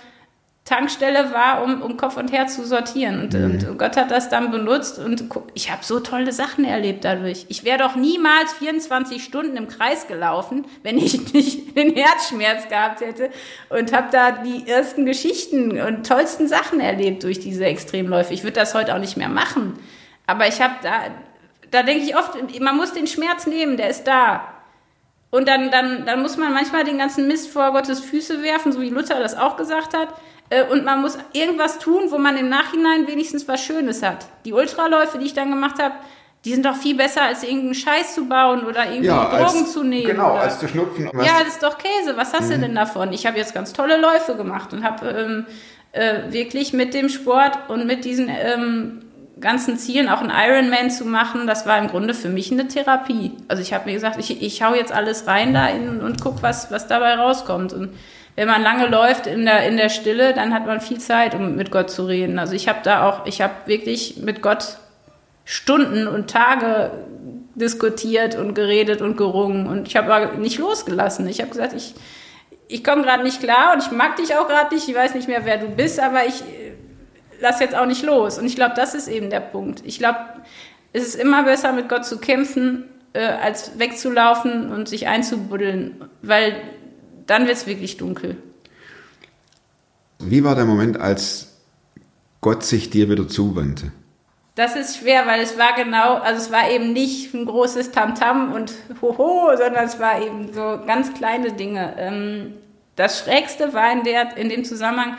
Tankstelle 0.66 1.32
war, 1.32 1.62
um, 1.62 1.80
um 1.80 1.96
Kopf 1.96 2.16
und 2.16 2.32
Herz 2.32 2.56
zu 2.56 2.66
sortieren. 2.66 3.20
Und, 3.20 3.34
und 3.36 3.78
Gott 3.78 3.96
hat 3.96 4.10
das 4.10 4.28
dann 4.28 4.50
benutzt 4.50 4.98
und 4.98 5.24
ich 5.54 5.70
habe 5.70 5.84
so 5.84 6.00
tolle 6.00 6.32
Sachen 6.32 6.64
erlebt 6.64 7.04
dadurch. 7.04 7.46
Ich 7.48 7.62
wäre 7.62 7.78
doch 7.78 7.94
niemals 7.94 8.52
24 8.54 9.22
Stunden 9.22 9.56
im 9.56 9.68
Kreis 9.68 10.08
gelaufen, 10.08 10.66
wenn 10.82 10.98
ich 10.98 11.32
nicht 11.32 11.76
den 11.76 11.94
Herzschmerz 11.94 12.68
gehabt 12.68 13.00
hätte 13.00 13.30
und 13.68 13.92
habe 13.92 14.08
da 14.10 14.32
die 14.32 14.68
ersten 14.68 15.06
Geschichten 15.06 15.80
und 15.80 16.04
tollsten 16.04 16.48
Sachen 16.48 16.80
erlebt 16.80 17.22
durch 17.22 17.38
diese 17.38 17.64
Extremläufe. 17.64 18.34
Ich 18.34 18.42
würde 18.42 18.58
das 18.58 18.74
heute 18.74 18.92
auch 18.96 19.00
nicht 19.00 19.16
mehr 19.16 19.28
machen. 19.28 19.78
Aber 20.26 20.48
ich 20.48 20.60
habe 20.60 20.74
da, 20.82 21.02
da 21.70 21.84
denke 21.84 22.02
ich 22.02 22.16
oft, 22.16 22.34
man 22.60 22.76
muss 22.76 22.92
den 22.92 23.06
Schmerz 23.06 23.46
nehmen, 23.46 23.76
der 23.76 23.90
ist 23.90 24.02
da. 24.04 24.48
Und 25.30 25.46
dann, 25.46 25.70
dann, 25.70 26.06
dann 26.06 26.22
muss 26.22 26.36
man 26.36 26.52
manchmal 26.52 26.82
den 26.82 26.98
ganzen 26.98 27.28
Mist 27.28 27.50
vor 27.50 27.70
Gottes 27.70 28.00
Füße 28.00 28.42
werfen, 28.42 28.72
so 28.72 28.80
wie 28.80 28.90
Luther 28.90 29.20
das 29.20 29.36
auch 29.36 29.56
gesagt 29.56 29.96
hat. 29.96 30.08
Äh, 30.50 30.64
Und 30.64 30.84
man 30.84 31.02
muss 31.02 31.18
irgendwas 31.32 31.78
tun, 31.78 32.04
wo 32.10 32.18
man 32.18 32.36
im 32.36 32.48
Nachhinein 32.48 33.06
wenigstens 33.06 33.46
was 33.48 33.62
Schönes 33.62 34.02
hat. 34.02 34.26
Die 34.44 34.52
Ultraläufe, 34.52 35.18
die 35.18 35.26
ich 35.26 35.34
dann 35.34 35.50
gemacht 35.50 35.82
habe, 35.82 35.94
die 36.44 36.52
sind 36.52 36.64
doch 36.64 36.76
viel 36.76 36.96
besser, 36.96 37.22
als 37.22 37.42
irgendeinen 37.42 37.74
Scheiß 37.74 38.14
zu 38.14 38.28
bauen 38.28 38.64
oder 38.64 38.88
irgendwie 38.88 39.08
Drogen 39.08 39.66
zu 39.66 39.82
nehmen. 39.82 40.06
Genau, 40.06 40.32
oder 40.34 40.42
als 40.42 40.60
zu 40.60 40.68
schnupfen. 40.68 41.10
ja, 41.14 41.40
das 41.40 41.54
ist 41.54 41.62
doch 41.62 41.76
Käse. 41.76 42.16
Was 42.16 42.32
hast 42.32 42.52
du 42.52 42.58
denn 42.58 42.74
davon? 42.74 43.12
Ich 43.12 43.26
habe 43.26 43.36
jetzt 43.36 43.52
ganz 43.52 43.72
tolle 43.72 43.96
Läufe 43.96 44.36
gemacht 44.36 44.72
und 44.72 44.84
habe 44.84 45.08
ähm, 45.08 45.46
äh, 45.90 46.32
wirklich 46.32 46.72
mit 46.72 46.94
dem 46.94 47.08
Sport 47.08 47.58
und 47.68 47.86
mit 47.86 48.04
diesen 48.04 48.28
ähm, 48.28 49.02
ganzen 49.40 49.76
Zielen, 49.76 50.08
auch 50.08 50.20
einen 50.20 50.30
Ironman 50.30 50.90
zu 50.90 51.04
machen, 51.04 51.46
das 51.48 51.66
war 51.66 51.78
im 51.78 51.88
Grunde 51.88 52.14
für 52.14 52.28
mich 52.28 52.52
eine 52.52 52.68
Therapie. 52.68 53.32
Also 53.48 53.60
ich 53.60 53.74
habe 53.74 53.86
mir 53.86 53.94
gesagt, 53.94 54.18
ich, 54.18 54.40
ich 54.40 54.62
hau 54.62 54.72
jetzt 54.74 54.92
alles 54.92 55.26
rein 55.26 55.52
da 55.52 55.66
in, 55.68 56.00
und 56.00 56.20
guck, 56.22 56.42
was, 56.42 56.70
was 56.70 56.86
dabei 56.86 57.14
rauskommt. 57.16 57.72
Und 57.72 57.90
wenn 58.36 58.48
man 58.48 58.62
lange 58.62 58.86
läuft 58.86 59.26
in 59.26 59.46
der, 59.46 59.66
in 59.66 59.78
der 59.78 59.88
Stille, 59.88 60.34
dann 60.34 60.52
hat 60.52 60.66
man 60.66 60.80
viel 60.80 60.98
Zeit, 60.98 61.34
um 61.34 61.56
mit 61.56 61.70
Gott 61.70 61.90
zu 61.90 62.04
reden. 62.04 62.38
Also 62.38 62.52
ich 62.52 62.68
habe 62.68 62.80
da 62.82 63.08
auch, 63.08 63.26
ich 63.26 63.40
habe 63.40 63.54
wirklich 63.64 64.18
mit 64.18 64.42
Gott 64.42 64.78
Stunden 65.46 66.06
und 66.06 66.28
Tage 66.30 66.90
diskutiert 67.54 68.34
und 68.34 68.54
geredet 68.54 69.00
und 69.00 69.16
gerungen. 69.16 69.66
Und 69.66 69.88
ich 69.88 69.96
habe 69.96 70.12
aber 70.12 70.34
nicht 70.34 70.58
losgelassen. 70.58 71.26
Ich 71.28 71.40
habe 71.40 71.50
gesagt, 71.50 71.72
ich, 71.72 71.94
ich 72.68 72.84
komme 72.84 73.02
gerade 73.02 73.22
nicht 73.22 73.40
klar 73.40 73.72
und 73.72 73.82
ich 73.82 73.90
mag 73.90 74.16
dich 74.16 74.36
auch 74.36 74.46
gerade 74.46 74.74
nicht. 74.74 74.86
Ich 74.86 74.94
weiß 74.94 75.14
nicht 75.14 75.28
mehr, 75.28 75.44
wer 75.44 75.56
du 75.56 75.68
bist, 75.68 75.98
aber 75.98 76.26
ich 76.26 76.42
äh, 76.42 76.72
lass 77.40 77.60
jetzt 77.60 77.74
auch 77.74 77.86
nicht 77.86 78.04
los. 78.04 78.38
Und 78.38 78.44
ich 78.44 78.56
glaube, 78.56 78.74
das 78.76 78.94
ist 78.94 79.08
eben 79.08 79.30
der 79.30 79.40
Punkt. 79.40 79.82
Ich 79.86 79.98
glaube, 79.98 80.18
es 80.92 81.06
ist 81.06 81.14
immer 81.14 81.44
besser, 81.44 81.72
mit 81.72 81.88
Gott 81.88 82.04
zu 82.04 82.18
kämpfen, 82.18 82.84
äh, 83.14 83.24
als 83.24 83.78
wegzulaufen 83.78 84.70
und 84.70 84.88
sich 84.88 85.06
einzubuddeln, 85.08 86.04
weil 86.20 86.56
dann 87.26 87.46
wird 87.46 87.56
es 87.56 87.66
wirklich 87.66 87.96
dunkel. 87.96 88.36
Wie 90.18 90.44
war 90.44 90.54
der 90.54 90.64
Moment, 90.64 90.98
als 90.98 91.56
Gott 92.40 92.64
sich 92.64 92.90
dir 92.90 93.10
wieder 93.10 93.28
zuwandte? 93.28 93.92
Das 94.54 94.74
ist 94.74 94.98
schwer, 94.98 95.26
weil 95.26 95.40
es 95.40 95.58
war 95.58 95.74
genau, 95.76 96.14
also 96.14 96.40
es 96.40 96.50
war 96.50 96.70
eben 96.70 96.94
nicht 96.94 97.34
ein 97.34 97.44
großes 97.44 97.90
Tamtam 97.90 98.52
und 98.52 98.72
Hoho, 99.02 99.54
sondern 99.56 99.84
es 99.84 100.00
war 100.00 100.22
eben 100.22 100.52
so 100.52 100.80
ganz 100.86 101.12
kleine 101.12 101.52
Dinge. 101.52 101.94
Ähm, 101.98 102.54
Das 102.96 103.20
Schrägste 103.20 103.74
war 103.74 103.92
in, 103.92 104.02
der, 104.04 104.36
in 104.38 104.48
dem 104.48 104.64
Zusammenhang, 104.64 105.16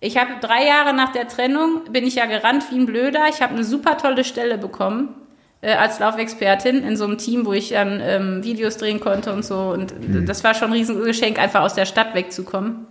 ich 0.00 0.18
habe 0.18 0.32
drei 0.42 0.66
Jahre 0.66 0.92
nach 0.92 1.12
der 1.12 1.26
Trennung, 1.26 1.84
bin 1.90 2.06
ich 2.06 2.16
ja 2.16 2.26
gerannt 2.26 2.70
wie 2.70 2.76
ein 2.76 2.84
Blöder. 2.84 3.28
Ich 3.30 3.40
habe 3.40 3.54
eine 3.54 3.64
super 3.64 3.96
tolle 3.96 4.24
Stelle 4.24 4.58
bekommen 4.58 5.14
äh, 5.60 5.74
als 5.74 5.98
Laufexpertin 5.98 6.82
in 6.82 6.96
so 6.96 7.04
einem 7.04 7.18
Team, 7.18 7.46
wo 7.46 7.52
ich 7.52 7.70
dann 7.70 8.00
ähm, 8.02 8.44
Videos 8.44 8.76
drehen 8.76 9.00
konnte 9.00 9.32
und 9.32 9.44
so. 9.44 9.70
Und 9.70 9.94
das 10.26 10.44
war 10.44 10.54
schon 10.54 10.68
ein 10.68 10.74
Riesengeschenk, 10.74 11.38
einfach 11.38 11.62
aus 11.62 11.74
der 11.74 11.86
Stadt 11.86 12.14
wegzukommen. 12.14 12.86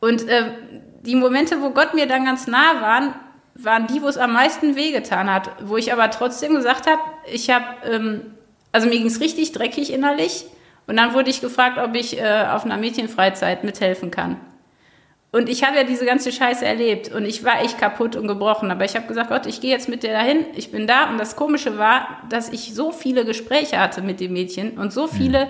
Und 0.00 0.26
äh, 0.28 0.44
die 1.02 1.14
Momente, 1.14 1.60
wo 1.60 1.70
Gott 1.70 1.94
mir 1.94 2.06
dann 2.06 2.24
ganz 2.24 2.46
nah 2.46 2.80
waren, 2.80 3.14
waren 3.54 3.86
die, 3.86 4.02
wo 4.02 4.08
es 4.08 4.16
am 4.16 4.32
meisten 4.32 4.76
wehgetan 4.76 5.32
hat. 5.32 5.50
Wo 5.62 5.76
ich 5.76 5.92
aber 5.92 6.10
trotzdem 6.10 6.54
gesagt 6.54 6.86
habe, 6.86 7.00
ich 7.30 7.50
habe, 7.50 7.64
ähm, 7.90 8.22
also 8.72 8.88
mir 8.88 8.96
ging 8.96 9.06
es 9.06 9.20
richtig 9.20 9.52
dreckig 9.52 9.92
innerlich. 9.92 10.46
Und 10.86 10.96
dann 10.96 11.14
wurde 11.14 11.30
ich 11.30 11.40
gefragt, 11.40 11.78
ob 11.78 11.94
ich 11.94 12.18
äh, 12.18 12.46
auf 12.50 12.64
einer 12.64 12.76
Mädchenfreizeit 12.76 13.64
mithelfen 13.64 14.10
kann. 14.10 14.36
Und 15.32 15.48
ich 15.48 15.62
habe 15.62 15.76
ja 15.76 15.84
diese 15.84 16.04
ganze 16.04 16.32
Scheiße 16.32 16.64
erlebt 16.64 17.12
und 17.14 17.24
ich 17.24 17.44
war 17.44 17.62
echt 17.62 17.78
kaputt 17.78 18.16
und 18.16 18.26
gebrochen. 18.26 18.72
Aber 18.72 18.84
ich 18.84 18.96
habe 18.96 19.06
gesagt, 19.06 19.30
Gott, 19.30 19.46
ich 19.46 19.60
gehe 19.60 19.70
jetzt 19.70 19.88
mit 19.88 20.02
dir 20.02 20.10
dahin, 20.12 20.44
ich 20.56 20.72
bin 20.72 20.88
da. 20.88 21.08
Und 21.08 21.18
das 21.18 21.36
Komische 21.36 21.78
war, 21.78 22.22
dass 22.28 22.48
ich 22.48 22.74
so 22.74 22.90
viele 22.90 23.24
Gespräche 23.24 23.78
hatte 23.78 24.02
mit 24.02 24.18
dem 24.18 24.32
Mädchen 24.32 24.76
und 24.76 24.92
so 24.92 25.06
viele 25.06 25.46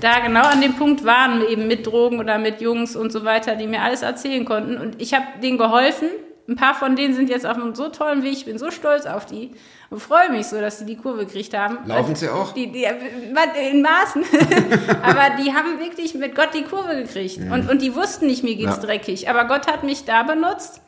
da 0.00 0.18
genau 0.18 0.42
an 0.42 0.60
dem 0.60 0.74
Punkt 0.74 1.04
waren, 1.04 1.46
eben 1.46 1.68
mit 1.68 1.86
Drogen 1.86 2.18
oder 2.18 2.38
mit 2.38 2.60
Jungs 2.60 2.96
und 2.96 3.12
so 3.12 3.24
weiter, 3.24 3.54
die 3.54 3.68
mir 3.68 3.82
alles 3.82 4.02
erzählen 4.02 4.44
konnten. 4.44 4.76
Und 4.76 5.00
ich 5.00 5.14
habe 5.14 5.26
denen 5.40 5.58
geholfen. 5.58 6.08
Ein 6.48 6.56
paar 6.56 6.74
von 6.74 6.96
denen 6.96 7.14
sind 7.14 7.30
jetzt 7.30 7.46
auf 7.46 7.56
einem 7.56 7.76
so 7.76 7.88
tollen 7.88 8.24
Weg. 8.24 8.32
Ich 8.32 8.44
bin 8.46 8.58
so 8.58 8.72
stolz 8.72 9.06
auf 9.06 9.26
die 9.26 9.52
und 9.90 10.00
freue 10.00 10.30
mich 10.30 10.46
so, 10.46 10.60
dass 10.60 10.78
sie 10.78 10.86
die 10.86 10.96
Kurve 10.96 11.26
gekriegt 11.26 11.56
haben. 11.56 11.78
Laufen 11.86 12.14
sie 12.14 12.28
auch? 12.28 12.52
Die, 12.52 12.70
die, 12.70 12.84
in 12.84 13.82
Maßen. 13.82 14.24
aber 15.02 15.36
die 15.42 15.52
haben 15.52 15.78
wirklich 15.80 16.14
mit 16.14 16.34
Gott 16.34 16.54
die 16.54 16.62
Kurve 16.62 16.96
gekriegt. 16.96 17.38
Und, 17.38 17.68
und 17.68 17.82
die 17.82 17.94
wussten 17.94 18.26
nicht, 18.26 18.44
mir 18.44 18.54
geht's 18.54 18.76
Ja. 18.76 18.82
dreckig. 18.82 19.28
Aber 19.28 19.44
Gott 19.46 19.66
hat 19.66 19.82
mich 19.82 20.04
da 20.04 20.22
benutzt, 20.22 20.80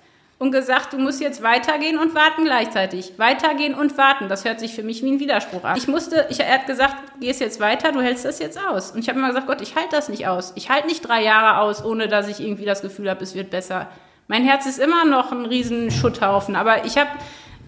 und 0.43 0.51
gesagt, 0.51 0.93
du 0.93 0.99
musst 0.99 1.21
jetzt 1.21 1.41
weitergehen 1.45 1.99
und 1.99 2.17
warten 2.17 2.45
gleichzeitig. 2.45 3.13
Weitergehen 3.17 3.75
und 3.75 3.97
warten. 3.97 4.29
Das 4.29 4.45
hört 4.45 4.59
sich 4.59 4.75
für 4.75 4.83
mich 4.83 5.01
wie 5.05 5.13
ein 5.13 5.21
Widerspruch 5.21 5.63
an. 5.63 5.77
Ich 5.77 5.87
musste, 5.87 6.27
ich, 6.31 6.41
er 6.41 6.55
hat 6.55 6.67
gesagt, 6.67 6.97
gehst 7.21 7.41
jetzt 7.41 7.61
weiter, 7.61 7.93
du 7.93 8.01
hältst 8.01 8.25
das 8.25 8.41
jetzt 8.41 8.59
aus. 8.59 8.91
Und 8.91 8.99
ich 8.99 9.09
habe 9.09 9.21
immer 9.21 9.29
gesagt, 9.29 9.47
Gott, 9.47 9.61
ich 9.61 9.77
halte 9.77 9.95
das 9.95 10.09
nicht 10.09 10.27
aus. 10.27 10.53
Ich 10.57 10.69
halte 10.69 10.89
nicht 10.89 11.07
drei 11.07 11.23
Jahre 11.23 11.61
aus, 11.61 11.85
ohne 11.85 12.09
dass 12.09 12.27
ich 12.27 12.41
irgendwie 12.41 12.65
das 12.65 12.83
Gefühl 12.83 13.09
habe, 13.09 13.23
es 13.23 13.37
wird 13.37 13.51
besser. 13.51 13.87
Mein 14.27 14.43
Herz 14.43 14.67
ist 14.67 14.81
immer 14.81 15.05
noch 15.05 15.31
ein 15.31 15.47
riesen 15.47 15.93
Schutthaufen. 15.93 16.57
Aber 16.57 16.85
ich 16.87 16.99
habe, 16.99 17.11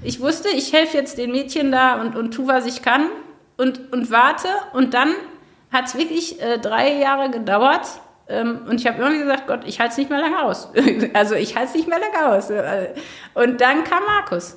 ich 0.05 0.21
wusste, 0.21 0.49
ich 0.51 0.73
helfe 0.73 0.97
jetzt 0.97 1.19
den 1.19 1.33
Mädchen 1.33 1.73
da 1.73 2.01
und, 2.01 2.15
und 2.15 2.33
tu, 2.33 2.47
was 2.47 2.67
ich 2.67 2.83
kann 2.83 3.07
und, 3.57 3.93
und 3.93 4.11
warte. 4.11 4.49
Und 4.73 4.95
dann 4.95 5.15
hat 5.73 5.87
es 5.87 5.97
wirklich 5.97 6.41
äh, 6.41 6.59
drei 6.59 6.93
Jahre 6.93 7.31
gedauert. 7.31 7.87
Ähm, 8.29 8.61
und 8.69 8.81
ich 8.81 8.87
habe 8.87 9.03
immer 9.03 9.19
gesagt, 9.19 9.47
Gott, 9.47 9.61
ich 9.67 9.81
halte 9.81 9.93
es 9.93 9.99
nicht 9.99 10.11
mehr 10.11 10.21
lange 10.21 10.43
aus. 10.43 10.69
also 11.15 11.35
ich 11.35 11.57
halte 11.57 11.71
es 11.71 11.75
nicht 11.75 11.89
mehr 11.89 11.99
lange 11.99 12.37
aus. 12.37 12.51
Und 13.35 13.61
dann 13.61 13.85
kam 13.85 14.05
Markus. 14.05 14.57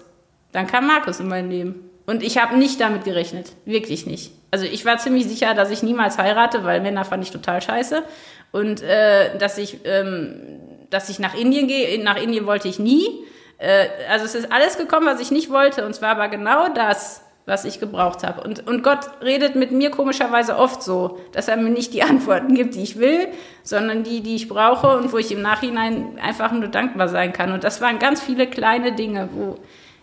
Dann 0.52 0.68
kam 0.68 0.88
Markus 0.88 1.20
in 1.20 1.28
mein 1.28 1.50
Leben. 1.50 1.90
Und 2.06 2.24
ich 2.24 2.38
habe 2.38 2.58
nicht 2.58 2.80
damit 2.80 3.04
gerechnet. 3.04 3.54
Wirklich 3.66 4.06
nicht. 4.06 4.32
Also 4.52 4.66
ich 4.66 4.86
war 4.86 4.98
ziemlich 4.98 5.28
sicher, 5.28 5.54
dass 5.54 5.72
ich 5.72 5.84
niemals 5.84 6.18
heirate, 6.18 6.64
weil 6.64 6.82
Männer 6.82 7.04
fand 7.04 7.24
ich 7.24 7.32
total 7.32 7.62
scheiße. 7.62 8.04
Und 8.52 8.82
äh, 8.82 9.38
dass 9.38 9.58
ich, 9.58 9.80
ähm, 9.84 10.60
dass 10.90 11.10
ich 11.10 11.20
nach 11.20 11.36
Indien 11.36 11.68
gehe. 11.68 12.02
Nach 12.02 12.22
Indien 12.22 12.46
wollte 12.46 12.68
ich 12.68 12.80
nie. 12.80 13.26
Äh, 13.58 13.88
also 14.10 14.26
es 14.26 14.36
ist 14.36 14.52
alles 14.52 14.78
gekommen, 14.78 15.06
was 15.06 15.20
ich 15.20 15.32
nicht 15.32 15.50
wollte. 15.50 15.86
Und 15.86 15.94
zwar 15.94 16.10
aber 16.10 16.28
genau 16.28 16.70
das, 16.70 17.22
was 17.46 17.64
ich 17.64 17.80
gebraucht 17.80 18.24
habe. 18.24 18.42
Und, 18.42 18.68
und 18.68 18.84
Gott 18.84 19.10
redet 19.24 19.56
mit 19.56 19.72
mir 19.72 19.90
komischerweise 19.90 20.58
oft 20.58 20.84
so, 20.84 21.20
dass 21.32 21.48
er 21.48 21.58
mir 21.58 21.70
nicht 21.70 21.94
die 21.94 22.04
Antworten 22.04 22.54
gibt, 22.54 22.76
die 22.76 22.84
ich 22.84 23.00
will, 23.00 23.30
sondern 23.64 24.04
die, 24.04 24.22
die 24.22 24.36
ich 24.36 24.48
brauche 24.48 24.98
und 24.98 25.12
wo 25.14 25.18
ich 25.18 25.32
im 25.32 25.42
Nachhinein 25.42 26.20
einfach 26.22 26.52
nur 26.52 26.68
dankbar 26.68 27.08
sein 27.08 27.34
kann. 27.34 27.52
Und 27.52 27.64
das 27.64 27.82
waren 27.82 28.00
ganz 28.00 28.22
viele 28.22 28.48
kleine 28.48 28.94
Dinge, 28.94 29.30
wo 29.34 29.58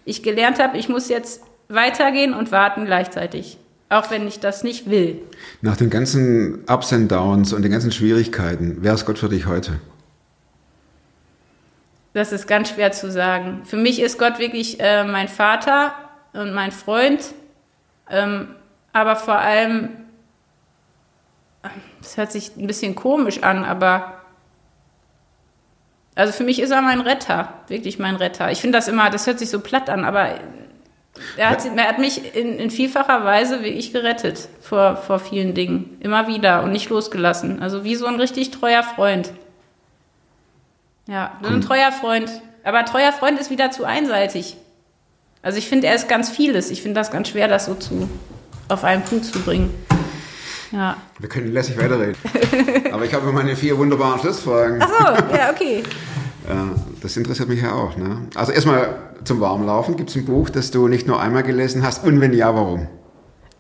ich 0.05 0.23
gelernt 0.23 0.59
habe, 0.59 0.77
ich 0.79 0.89
muss 0.89 1.09
jetzt 1.09 1.43
weitergehen 1.69 2.35
und 2.35 2.53
warten 2.53 2.87
gleichzeitig. 2.87 3.59
Auch 3.91 4.11
wenn 4.11 4.27
ich 4.27 4.41
das 4.41 4.65
nicht 4.65 4.91
will. 4.91 5.21
Nach 5.61 5.77
den 5.77 5.91
ganzen 5.91 6.65
Ups 6.67 6.93
and 6.93 7.13
Downs 7.13 7.53
und 7.53 7.63
den 7.63 7.71
ganzen 7.71 7.93
Schwierigkeiten, 7.93 8.79
wer 8.81 8.95
ist 8.95 9.05
Gott 9.05 9.19
für 9.19 9.29
dich 9.29 9.47
heute? 9.47 9.79
Das 12.15 12.33
ist 12.33 12.47
ganz 12.47 12.71
schwer 12.71 12.93
zu 12.93 13.11
sagen. 13.11 13.63
Für 13.65 13.77
mich 13.77 14.01
ist 14.01 14.19
Gott 14.19 14.39
wirklich 14.39 14.81
äh, 14.81 15.05
mein 15.05 15.29
Vater 15.29 15.93
und 16.33 16.55
mein 16.55 16.73
Freund, 16.73 17.35
ähm, 18.09 18.55
aber 18.93 19.17
vor 19.17 19.39
allem, 19.39 19.91
das 22.01 22.17
hört 22.17 22.31
sich 22.31 22.57
ein 22.57 22.67
bisschen 22.67 22.95
komisch 22.95 23.43
an, 23.43 23.65
aber 23.65 24.21
also 26.15 26.33
für 26.33 26.45
mich 26.45 26.61
ist 26.61 26.71
er 26.71 26.81
mein 26.81 27.01
Retter, 27.01 27.53
wirklich 27.67 27.99
mein 27.99 28.15
Retter. 28.15 28.53
Ich 28.53 28.61
finde 28.61 28.79
das 28.79 28.87
immer, 28.87 29.11
das 29.11 29.27
hört 29.27 29.41
sich 29.41 29.51
so 29.51 29.61
platt 29.61 29.91
an, 29.91 30.05
aber 30.05 30.39
er 31.37 31.51
hat, 31.51 31.65
er 31.65 31.89
hat 31.89 31.99
mich 31.99 32.37
in, 32.37 32.59
in, 32.59 32.71
vielfacher 32.71 33.25
Weise 33.25 33.65
wirklich 33.65 33.93
gerettet 33.93 34.49
vor, 34.61 34.97
vor 34.97 35.19
vielen 35.19 35.55
Dingen. 35.55 35.97
Immer 36.01 36.29
wieder 36.29 36.63
und 36.63 36.73
nicht 36.73 36.91
losgelassen. 36.91 37.63
Also 37.63 37.85
wie 37.85 37.97
so 37.97 38.07
ein 38.07 38.17
richtig 38.17 38.51
treuer 38.53 38.83
Freund. 38.83 39.33
Ja, 41.07 41.39
so 41.43 41.51
ein 41.51 41.61
treuer 41.61 41.93
Freund. 41.93 42.31
Aber 42.63 42.85
treuer 42.85 43.13
Freund 43.13 43.39
ist 43.39 43.51
wieder 43.51 43.71
zu 43.71 43.85
einseitig. 43.85 44.57
Also 45.43 45.59
ich 45.59 45.69
finde, 45.69 45.87
er 45.87 45.95
ist 45.95 46.09
ganz 46.09 46.31
vieles. 46.31 46.71
Ich 46.71 46.83
finde 46.83 47.01
das 47.01 47.11
ganz 47.11 47.29
schwer, 47.29 47.49
das 47.49 47.67
so 47.67 47.75
zu 47.75 48.09
auf 48.69 48.85
einen 48.85 49.03
Punkt 49.03 49.27
zu 49.27 49.39
bringen. 49.41 49.75
Ja. 50.73 50.97
Wir 51.19 51.29
können 51.29 51.53
lässig 51.53 51.77
weiterreden. 51.79 52.17
Aber 52.93 53.05
ich 53.05 53.13
habe 53.13 53.31
meine 53.31 53.55
vier 53.55 53.77
wunderbaren 53.77 54.19
Schlussfragen. 54.19 54.83
Ach 54.83 54.89
so, 54.89 55.37
ja, 55.37 55.51
okay. 55.51 55.83
das 57.03 57.17
interessiert 57.17 57.49
mich 57.49 57.63
ja 57.63 57.73
auch. 57.73 57.97
Ne? 57.97 58.29
Also 58.35 58.53
erstmal 58.53 58.97
zum 59.25 59.41
Warmlaufen. 59.41 59.97
Gibt 59.97 60.11
es 60.11 60.17
ein 60.17 60.25
Buch, 60.25 60.51
das 60.51 60.71
du 60.71 60.89
nicht 60.89 61.07
nur 61.07 61.21
einmal 61.21 61.43
gelesen 61.43 61.83
hast? 61.85 62.05
Und 62.05 62.21
wenn 62.21 62.33
ja, 62.33 62.55
warum? 62.55 62.89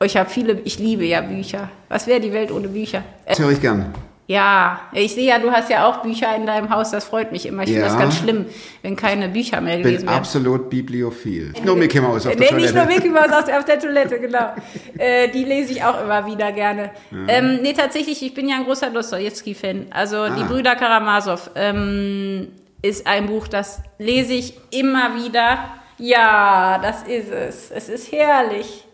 Oh, 0.00 0.04
ich 0.04 0.16
habe 0.16 0.28
viele, 0.28 0.60
ich 0.64 0.78
liebe 0.78 1.04
ja 1.04 1.20
Bücher. 1.20 1.70
Was 1.88 2.06
wäre 2.06 2.20
die 2.20 2.32
Welt 2.32 2.50
ohne 2.50 2.68
Bücher? 2.68 3.04
Das 3.26 3.38
höre 3.38 3.50
ich 3.50 3.60
gern. 3.60 3.94
Ja, 4.26 4.80
ich 4.92 5.14
sehe 5.14 5.28
ja, 5.28 5.38
du 5.38 5.50
hast 5.50 5.68
ja 5.68 5.86
auch 5.86 5.98
Bücher 6.02 6.34
in 6.34 6.46
deinem 6.46 6.70
Haus, 6.70 6.90
das 6.90 7.04
freut 7.04 7.30
mich 7.30 7.44
immer. 7.44 7.64
Ich 7.64 7.70
ja. 7.70 7.74
finde 7.74 7.88
das 7.88 7.98
ganz 7.98 8.16
schlimm, 8.16 8.46
wenn 8.80 8.96
keine 8.96 9.28
Bücher 9.28 9.60
mehr 9.60 9.76
gelesen 9.76 9.98
bin 9.98 10.06
werden. 10.06 10.18
absolut 10.18 10.70
bibliophil. 10.70 11.50
Nicht 11.50 11.64
nur 11.64 11.76
Mickey 11.76 12.00
Mouse 12.00 12.26
auf 12.26 12.34
der 12.34 12.40
nee, 12.40 12.48
Toilette. 12.48 12.62
nicht 12.62 12.74
nur 12.74 12.84
Mickey 12.86 13.08
Mouse 13.10 13.32
auf 13.32 13.44
der, 13.44 13.58
auf 13.58 13.64
der 13.66 13.78
Toilette, 13.78 14.18
genau. 14.18 14.54
äh, 14.96 15.28
die 15.28 15.44
lese 15.44 15.72
ich 15.72 15.84
auch 15.84 16.02
immer 16.02 16.24
wieder 16.24 16.52
gerne. 16.52 16.90
Ja. 17.10 17.18
Ähm, 17.28 17.58
nee, 17.60 17.74
tatsächlich, 17.74 18.22
ich 18.22 18.32
bin 18.32 18.48
ja 18.48 18.56
ein 18.56 18.64
großer 18.64 18.88
Dostoevsky-Fan. 18.88 19.88
Also 19.90 20.16
ah. 20.16 20.30
die 20.30 20.44
Brüder 20.44 20.74
Karamasow 20.74 21.50
ähm, 21.54 22.48
ist 22.80 23.06
ein 23.06 23.26
Buch, 23.26 23.46
das 23.46 23.82
lese 23.98 24.32
ich 24.32 24.54
immer 24.70 25.16
wieder. 25.22 25.58
Ja, 25.98 26.78
das 26.82 27.02
ist 27.02 27.30
es. 27.30 27.70
Es 27.70 27.88
ist 27.90 28.10
herrlich. 28.10 28.84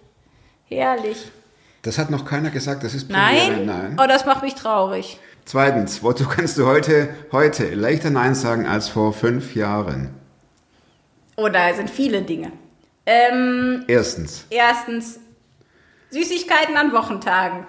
Herrlich. 0.66 1.30
Das 1.82 1.98
hat 1.98 2.10
noch 2.10 2.24
keiner 2.24 2.50
gesagt, 2.50 2.84
das 2.84 2.94
ist 2.94 3.08
Premiere. 3.08 3.56
Nein? 3.56 3.66
Nein. 3.66 3.96
Oh, 4.00 4.06
das 4.06 4.26
macht 4.26 4.42
mich 4.42 4.54
traurig. 4.54 5.18
Zweitens, 5.44 6.02
wozu 6.02 6.28
kannst 6.28 6.58
du 6.58 6.66
heute, 6.66 7.08
heute 7.32 7.74
leichter 7.74 8.10
Nein 8.10 8.34
sagen 8.34 8.66
als 8.66 8.88
vor 8.88 9.12
fünf 9.12 9.54
Jahren? 9.54 10.10
Oh, 11.36 11.48
da 11.48 11.72
sind 11.74 11.88
viele 11.88 12.22
Dinge. 12.22 12.52
Ähm, 13.06 13.84
erstens. 13.88 14.46
Erstens, 14.50 15.18
Süßigkeiten 16.10 16.76
an 16.76 16.92
Wochentagen 16.92 17.66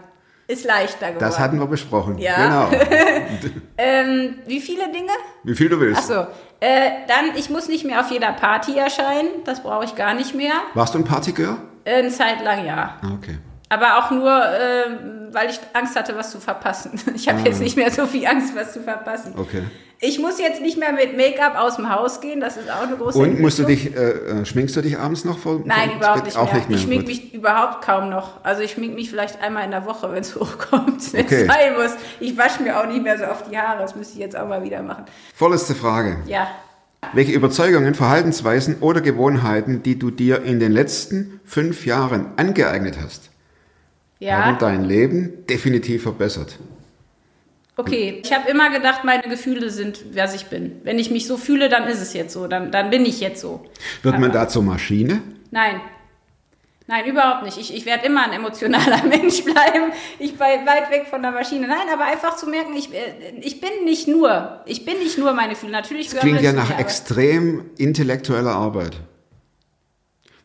ist 0.47 0.65
leichter 0.65 1.07
geworden. 1.07 1.19
Das 1.19 1.39
hatten 1.39 1.57
wir 1.57 1.67
besprochen. 1.67 2.17
Ja. 2.17 2.67
Genau. 2.69 2.83
ähm, 3.77 4.35
wie 4.45 4.59
viele 4.59 4.91
Dinge? 4.91 5.11
Wie 5.43 5.55
viel 5.55 5.69
du 5.69 5.79
willst. 5.79 6.11
Achso. 6.11 6.27
Äh, 6.59 6.91
dann, 7.07 7.35
ich 7.37 7.49
muss 7.49 7.69
nicht 7.69 7.85
mehr 7.85 8.01
auf 8.01 8.11
jeder 8.11 8.33
Party 8.33 8.77
erscheinen. 8.77 9.29
Das 9.45 9.63
brauche 9.63 9.85
ich 9.85 9.95
gar 9.95 10.13
nicht 10.13 10.35
mehr. 10.35 10.53
Warst 10.73 10.93
du 10.93 10.99
ein 10.99 11.05
Partygirl? 11.05 11.57
Äh, 11.85 11.99
eine 11.99 12.09
Zeit 12.09 12.43
lang, 12.43 12.65
ja. 12.65 12.99
Ah, 13.01 13.13
okay. 13.15 13.37
Aber 13.71 13.97
auch 13.99 14.11
nur, 14.11 14.29
äh, 14.29 15.31
weil 15.31 15.49
ich 15.49 15.57
Angst 15.71 15.95
hatte, 15.95 16.17
was 16.17 16.31
zu 16.31 16.41
verpassen. 16.41 16.91
Ich 17.15 17.29
habe 17.29 17.39
ah. 17.39 17.45
jetzt 17.45 17.61
nicht 17.61 17.77
mehr 17.77 17.89
so 17.89 18.05
viel 18.05 18.27
Angst, 18.27 18.53
was 18.53 18.73
zu 18.73 18.81
verpassen. 18.81 19.33
Okay. 19.37 19.63
Ich 20.01 20.19
muss 20.19 20.39
jetzt 20.39 20.61
nicht 20.61 20.77
mehr 20.77 20.91
mit 20.91 21.15
Make-up 21.15 21.55
aus 21.55 21.77
dem 21.77 21.89
Haus 21.89 22.19
gehen, 22.19 22.41
das 22.41 22.57
ist 22.57 22.69
auch 22.69 22.81
eine 22.81 22.97
große 22.97 23.17
Und 23.17 23.39
musst 23.39 23.59
du 23.59 23.63
dich, 23.63 23.95
äh, 23.95 24.45
schminkst 24.45 24.75
du 24.75 24.81
dich 24.81 24.97
abends 24.97 25.23
noch 25.23 25.37
vor? 25.37 25.61
Nein, 25.63 25.91
überhaupt 25.95 26.25
nicht, 26.25 26.35
mehr. 26.35 26.43
nicht 26.43 26.69
mehr. 26.69 26.77
Ich 26.77 26.83
schmink 26.83 27.07
mich 27.07 27.33
überhaupt 27.33 27.85
kaum 27.85 28.09
noch. 28.09 28.43
Also 28.43 28.61
ich 28.61 28.71
schmink 28.71 28.93
mich 28.95 29.09
vielleicht 29.09 29.41
einmal 29.41 29.63
in 29.63 29.71
der 29.71 29.85
Woche, 29.85 30.11
wenn 30.11 30.21
es 30.21 30.35
hochkommt, 30.39 31.13
wenn 31.13 31.25
es 31.25 31.31
okay. 31.31 31.45
sein 31.45 31.73
muss. 31.81 31.91
Ich 32.19 32.37
wasche 32.37 32.61
mir 32.63 32.77
auch 32.77 32.87
nicht 32.87 33.03
mehr 33.03 33.17
so 33.17 33.25
oft 33.25 33.49
die 33.49 33.57
Haare, 33.57 33.79
das 33.79 33.95
müsste 33.95 34.15
ich 34.15 34.19
jetzt 34.19 34.35
auch 34.35 34.47
mal 34.47 34.63
wieder 34.63 34.81
machen. 34.81 35.05
Vorletzte 35.33 35.75
Frage. 35.75 36.17
Ja. 36.25 36.47
Welche 37.13 37.31
Überzeugungen, 37.31 37.95
Verhaltensweisen 37.95 38.79
oder 38.81 38.99
Gewohnheiten, 38.99 39.81
die 39.81 39.97
du 39.97 40.11
dir 40.11 40.43
in 40.43 40.59
den 40.59 40.73
letzten 40.73 41.39
fünf 41.45 41.85
Jahren 41.85 42.27
angeeignet 42.35 42.97
hast, 43.01 43.30
ja. 44.21 44.45
haben 44.45 44.57
dein 44.59 44.85
Leben 44.85 45.45
definitiv 45.47 46.03
verbessert. 46.03 46.57
Okay, 47.77 48.21
ich 48.23 48.31
habe 48.31 48.49
immer 48.49 48.69
gedacht, 48.69 49.03
meine 49.03 49.23
Gefühle 49.23 49.71
sind, 49.71 49.99
wer 50.11 50.31
ich 50.33 50.45
bin. 50.47 50.81
Wenn 50.83 50.99
ich 50.99 51.09
mich 51.09 51.25
so 51.25 51.37
fühle, 51.37 51.69
dann 51.69 51.87
ist 51.87 52.01
es 52.01 52.13
jetzt 52.13 52.33
so, 52.33 52.47
dann, 52.47 52.71
dann 52.71 52.89
bin 52.89 53.05
ich 53.05 53.19
jetzt 53.19 53.41
so. 53.41 53.65
Wird 54.03 54.15
aber 54.15 54.21
man 54.21 54.31
da 54.31 54.47
zur 54.47 54.61
Maschine? 54.61 55.21
Nein. 55.49 55.81
Nein, 56.87 57.05
überhaupt 57.05 57.43
nicht. 57.45 57.57
Ich, 57.57 57.73
ich 57.73 57.85
werde 57.85 58.05
immer 58.05 58.25
ein 58.25 58.33
emotionaler 58.33 59.03
Mensch 59.07 59.43
bleiben. 59.43 59.93
Ich 60.19 60.33
bin 60.33 60.39
weit 60.39 60.91
weg 60.91 61.07
von 61.09 61.21
der 61.21 61.31
Maschine. 61.31 61.67
Nein, 61.67 61.87
aber 61.91 62.03
einfach 62.03 62.35
zu 62.35 62.47
merken, 62.47 62.75
ich, 62.75 62.93
äh, 62.93 63.33
ich 63.39 63.61
bin 63.61 63.85
nicht 63.85 64.07
nur, 64.07 64.61
ich 64.65 64.85
bin 64.85 64.99
nicht 64.99 65.17
nur 65.17 65.33
meine 65.33 65.53
Gefühle. 65.53 65.71
Natürlich 65.71 66.09
das 66.09 66.19
klingt 66.19 66.41
ja 66.41 66.51
nach 66.51 66.77
extrem 66.77 67.69
intellektueller 67.77 68.51
Arbeit. 68.51 68.97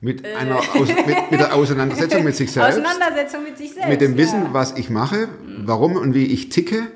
Mit, 0.01 0.25
äh. 0.25 0.35
einer 0.35 0.57
Aus, 0.57 0.89
mit, 0.89 1.31
mit, 1.31 1.41
der 1.41 1.55
Auseinandersetzung 1.55 2.25
mit 2.25 2.37
sich 2.37 2.53
selbst. 2.53 2.79
Auseinandersetzung 2.79 3.43
mit 3.43 3.57
sich 3.57 3.73
selbst. 3.73 3.89
Mit 3.89 4.01
dem 4.01 4.17
Wissen, 4.17 4.45
ja. 4.45 4.49
was 4.53 4.77
ich 4.77 4.91
mache, 4.91 5.29
warum 5.59 5.97
und 5.97 6.15
wie 6.15 6.27
ich 6.27 6.49
ticke. 6.49 6.89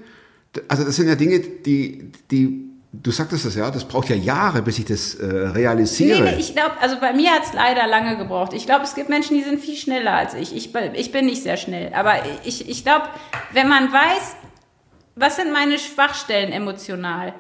Also 0.69 0.85
das 0.85 0.97
sind 0.97 1.09
ja 1.09 1.15
Dinge, 1.15 1.41
die, 1.41 2.11
die 2.31 2.71
du 2.93 3.11
sagtest 3.11 3.47
das 3.47 3.55
ja, 3.55 3.71
das 3.71 3.87
braucht 3.87 4.09
ja 4.09 4.17
Jahre, 4.17 4.63
bis 4.63 4.79
ich 4.79 4.85
das 4.85 5.15
äh, 5.15 5.25
realisiere. 5.25 6.25
Nee, 6.25 6.31
nee 6.33 6.41
ich 6.41 6.55
glaube, 6.55 6.73
also 6.81 6.99
bei 7.01 7.13
mir 7.13 7.31
hat 7.31 7.45
es 7.45 7.53
leider 7.53 7.87
lange 7.87 8.17
gebraucht. 8.17 8.53
Ich 8.53 8.67
glaube, 8.67 8.85
es 8.85 8.95
gibt 8.95 9.09
Menschen, 9.09 9.37
die 9.37 9.45
sind 9.45 9.61
viel 9.61 9.77
schneller 9.77 10.13
als 10.13 10.35
ich. 10.35 10.55
Ich, 10.55 10.75
ich 10.75 11.13
bin 11.13 11.27
nicht 11.27 11.43
sehr 11.43 11.57
schnell. 11.57 11.93
Aber 11.95 12.15
ich, 12.45 12.69
ich 12.69 12.85
glaube, 12.85 13.07
wenn 13.53 13.69
man 13.69 13.93
weiß, 13.93 14.37
was 15.15 15.37
sind 15.37 15.53
meine 15.53 15.79
Schwachstellen 15.79 16.53
emotional, 16.53 17.35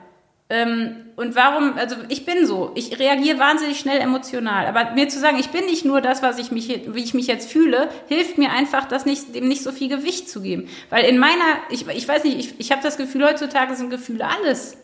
und 0.50 1.36
warum, 1.36 1.74
also 1.76 1.94
ich 2.08 2.26
bin 2.26 2.44
so, 2.44 2.72
ich 2.74 2.98
reagiere 2.98 3.38
wahnsinnig 3.38 3.78
schnell 3.78 4.00
emotional. 4.00 4.66
Aber 4.66 4.92
mir 4.94 5.08
zu 5.08 5.20
sagen, 5.20 5.38
ich 5.38 5.50
bin 5.50 5.66
nicht 5.66 5.84
nur 5.84 6.00
das, 6.00 6.22
was 6.22 6.38
ich 6.38 6.50
mich, 6.50 6.68
wie 6.68 7.02
ich 7.02 7.14
mich 7.14 7.28
jetzt 7.28 7.50
fühle, 7.50 7.88
hilft 8.08 8.36
mir 8.36 8.50
einfach, 8.50 8.86
das 8.86 9.06
nicht, 9.06 9.34
dem 9.34 9.46
nicht 9.46 9.62
so 9.62 9.70
viel 9.70 9.88
Gewicht 9.88 10.28
zu 10.28 10.42
geben. 10.42 10.68
Weil 10.88 11.04
in 11.04 11.18
meiner, 11.18 11.44
ich, 11.70 11.86
ich 11.86 12.08
weiß 12.08 12.24
nicht, 12.24 12.38
ich, 12.38 12.54
ich 12.58 12.72
habe 12.72 12.82
das 12.82 12.96
Gefühl, 12.96 13.24
heutzutage 13.24 13.76
sind 13.76 13.90
Gefühle 13.90 14.26
alles. 14.26 14.76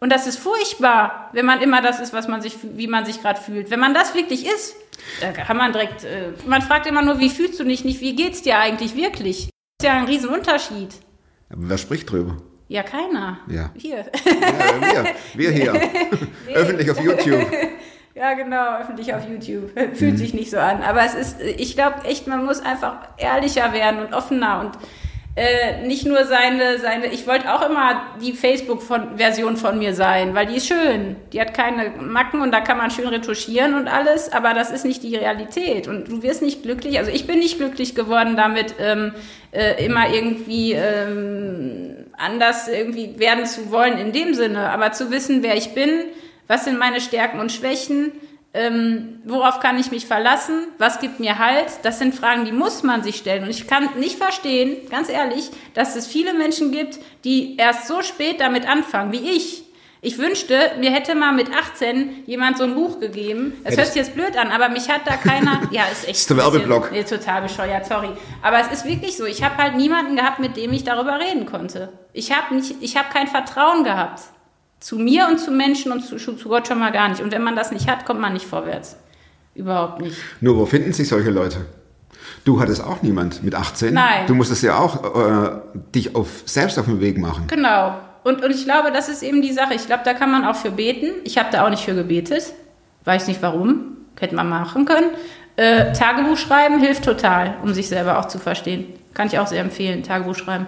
Und 0.00 0.10
das 0.10 0.26
ist 0.26 0.38
furchtbar, 0.38 1.30
wenn 1.32 1.46
man 1.46 1.62
immer 1.62 1.80
das 1.80 2.00
ist, 2.00 2.12
was 2.12 2.26
man 2.26 2.42
sich, 2.42 2.56
wie 2.62 2.88
man 2.88 3.04
sich 3.04 3.22
gerade 3.22 3.40
fühlt. 3.40 3.70
Wenn 3.70 3.80
man 3.80 3.94
das 3.94 4.14
wirklich 4.14 4.46
ist, 4.46 4.74
da 5.20 5.30
kann 5.30 5.56
man 5.56 5.72
direkt, 5.72 6.02
äh, 6.02 6.32
man 6.46 6.60
fragt 6.60 6.86
immer 6.86 7.02
nur, 7.02 7.20
wie 7.20 7.30
fühlst 7.30 7.60
du 7.60 7.64
dich 7.64 7.84
nicht, 7.84 8.00
wie 8.00 8.16
geht's 8.16 8.42
dir 8.42 8.58
eigentlich 8.58 8.96
wirklich? 8.96 9.48
Das 9.78 9.86
ist 9.86 9.92
ja 9.92 9.92
ein 9.92 10.06
Riesenunterschied. 10.06 10.90
Wer 11.50 11.78
spricht 11.78 12.10
drüber? 12.10 12.36
Ja, 12.68 12.82
keiner. 12.82 13.38
Ja. 13.48 13.70
Hier. 13.76 13.98
Ja, 13.98 15.04
wir, 15.34 15.50
wir 15.50 15.50
hier. 15.50 15.72
Öffentlich 16.54 16.90
auf 16.90 17.00
YouTube. 17.00 17.46
Ja, 18.16 18.34
genau, 18.34 18.76
öffentlich 18.78 19.12
auf 19.12 19.28
YouTube. 19.28 19.72
Fühlt 19.94 20.18
sich 20.18 20.34
nicht 20.34 20.48
so 20.48 20.56
an. 20.56 20.82
Aber 20.82 21.04
es 21.04 21.14
ist, 21.14 21.40
ich 21.40 21.74
glaube 21.74 22.04
echt, 22.04 22.28
man 22.28 22.44
muss 22.44 22.60
einfach 22.60 22.98
ehrlicher 23.16 23.72
werden 23.72 23.98
und 24.06 24.14
offener 24.14 24.60
und 24.60 24.78
äh, 25.36 25.84
nicht 25.84 26.06
nur 26.06 26.24
seine, 26.26 26.78
seine, 26.78 27.08
ich 27.08 27.26
wollte 27.26 27.52
auch 27.52 27.68
immer 27.68 28.02
die 28.22 28.32
Facebook-Version 28.32 29.56
von 29.56 29.80
mir 29.80 29.92
sein, 29.92 30.32
weil 30.32 30.46
die 30.46 30.56
ist 30.56 30.68
schön. 30.68 31.16
Die 31.32 31.40
hat 31.40 31.54
keine 31.54 31.90
Macken 32.00 32.40
und 32.40 32.52
da 32.52 32.60
kann 32.60 32.78
man 32.78 32.92
schön 32.92 33.08
retuschieren 33.08 33.74
und 33.74 33.88
alles, 33.88 34.32
aber 34.32 34.54
das 34.54 34.70
ist 34.70 34.84
nicht 34.84 35.02
die 35.02 35.16
Realität. 35.16 35.88
Und 35.88 36.08
du 36.08 36.22
wirst 36.22 36.40
nicht 36.40 36.62
glücklich, 36.62 36.98
also 36.98 37.10
ich 37.10 37.26
bin 37.26 37.40
nicht 37.40 37.58
glücklich 37.58 37.96
geworden 37.96 38.36
damit, 38.36 38.76
ähm, 38.78 39.12
äh, 39.50 39.84
immer 39.84 40.08
irgendwie 40.08 40.72
ähm, 40.72 42.06
anders 42.16 42.68
irgendwie 42.68 43.18
werden 43.18 43.44
zu 43.44 43.72
wollen 43.72 43.98
in 43.98 44.12
dem 44.12 44.34
Sinne, 44.34 44.70
aber 44.70 44.92
zu 44.92 45.10
wissen, 45.10 45.42
wer 45.42 45.56
ich 45.56 45.74
bin, 45.74 45.90
was 46.46 46.64
sind 46.64 46.78
meine 46.78 47.00
Stärken 47.00 47.40
und 47.40 47.50
Schwächen, 47.50 48.12
ähm, 48.54 49.20
worauf 49.24 49.58
kann 49.58 49.78
ich 49.78 49.90
mich 49.90 50.06
verlassen? 50.06 50.68
Was 50.78 51.00
gibt 51.00 51.18
mir 51.18 51.38
Halt? 51.38 51.66
Das 51.82 51.98
sind 51.98 52.14
Fragen, 52.14 52.44
die 52.44 52.52
muss 52.52 52.84
man 52.84 53.02
sich 53.02 53.16
stellen. 53.16 53.42
Und 53.42 53.50
ich 53.50 53.66
kann 53.66 53.88
nicht 53.98 54.16
verstehen, 54.16 54.88
ganz 54.88 55.08
ehrlich, 55.08 55.50
dass 55.74 55.96
es 55.96 56.06
viele 56.06 56.32
Menschen 56.34 56.70
gibt, 56.70 57.00
die 57.24 57.56
erst 57.56 57.88
so 57.88 58.00
spät 58.02 58.40
damit 58.40 58.68
anfangen, 58.68 59.12
wie 59.12 59.30
ich. 59.32 59.64
Ich 60.02 60.18
wünschte, 60.18 60.72
mir 60.78 60.92
hätte 60.92 61.14
mal 61.14 61.32
mit 61.32 61.48
18 61.50 62.24
jemand 62.26 62.58
so 62.58 62.64
ein 62.64 62.74
Buch 62.74 63.00
gegeben. 63.00 63.54
Es 63.64 63.76
hört 63.76 63.86
sich 63.86 63.96
jetzt 63.96 64.14
blöd 64.14 64.36
an, 64.36 64.52
aber 64.52 64.68
mich 64.68 64.88
hat 64.88 65.00
da 65.06 65.16
keiner. 65.16 65.62
Ja, 65.70 65.84
ist 65.90 66.04
echt. 66.06 66.18
ist 66.18 66.30
der 66.30 66.36
Werbeblock. 66.36 66.92
Nee, 66.92 67.04
total 67.04 67.42
bescheuert, 67.42 67.86
sorry. 67.86 68.10
Aber 68.42 68.60
es 68.60 68.68
ist 68.68 68.84
wirklich 68.84 69.16
so. 69.16 69.24
Ich 69.24 69.42
habe 69.42 69.56
halt 69.56 69.76
niemanden 69.76 70.14
gehabt, 70.14 70.38
mit 70.40 70.56
dem 70.58 70.72
ich 70.74 70.84
darüber 70.84 71.18
reden 71.18 71.46
konnte. 71.46 71.88
Ich 72.12 72.32
habe 72.32 72.54
nicht, 72.54 72.76
ich 72.82 72.96
habe 72.98 73.08
kein 73.12 73.26
Vertrauen 73.26 73.82
gehabt. 73.82 74.20
Zu 74.84 74.98
mir 74.98 75.28
und 75.30 75.40
zu 75.40 75.50
Menschen 75.50 75.92
und 75.92 76.02
zu, 76.02 76.18
zu 76.18 76.36
Gott 76.46 76.68
schon 76.68 76.78
mal 76.78 76.92
gar 76.92 77.08
nicht. 77.08 77.22
Und 77.22 77.32
wenn 77.32 77.42
man 77.42 77.56
das 77.56 77.72
nicht 77.72 77.88
hat, 77.88 78.04
kommt 78.04 78.20
man 78.20 78.34
nicht 78.34 78.44
vorwärts. 78.44 78.98
Überhaupt 79.54 80.02
nicht. 80.02 80.14
Nur 80.42 80.58
wo 80.58 80.66
finden 80.66 80.92
sich 80.92 81.08
solche 81.08 81.30
Leute? 81.30 81.64
Du 82.44 82.60
hattest 82.60 82.84
auch 82.84 83.00
niemand 83.00 83.42
mit 83.42 83.54
18. 83.54 83.94
Nein. 83.94 84.26
Du 84.26 84.34
musstest 84.34 84.62
ja 84.62 84.76
auch 84.76 85.16
äh, 85.16 85.52
dich 85.94 86.14
auf, 86.14 86.42
selbst 86.44 86.78
auf 86.78 86.84
den 86.84 87.00
Weg 87.00 87.16
machen. 87.16 87.46
Genau. 87.46 87.98
Und, 88.24 88.44
und 88.44 88.50
ich 88.50 88.64
glaube, 88.64 88.92
das 88.92 89.08
ist 89.08 89.22
eben 89.22 89.40
die 89.40 89.54
Sache. 89.54 89.72
Ich 89.72 89.86
glaube, 89.86 90.02
da 90.04 90.12
kann 90.12 90.30
man 90.30 90.44
auch 90.44 90.56
für 90.56 90.70
beten. 90.70 91.12
Ich 91.24 91.38
habe 91.38 91.48
da 91.50 91.64
auch 91.64 91.70
nicht 91.70 91.82
für 91.82 91.94
gebetet. 91.94 92.52
Weiß 93.06 93.26
nicht 93.26 93.40
warum. 93.40 93.96
Hätte 94.20 94.34
man 94.34 94.50
machen 94.50 94.84
können. 94.84 95.12
Äh, 95.56 95.94
Tagebuch 95.94 96.36
schreiben 96.36 96.78
hilft 96.78 97.06
total, 97.06 97.56
um 97.62 97.72
sich 97.72 97.88
selber 97.88 98.18
auch 98.18 98.28
zu 98.28 98.38
verstehen. 98.38 98.84
Kann 99.14 99.28
ich 99.28 99.38
auch 99.38 99.46
sehr 99.46 99.62
empfehlen, 99.62 100.02
Tagebuch 100.02 100.34
schreiben. 100.34 100.66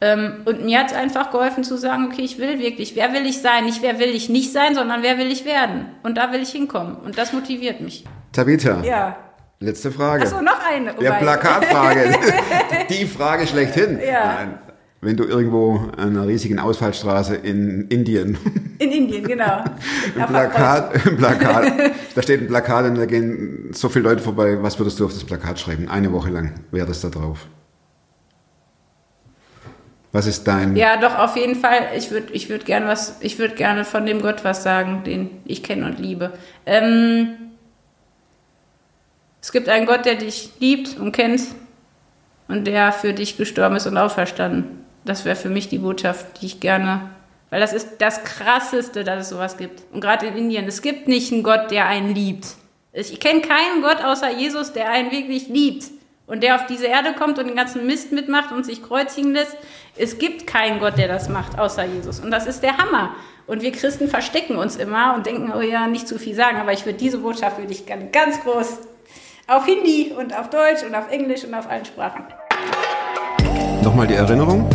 Ähm, 0.00 0.42
und 0.44 0.64
mir 0.64 0.78
hat 0.78 0.88
es 0.92 0.96
einfach 0.96 1.30
geholfen 1.32 1.64
zu 1.64 1.76
sagen, 1.76 2.08
okay, 2.12 2.22
ich 2.22 2.38
will 2.38 2.58
wirklich, 2.60 2.94
wer 2.94 3.12
will 3.12 3.26
ich 3.26 3.40
sein? 3.40 3.64
Nicht 3.64 3.82
wer 3.82 3.98
will 3.98 4.10
ich 4.10 4.28
nicht 4.28 4.52
sein, 4.52 4.74
sondern 4.74 5.02
wer 5.02 5.18
will 5.18 5.26
ich 5.30 5.44
werden? 5.44 5.86
Und 6.04 6.16
da 6.16 6.32
will 6.32 6.40
ich 6.40 6.50
hinkommen. 6.50 6.96
Und 6.96 7.18
das 7.18 7.32
motiviert 7.32 7.80
mich. 7.80 8.04
Tabitha, 8.32 8.82
Ja. 8.84 9.16
letzte 9.58 9.90
Frage. 9.90 10.22
Achso, 10.22 10.40
noch 10.40 10.60
eine. 10.64 10.90
Ja, 11.00 11.10
Wobei- 11.10 11.18
Plakatfrage. 11.18 12.12
Die 12.90 13.06
Frage 13.06 13.46
schlechthin. 13.46 13.98
Ja. 13.98 14.34
Nein. 14.36 14.58
Wenn 15.00 15.16
du 15.16 15.24
irgendwo 15.24 15.76
an 15.96 16.16
einer 16.16 16.26
riesigen 16.26 16.58
Ausfallstraße 16.58 17.36
in 17.36 17.86
Indien 17.88 18.36
In 18.80 18.90
Indien, 18.90 19.24
genau. 19.26 19.62
ein 20.16 20.26
Plakat, 20.26 21.06
ein 21.06 21.16
Plakat, 21.16 21.72
da 22.16 22.22
steht 22.22 22.40
ein 22.42 22.46
Plakat 22.48 22.84
und 22.86 22.96
da 22.96 23.06
gehen 23.06 23.70
so 23.72 23.88
viele 23.88 24.08
Leute 24.08 24.22
vorbei, 24.22 24.58
was 24.60 24.78
würdest 24.78 24.98
du 24.98 25.04
auf 25.04 25.12
das 25.12 25.22
Plakat 25.24 25.58
schreiben? 25.60 25.88
Eine 25.88 26.12
Woche 26.12 26.30
lang 26.30 26.54
wäre 26.72 26.86
das 26.86 27.00
da 27.00 27.08
drauf. 27.10 27.46
Was 30.12 30.26
ist 30.26 30.44
dein... 30.44 30.74
Ja, 30.74 30.96
doch, 30.96 31.18
auf 31.18 31.36
jeden 31.36 31.54
Fall. 31.54 31.90
Ich 31.96 32.10
würde 32.10 32.32
ich 32.32 32.48
würd 32.48 32.64
gerne 32.64 32.86
was, 32.86 33.18
ich 33.20 33.38
würde 33.38 33.54
gerne 33.54 33.84
von 33.84 34.06
dem 34.06 34.22
Gott 34.22 34.42
was 34.42 34.62
sagen, 34.62 35.04
den 35.04 35.30
ich 35.44 35.62
kenne 35.62 35.84
und 35.84 35.98
liebe. 35.98 36.32
Ähm, 36.64 37.34
es 39.42 39.52
gibt 39.52 39.68
einen 39.68 39.86
Gott, 39.86 40.06
der 40.06 40.14
dich 40.14 40.50
liebt 40.60 40.98
und 40.98 41.12
kennt 41.12 41.42
und 42.48 42.66
der 42.66 42.92
für 42.92 43.12
dich 43.12 43.36
gestorben 43.36 43.76
ist 43.76 43.86
und 43.86 43.98
auferstanden. 43.98 44.84
Das 45.04 45.24
wäre 45.24 45.36
für 45.36 45.50
mich 45.50 45.68
die 45.68 45.78
Botschaft, 45.78 46.40
die 46.40 46.46
ich 46.46 46.60
gerne, 46.60 47.10
weil 47.50 47.60
das 47.60 47.72
ist 47.72 47.98
das 47.98 48.24
Krasseste, 48.24 49.04
dass 49.04 49.20
es 49.20 49.28
sowas 49.28 49.58
gibt. 49.58 49.82
Und 49.92 50.00
gerade 50.00 50.26
in 50.26 50.36
Indien, 50.36 50.66
es 50.66 50.80
gibt 50.80 51.06
nicht 51.06 51.32
einen 51.32 51.42
Gott, 51.42 51.70
der 51.70 51.86
einen 51.86 52.14
liebt. 52.14 52.46
Ich 52.92 53.20
kenne 53.20 53.42
keinen 53.42 53.82
Gott 53.82 54.02
außer 54.02 54.30
Jesus, 54.30 54.72
der 54.72 54.90
einen 54.90 55.12
wirklich 55.12 55.48
liebt 55.48 55.97
und 56.28 56.42
der 56.42 56.54
auf 56.54 56.66
diese 56.66 56.86
Erde 56.86 57.14
kommt 57.14 57.38
und 57.38 57.48
den 57.48 57.56
ganzen 57.56 57.86
Mist 57.86 58.12
mitmacht 58.12 58.52
und 58.52 58.64
sich 58.64 58.82
kreuzigen 58.82 59.32
lässt. 59.32 59.56
Es 59.96 60.18
gibt 60.18 60.46
keinen 60.46 60.78
Gott, 60.78 60.96
der 60.98 61.08
das 61.08 61.28
macht, 61.28 61.58
außer 61.58 61.84
Jesus. 61.84 62.20
Und 62.20 62.30
das 62.30 62.46
ist 62.46 62.62
der 62.62 62.76
Hammer. 62.76 63.14
Und 63.46 63.62
wir 63.62 63.72
Christen 63.72 64.08
verstecken 64.08 64.56
uns 64.56 64.76
immer 64.76 65.14
und 65.16 65.26
denken, 65.26 65.52
oh 65.56 65.62
ja, 65.62 65.86
nicht 65.86 66.06
zu 66.06 66.18
viel 66.18 66.34
sagen. 66.34 66.58
Aber 66.58 66.72
ich 66.72 66.84
würde 66.84 66.98
diese 66.98 67.18
Botschaft 67.18 67.58
würde 67.58 67.72
ich 67.72 67.86
gerne 67.86 68.08
ganz 68.08 68.40
groß 68.42 68.78
auf 69.46 69.64
Hindi 69.64 70.12
und 70.16 70.38
auf 70.38 70.50
Deutsch 70.50 70.84
und 70.86 70.94
auf 70.94 71.10
Englisch 71.10 71.44
und 71.44 71.54
auf 71.54 71.68
allen 71.68 71.86
Sprachen. 71.86 72.24
Nochmal 73.82 74.06
die 74.06 74.14
Erinnerung. 74.14 74.68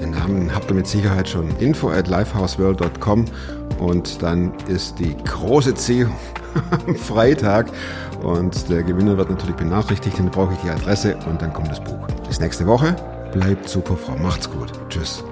Den 0.00 0.10
Namen 0.10 0.52
habt 0.52 0.68
ihr 0.68 0.74
mit 0.74 0.88
Sicherheit 0.88 1.28
schon. 1.28 1.56
info 1.60 1.90
at 1.90 2.08
lifehouseworld.com 2.08 3.26
und 3.78 4.22
dann 4.22 4.52
ist 4.68 4.98
die 4.98 5.16
große 5.16 5.74
Ziehung 5.74 6.14
am 6.86 6.94
Freitag 6.94 7.70
und 8.22 8.68
der 8.68 8.82
Gewinner 8.82 9.16
wird 9.16 9.30
natürlich 9.30 9.56
benachrichtigt, 9.56 10.18
dann 10.18 10.30
brauche 10.30 10.52
ich 10.54 10.58
die 10.60 10.70
Adresse 10.70 11.16
und 11.28 11.42
dann 11.42 11.52
kommt 11.52 11.70
das 11.70 11.82
Buch. 11.82 12.06
Bis 12.26 12.40
nächste 12.40 12.66
Woche. 12.66 12.96
Bleibt 13.32 13.68
super, 13.68 13.96
Frau. 13.96 14.16
Macht's 14.16 14.48
gut. 14.50 14.72
Tschüss. 14.88 15.24